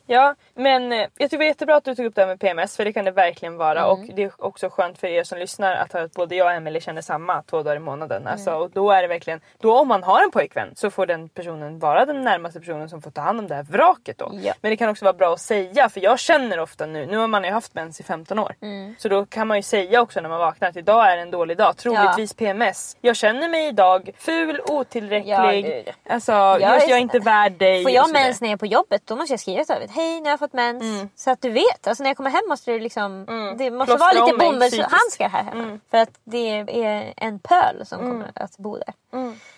Ja, 0.05 0.35
men 0.55 0.91
eh, 0.91 0.97
jag 0.99 1.09
tycker 1.17 1.29
det 1.29 1.37
var 1.37 1.45
jättebra 1.45 1.75
att 1.75 1.83
du 1.83 1.95
tog 1.95 2.05
upp 2.05 2.15
det 2.15 2.21
här 2.21 2.27
med 2.27 2.39
PMS 2.39 2.77
för 2.77 2.85
det 2.85 2.93
kan 2.93 3.05
det 3.05 3.11
verkligen 3.11 3.57
vara 3.57 3.79
Mm. 3.79 3.91
och 3.91 3.99
det 4.15 4.23
är 4.23 4.31
också 4.37 4.69
skönt 4.69 4.97
för 4.99 5.07
er 5.07 5.23
som 5.23 5.37
lyssnar 5.37 5.75
att 5.75 5.93
höra 5.93 6.03
att 6.03 6.11
både 6.13 6.35
jag 6.35 6.45
och 6.47 6.53
Emelie 6.53 6.81
känner 6.81 7.01
samma 7.01 7.41
två 7.41 7.63
dagar 7.63 7.75
i 7.75 7.79
månaden. 7.79 8.27
Alltså, 8.27 8.49
Mm. 8.49 8.61
och 8.61 8.69
då 8.71 8.91
är 8.91 9.01
det 9.01 9.07
verkligen, 9.07 9.41
då 9.59 9.77
om 9.79 9.87
man 9.87 10.03
har 10.03 10.23
en 10.23 10.31
pojkvän 10.31 10.75
så 10.75 10.89
får 10.91 11.05
den 11.05 11.29
personen 11.29 11.79
vara 11.79 12.05
den 12.05 12.21
närmaste 12.21 12.59
personen 12.59 12.89
som 12.89 13.01
får 13.01 13.11
ta 13.11 13.21
hand 13.21 13.39
om 13.39 13.47
det 13.47 13.55
här 13.55 13.63
vraket 13.63 14.17
då. 14.17 14.31
Ja. 14.43 14.53
Men 14.61 14.69
det 14.71 14.77
kan 14.77 14.89
också 14.89 15.05
vara 15.05 15.13
bra 15.13 15.33
att 15.33 15.39
säga 15.39 15.89
för 15.89 15.99
jag 16.01 16.19
känner 16.19 16.59
ofta 16.59 16.85
nu, 16.85 17.05
nu 17.05 17.17
har 17.17 17.27
man 17.27 17.43
ju 17.43 17.51
haft 17.51 17.73
mens 17.73 17.99
i 17.99 18.03
15 18.03 18.39
år. 18.39 18.55
Mm. 18.61 18.95
Så 18.99 19.09
då 19.09 19.25
kan 19.25 19.47
man 19.47 19.57
ju 19.57 19.63
säga 19.63 20.01
också 20.01 20.21
när 20.21 20.29
man 20.29 20.39
vaknar 20.39 20.69
att 20.69 20.77
idag 20.77 21.11
är 21.11 21.17
en 21.17 21.31
dålig 21.31 21.57
dag, 21.57 21.77
troligtvis 21.77 22.33
PMS. 22.33 22.97
Jag 23.01 23.15
känner 23.15 23.49
mig 23.49 23.67
idag 23.67 24.09
ful, 24.17 24.61
otillräcklig, 24.69 25.31
Ja, 25.33 25.93
alltså 26.13 26.31
jag, 26.31 26.61
är- 26.61 26.89
jag 26.89 26.91
är 26.91 26.97
inte 27.01 27.19
värd 27.19 27.51
dig. 27.51 27.83
Får 27.83 27.91
jag 27.91 28.11
mens 28.11 28.41
när 28.41 28.47
jag 28.47 28.53
är 28.53 28.57
på 28.57 28.65
jobbet 28.65 29.01
då 29.05 29.15
måste 29.15 29.33
jag 29.33 29.39
skriva 29.39 29.63
till. 29.63 29.89
Hej 29.89 30.19
nu 30.19 30.23
har 30.23 30.29
jag 30.29 30.39
fått 30.43 30.53
mens. 30.53 30.83
Så 31.15 31.31
att 31.31 31.41
du 31.41 31.49
vet. 31.49 31.87
Alltså 31.87 32.03
när 32.03 32.09
jag 32.09 32.17
kommer 32.17 32.29
hem 32.29 32.43
måste 32.49 32.71
det 32.71 32.79
liksom. 32.79 33.25
Det 33.57 33.71
måste 33.71 33.95
Plåstra 33.95 33.97
vara 33.97 34.25
lite 34.25 34.37
bomullshandskar 34.37 35.29
här 35.29 35.43
hemma. 35.43 35.79
För 35.91 35.97
att 35.97 36.09
det 36.23 36.49
är 36.49 37.13
en 37.17 37.39
pöl 37.39 37.85
som 37.85 37.99
kommer 37.99 38.31
att 38.35 38.57
bo 38.57 38.77
där. 38.77 38.93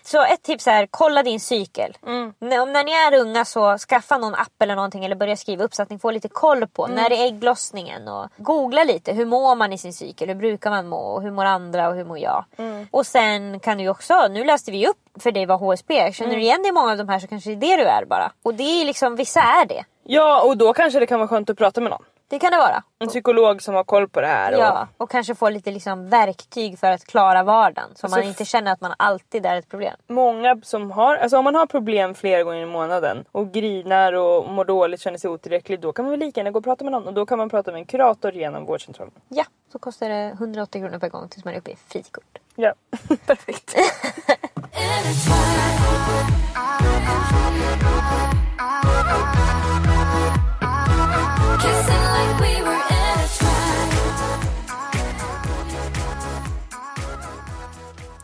Så 0.03 0.23
ett 0.23 0.43
tips 0.43 0.67
är 0.67 0.87
kolla 0.91 1.23
din 1.23 1.39
cykel. 1.39 1.97
När, 2.39 2.61
om 2.61 2.73
när 2.73 2.83
ni 2.83 2.91
är 2.91 3.21
unga 3.21 3.45
så 3.45 3.77
skaffa 3.77 4.17
någon 4.17 4.35
app 4.35 4.61
eller 4.61 4.75
någonting 4.75 5.05
eller 5.05 5.15
börja 5.15 5.37
skriva 5.37 5.63
upp 5.63 5.73
så 5.73 5.81
att 5.81 5.89
ni 5.89 5.99
får 5.99 6.11
lite 6.11 6.27
koll 6.27 6.67
på 6.67 6.87
när 6.87 7.11
är 7.13 7.25
ägglossningen 7.25 8.07
och 8.07 8.29
googla 8.37 8.83
lite. 8.83 9.13
Hur 9.13 9.25
mår 9.25 9.55
man 9.55 9.73
i 9.73 9.77
sin 9.77 9.93
cykel? 9.93 10.27
Hur 10.27 10.35
brukar 10.35 10.69
man 10.69 10.87
må? 10.87 10.97
Och 10.97 11.21
hur 11.21 11.31
mår 11.31 11.45
andra 11.45 11.89
och 11.89 11.95
hur 11.95 12.05
mår 12.05 12.19
jag? 12.19 12.45
Och 12.91 13.07
sen 13.07 13.59
kan 13.59 13.77
du 13.77 13.89
också, 13.89 14.27
nu 14.27 14.43
läste 14.43 14.71
vi 14.71 14.87
upp 14.87 14.97
för 15.19 15.31
dig 15.31 15.45
vad 15.45 15.59
HSP 15.59 16.13
Känner 16.13 16.35
du 16.35 16.41
igen 16.41 16.61
dig 16.61 16.69
i 16.69 16.71
många 16.71 16.91
av 16.91 16.97
de 16.97 17.09
här 17.09 17.19
så 17.19 17.27
kanske 17.27 17.55
det 17.55 17.73
är 17.73 17.77
det 17.77 17.83
du 17.83 17.89
är 17.89 18.05
bara. 18.05 18.31
Och 18.43 18.53
det 18.53 18.81
är 18.81 18.85
liksom, 18.85 19.15
vissa 19.15 19.39
är 19.41 19.65
det. 19.65 19.83
Ja 20.07 20.41
och 20.41 20.57
då 20.57 20.73
kanske 20.73 20.99
det 20.99 21.05
kan 21.05 21.19
vara 21.19 21.27
skönt 21.27 21.49
att 21.49 21.57
prata 21.57 21.81
med 21.81 21.91
någon. 21.91 22.03
Det 22.27 22.39
kan 22.39 22.51
det 22.51 22.57
vara. 22.57 22.83
En 22.99 23.07
psykolog 23.07 23.61
som 23.61 23.75
har 23.75 23.83
koll 23.83 24.09
på 24.09 24.21
det 24.21 24.27
här. 24.27 24.53
Och, 24.53 24.59
Ja, 24.59 24.87
och 24.97 25.09
kanske 25.09 25.35
få 25.35 25.49
lite 25.49 25.71
liksom 25.71 26.09
verktyg 26.09 26.79
för 26.79 26.91
att 26.91 27.05
klara 27.05 27.43
vardagen. 27.43 27.89
Så 27.95 28.05
Alltså, 28.05 28.19
man 28.19 28.27
inte 28.27 28.45
känner 28.45 28.71
att 28.71 28.81
man 28.81 28.93
alltid 28.97 29.45
är 29.45 29.55
ett 29.55 29.69
problem. 29.69 29.95
Många 30.07 30.57
som 30.63 30.91
har, 30.91 31.15
alltså 31.17 31.37
om 31.37 31.43
man 31.43 31.55
har 31.55 31.65
problem 31.65 32.15
flera 32.15 32.43
gånger 32.43 32.61
i 32.61 32.65
månaden 32.65 33.25
och 33.31 33.51
grinar 33.51 34.13
och 34.13 34.49
mår 34.49 34.65
dåligt, 34.65 35.01
känner 35.01 35.17
sig 35.17 35.29
otillräcklig, 35.29 35.79
då 35.79 35.93
kan 35.93 36.05
man 36.05 36.11
väl 36.11 36.19
lika 36.19 36.39
gärna 36.39 36.51
gå 36.51 36.57
och 36.59 36.63
prata 36.63 36.83
med 36.83 36.91
någon 36.91 37.07
och 37.07 37.13
då 37.13 37.25
kan 37.25 37.37
man 37.37 37.49
prata 37.49 37.71
med 37.71 37.79
en 37.79 37.85
kurator 37.85 38.31
genom 38.31 38.65
vårdcentralen. 38.65 39.13
Ja, 39.29 39.43
så 39.71 39.79
kostar 39.79 40.09
det 40.09 40.15
180 40.31 40.81
kronor 40.81 40.99
per 40.99 41.09
gång 41.09 41.29
tills 41.29 41.45
man 41.45 41.53
är 41.53 41.57
uppe 41.57 41.71
i 41.71 41.75
frikort. 41.87 42.37
Ja, 42.55 42.73
perfekt. 43.25 43.75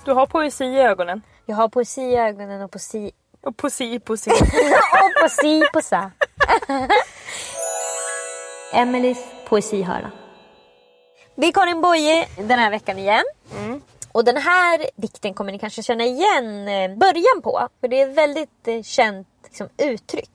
Du 0.05 0.15
har 0.15 0.25
poesi 0.25 0.65
i 0.65 0.79
ögonen. 0.79 1.21
Jag 1.45 1.55
har 1.55 1.69
poesi 1.69 2.01
i 2.01 2.17
ögonen 2.17 2.61
och 2.61 2.71
poesi... 2.71 3.11
Och 3.41 3.57
poesi, 3.57 3.99
poesi. 3.99 4.31
och 5.03 5.21
poesi 5.21 5.61
på 5.73 5.81
sa. 5.81 6.11
Emelies 8.73 9.17
poesihörna. 9.49 10.11
Det 11.35 11.47
är 11.47 11.51
Karin 11.51 11.81
Boye 11.81 12.27
den 12.37 12.59
här 12.59 12.71
veckan 12.71 12.97
igen. 12.97 13.23
Och 14.11 14.25
den 14.25 14.37
här 14.37 14.89
dikten 14.95 15.33
kommer 15.33 15.51
ni 15.51 15.59
kanske 15.59 15.83
känna 15.83 16.03
igen 16.03 16.67
eh, 16.67 16.97
början 16.97 17.41
på. 17.43 17.67
För 17.81 17.87
det 17.87 18.01
är 18.01 18.09
ett 18.09 18.17
väldigt 18.17 18.67
eh, 18.67 18.81
känt 18.81 19.27
liksom, 19.51 19.69
uttryck 19.77 20.29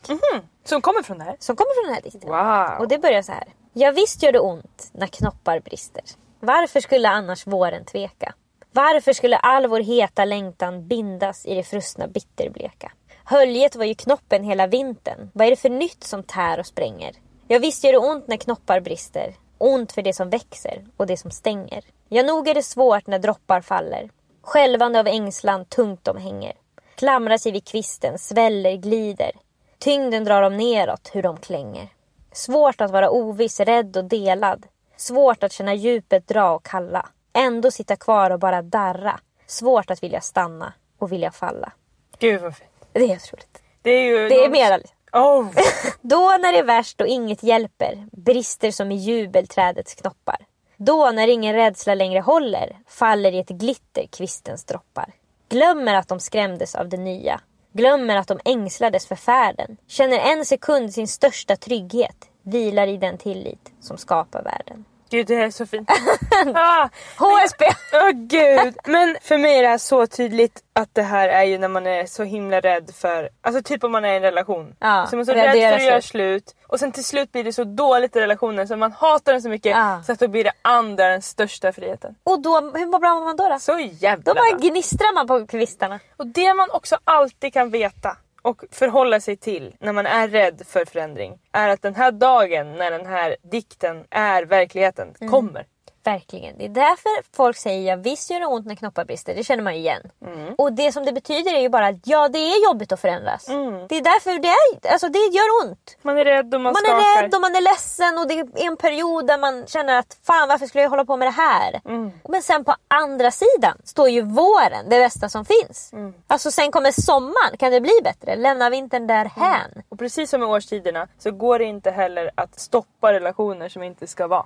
Som 0.65 0.83
kommer 0.83 1.03
från 1.03 1.19
det 1.19 1.25
här. 1.25 1.37
som 1.39 1.57
kommer 1.57 1.75
från 1.75 1.85
den 1.85 1.95
här 1.95 2.03
dikten. 2.03 2.31
Wow. 2.31 2.81
Och 2.81 2.89
det 2.89 2.99
börjar 2.99 3.23
så 3.23 3.33
här. 3.33 3.45
Ja 3.73 3.91
visst 3.91 4.23
gör 4.23 4.33
det 4.33 4.41
ont 4.41 4.91
när 4.93 5.07
knoppar 5.07 5.61
brister. 5.61 6.03
Varför 6.41 6.81
skulle 6.81 7.09
annars 7.09 7.47
våren 7.47 7.85
tveka? 7.85 8.35
Varför 8.73 9.13
skulle 9.13 9.37
all 9.37 9.67
vår 9.67 9.81
heta 9.81 10.25
längtan 10.25 10.89
bindas 10.89 11.47
i 11.47 11.55
det 11.55 11.63
frustna 11.63 12.07
bitterbleka? 12.07 12.93
Höljet 13.25 13.77
var 13.77 13.85
ju 13.85 13.95
knoppen 13.95 14.45
hela 14.45 14.67
vintern. 14.67 15.31
Vad 15.35 15.47
är 15.47 15.51
det 15.51 15.57
för 15.57 15.71
nytt 15.71 16.05
som 16.05 16.23
tär 16.23 16.59
och 16.59 16.67
spränger? 16.67 17.13
Ja 17.49 17.59
visst 17.59 17.85
gör 17.85 17.93
det 17.93 17.99
ont 17.99 18.29
när 18.29 18.37
knoppar 18.37 18.81
brister. 18.81 19.35
Ont 19.59 19.93
för 19.93 20.03
det 20.03 20.13
som 20.13 20.31
växer 20.31 20.87
och 20.97 21.07
det 21.07 21.17
som 21.17 21.31
stänger. 21.31 21.85
Ja 22.09 22.23
nog 22.23 22.49
är 22.49 22.55
det 22.55 22.63
svårt 22.63 23.07
när 23.07 23.19
droppar 23.19 23.61
faller. 23.61 24.11
Skälvande 24.43 25.01
av 25.01 25.07
ängslan 25.07 25.65
tungt 25.65 26.05
de 26.05 26.17
hänger. 26.17 26.53
Klamrar 26.97 27.39
sig 27.39 27.53
vid 27.53 27.65
kvisten, 27.65 28.19
sväller, 28.19 28.77
glider. 28.77 29.31
Tyngden 29.79 30.25
drar 30.25 30.43
dem 30.43 30.57
neråt, 30.57 31.11
hur 31.13 31.23
de 31.23 31.37
klänger. 31.37 31.89
Svårt 32.33 32.81
att 32.81 32.91
vara 32.91 33.11
oviss, 33.11 33.61
rädd 33.61 33.97
och 33.97 34.05
delad. 34.05 34.67
Svårt 34.97 35.43
att 35.43 35.53
känna 35.53 35.75
djupet 35.75 36.29
dra 36.29 36.55
och 36.55 36.65
kalla. 36.65 37.09
Ändå 37.33 37.71
sitta 37.71 37.97
kvar 37.97 38.31
och 38.31 38.39
bara 38.39 38.63
darra. 38.63 39.21
Svårt 39.47 39.91
att 39.91 40.03
vilja 40.03 40.21
stanna 40.21 40.73
och 40.99 41.13
vilja 41.13 41.31
falla. 41.31 41.73
Gud 42.19 42.41
vad 42.41 42.57
fint. 42.57 42.71
Det 42.93 43.01
är 43.01 43.17
otroligt. 43.17 43.63
Det 43.83 43.91
är 43.91 44.03
ju... 44.03 44.29
Det 44.29 44.45
är 44.45 44.51
mera. 44.51 44.81
Oh. 45.13 45.49
Då 46.01 46.37
när 46.41 46.53
det 46.53 46.59
är 46.59 46.65
värst 46.65 47.01
och 47.01 47.07
inget 47.07 47.43
hjälper 47.43 48.09
brister 48.13 48.71
som 48.71 48.93
i 48.93 48.97
jubelträdets 48.97 49.95
knoppar. 49.95 50.47
Då 50.77 51.11
när 51.11 51.29
ingen 51.29 51.55
rädsla 51.55 51.95
längre 51.95 52.21
håller 52.21 52.77
faller 52.89 53.33
i 53.33 53.39
ett 53.39 53.49
glitter 53.49 54.07
kvistens 54.07 54.65
droppar. 54.65 55.13
Glömmer 55.49 55.95
att 55.95 56.09
de 56.09 56.21
skrämdes 56.21 56.75
av 56.75 56.89
det 56.89 56.97
nya. 56.97 57.41
Glömmer 57.73 58.17
att 58.17 58.29
de 58.29 58.41
ängslades 58.45 59.07
för 59.07 59.17
färden. 59.17 59.77
Känner 59.87 60.19
en 60.19 60.45
sekund 60.45 60.93
sin 60.93 61.09
största 61.09 61.57
trygghet. 61.57 62.17
Vilar 62.43 62.87
i 62.87 62.97
den 62.97 63.19
tillit 63.19 63.73
som 63.81 63.97
skapar 63.97 64.43
världen. 64.43 64.85
Gud 65.17 65.27
det 65.27 65.35
är 65.35 65.51
så 65.51 65.67
fint. 65.67 65.91
ah, 66.55 66.89
HSB! 67.19 67.65
Åh 67.93 68.11
gud! 68.11 68.77
Men 68.85 69.17
för 69.23 69.39
mig 69.39 69.59
är 69.59 69.63
det 69.63 69.69
här 69.69 69.79
så 69.79 70.07
tydligt 70.07 70.63
att 70.73 70.89
det 70.95 71.03
här 71.03 71.29
är 71.29 71.43
ju 71.45 71.59
när 71.59 71.69
man 71.69 71.87
är 71.87 72.07
så 72.07 72.23
himla 72.23 72.61
rädd 72.61 72.91
för, 72.95 73.29
alltså 73.41 73.63
typ 73.63 73.85
om 73.85 73.93
man 73.93 74.05
är 74.05 74.13
i 74.13 74.17
en 74.17 74.23
relation. 74.23 74.75
Ja, 74.79 75.07
så 75.11 75.17
man 75.17 75.21
är 75.21 75.25
så 75.25 75.33
rädd 75.33 75.53
för 75.53 75.77
att 75.77 75.85
göra 75.85 76.03
slut 76.03 76.55
och 76.67 76.81
sen 76.81 76.93
till 76.93 77.05
slut 77.05 77.33
blir 77.33 77.45
det 77.45 77.53
så 77.53 77.65
dåligt 77.65 78.17
i 78.17 78.21
relationen 78.21 78.69
så 78.69 78.77
man 78.77 78.93
hatar 78.93 79.33
den 79.33 79.43
så 79.43 79.49
mycket 79.49 79.77
Ja. 79.77 80.03
så 80.07 80.13
att 80.13 80.19
då 80.19 80.29
blir 80.29 80.45
det 80.45 80.53
andra 80.63 81.09
den 81.09 81.23
största 81.23 81.73
friheten. 81.73 82.15
Och 82.25 82.43
då, 82.43 82.61
hur 82.61 82.99
bra 82.99 83.15
mår 83.15 83.25
man 83.25 83.37
då? 83.37 83.49
Då, 83.49 83.59
Så 83.59 83.79
jävla 83.79 84.33
då 84.33 84.35
bara 84.35 84.59
gnistrar 84.59 85.15
man 85.15 85.27
på 85.27 85.47
kvistarna. 85.47 86.01
Och 86.17 86.27
det 86.27 86.55
man 86.55 86.71
också 86.71 86.99
alltid 87.05 87.53
kan 87.53 87.71
veta 87.71 88.17
och 88.47 88.65
förhålla 88.71 89.21
sig 89.21 89.37
till 89.37 89.75
när 89.81 89.93
man 89.93 90.07
är 90.07 90.29
rädd 90.29 90.63
för 90.67 90.85
förändring 90.85 91.39
är 91.53 91.69
att 91.69 91.83
den 91.83 91.95
här 91.95 92.13
dagen 92.13 92.73
när 92.73 92.91
den 92.91 93.07
här 93.07 93.37
dikten 93.53 94.05
är 94.11 94.43
verkligheten 94.43 95.15
kommer. 95.31 95.67
Verkligen. 96.07 96.59
Det 96.59 96.65
är 96.65 96.69
därför 96.69 97.37
folk 97.37 97.57
säger 97.57 97.91
ja, 97.91 97.97
visst 97.97 98.31
gör 98.31 98.41
det 98.41 98.47
ont 98.47 98.67
när 98.67 98.75
knoppar 98.75 99.05
brister. 99.05 99.35
Det 99.35 99.45
känner 99.45 99.63
man 99.63 99.75
ju 99.75 99.81
igen. 99.81 100.03
Mm. 100.27 100.55
Och 100.59 100.73
det 100.73 100.93
som 100.93 101.05
det 101.05 101.13
betyder 101.13 101.55
är 101.55 101.61
ju 101.61 101.69
bara 101.69 101.87
att 101.87 101.97
ja, 102.05 102.29
det 102.29 102.39
är 102.39 102.65
jobbigt 102.65 102.93
att 102.93 103.01
förändras. 103.01 103.47
Det 103.89 103.97
är 103.97 104.03
därför 104.03 104.39
det, 104.39 104.49
är, 104.49 104.93
alltså, 104.93 105.09
det 105.09 105.19
gör 105.19 105.65
ont. 105.65 105.97
Man 106.03 106.19
är 106.19 106.25
rädd 106.25 106.55
och 106.55 106.61
man, 106.61 106.73
Man 106.73 106.75
skakar. 106.83 107.19
är 107.19 107.23
rädd 107.23 107.35
och 107.35 107.41
man 107.41 107.57
är 107.57 107.61
ledsen 107.61 108.19
och 108.19 108.29
det 108.29 108.35
är 108.35 108.67
en 108.67 108.77
period 108.77 109.27
där 109.27 109.39
man 109.39 109.67
känner 109.67 109.99
att 109.99 110.17
fan 110.23 110.49
varför 110.49 110.67
skulle 110.67 110.83
jag 110.83 110.91
hålla 110.91 111.05
på 111.05 111.17
med 111.17 111.29
det 111.29 111.33
här? 111.33 111.81
Mm. 111.85 112.11
Men 112.29 112.43
sen 112.43 112.65
på 112.65 112.75
andra 112.89 113.31
sidan 113.31 113.79
står 113.85 114.09
ju 114.09 114.23
våren, 114.23 114.85
det 114.89 114.99
bästa 114.99 115.29
som 115.29 115.45
finns. 115.45 115.93
Mm. 115.93 116.15
Alltså 116.27 116.51
sen 116.51 116.71
kommer 116.71 117.01
sommaren, 117.01 117.57
kan 117.59 117.73
det 117.73 117.81
bli 117.81 118.01
bättre? 118.05 118.37
Lämna 118.37 118.71
vintern 118.71 119.07
därhän. 119.07 119.83
Och 119.89 119.99
precis 119.99 120.31
som 120.31 120.41
med 120.41 120.49
årstiderna 120.49 121.09
så 121.19 121.31
går 121.31 121.59
det 121.59 121.65
inte 121.65 121.91
heller 121.91 122.31
att 122.35 122.61
stoppa 122.61 123.13
relationer 123.13 123.69
som 123.69 123.83
inte 123.83 124.07
ska 124.07 124.27
vara. 124.27 124.45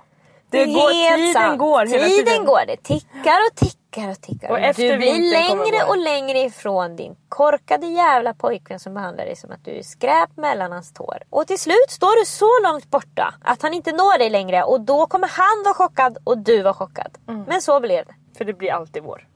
Det 0.51 0.65
går, 0.65 1.15
tiden 1.15 1.33
sant. 1.33 1.59
går 1.59 1.85
hela 1.85 2.05
tiden 2.05 2.25
tiden. 2.25 2.45
går, 2.45 2.65
det 2.67 2.77
tickar 2.83 3.37
och 3.49 3.55
tickar 3.55 4.09
och 4.11 4.21
tickar. 4.21 4.49
Och 4.49 4.59
efter 4.59 4.91
du 4.91 4.97
blir 4.97 5.31
längre 5.31 5.83
och 5.89 5.97
längre 5.97 6.39
ifrån 6.39 6.95
din 6.95 7.15
korkade 7.29 7.87
jävla 7.87 8.33
pojkvän 8.33 8.79
som 8.79 8.93
behandlar 8.93 9.25
dig 9.25 9.35
som 9.35 9.51
att 9.51 9.65
du 9.65 9.71
är 9.71 9.83
skräp 9.83 10.37
mellan 10.37 10.71
hans 10.71 10.93
tår. 10.93 11.17
Och 11.29 11.47
till 11.47 11.59
slut 11.59 11.89
står 11.89 12.19
du 12.19 12.25
så 12.25 12.59
långt 12.63 12.91
borta 12.91 13.33
att 13.43 13.61
han 13.61 13.73
inte 13.73 13.91
når 13.91 14.17
dig 14.17 14.29
längre 14.29 14.63
och 14.63 14.81
då 14.81 15.07
kommer 15.07 15.27
han 15.27 15.63
vara 15.63 15.73
chockad 15.73 16.17
och 16.23 16.37
du 16.37 16.61
var 16.61 16.73
chockad. 16.73 17.17
Mm. 17.29 17.43
Men 17.47 17.61
så 17.61 17.79
blev 17.79 18.05
det. 18.05 18.13
För 18.37 18.45
det 18.45 18.53
blir 18.53 18.71
alltid 18.71 19.03
vår. 19.03 19.27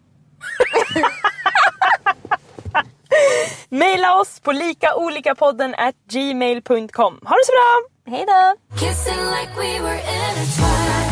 Maila 3.69 4.19
oss 4.19 4.39
på 4.39 4.51
likaolikapodden 4.51 5.75
at 5.77 5.95
gmail.com. 6.09 7.19
Ha 7.23 7.35
det 7.35 7.45
så 7.45 7.51
bra! 7.51 7.94
Hej 8.07 8.25
då! 8.25 8.55
Kissing 8.77 9.25
like 9.25 9.57
we 9.57 9.81
were 9.81 9.95
intertwined. 9.95 11.09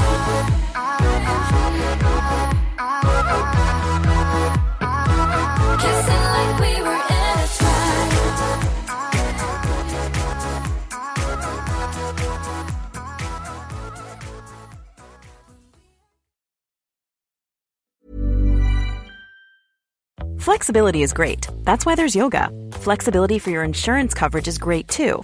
Kissing 5.82 6.24
like 6.38 6.60
we 6.60 6.82
were 6.84 7.02
intertwined. 7.10 8.14
Flexibility 20.40 21.02
is 21.02 21.14
great. 21.14 21.48
That's 21.64 21.86
why 21.88 21.96
there's 21.96 22.16
yoga. 22.16 22.50
Flexibility 22.72 23.40
for 23.40 23.50
your 23.50 23.64
insurance 23.64 24.14
coverage 24.14 24.48
is 24.48 24.60
great 24.60 24.88
too. 24.88 25.24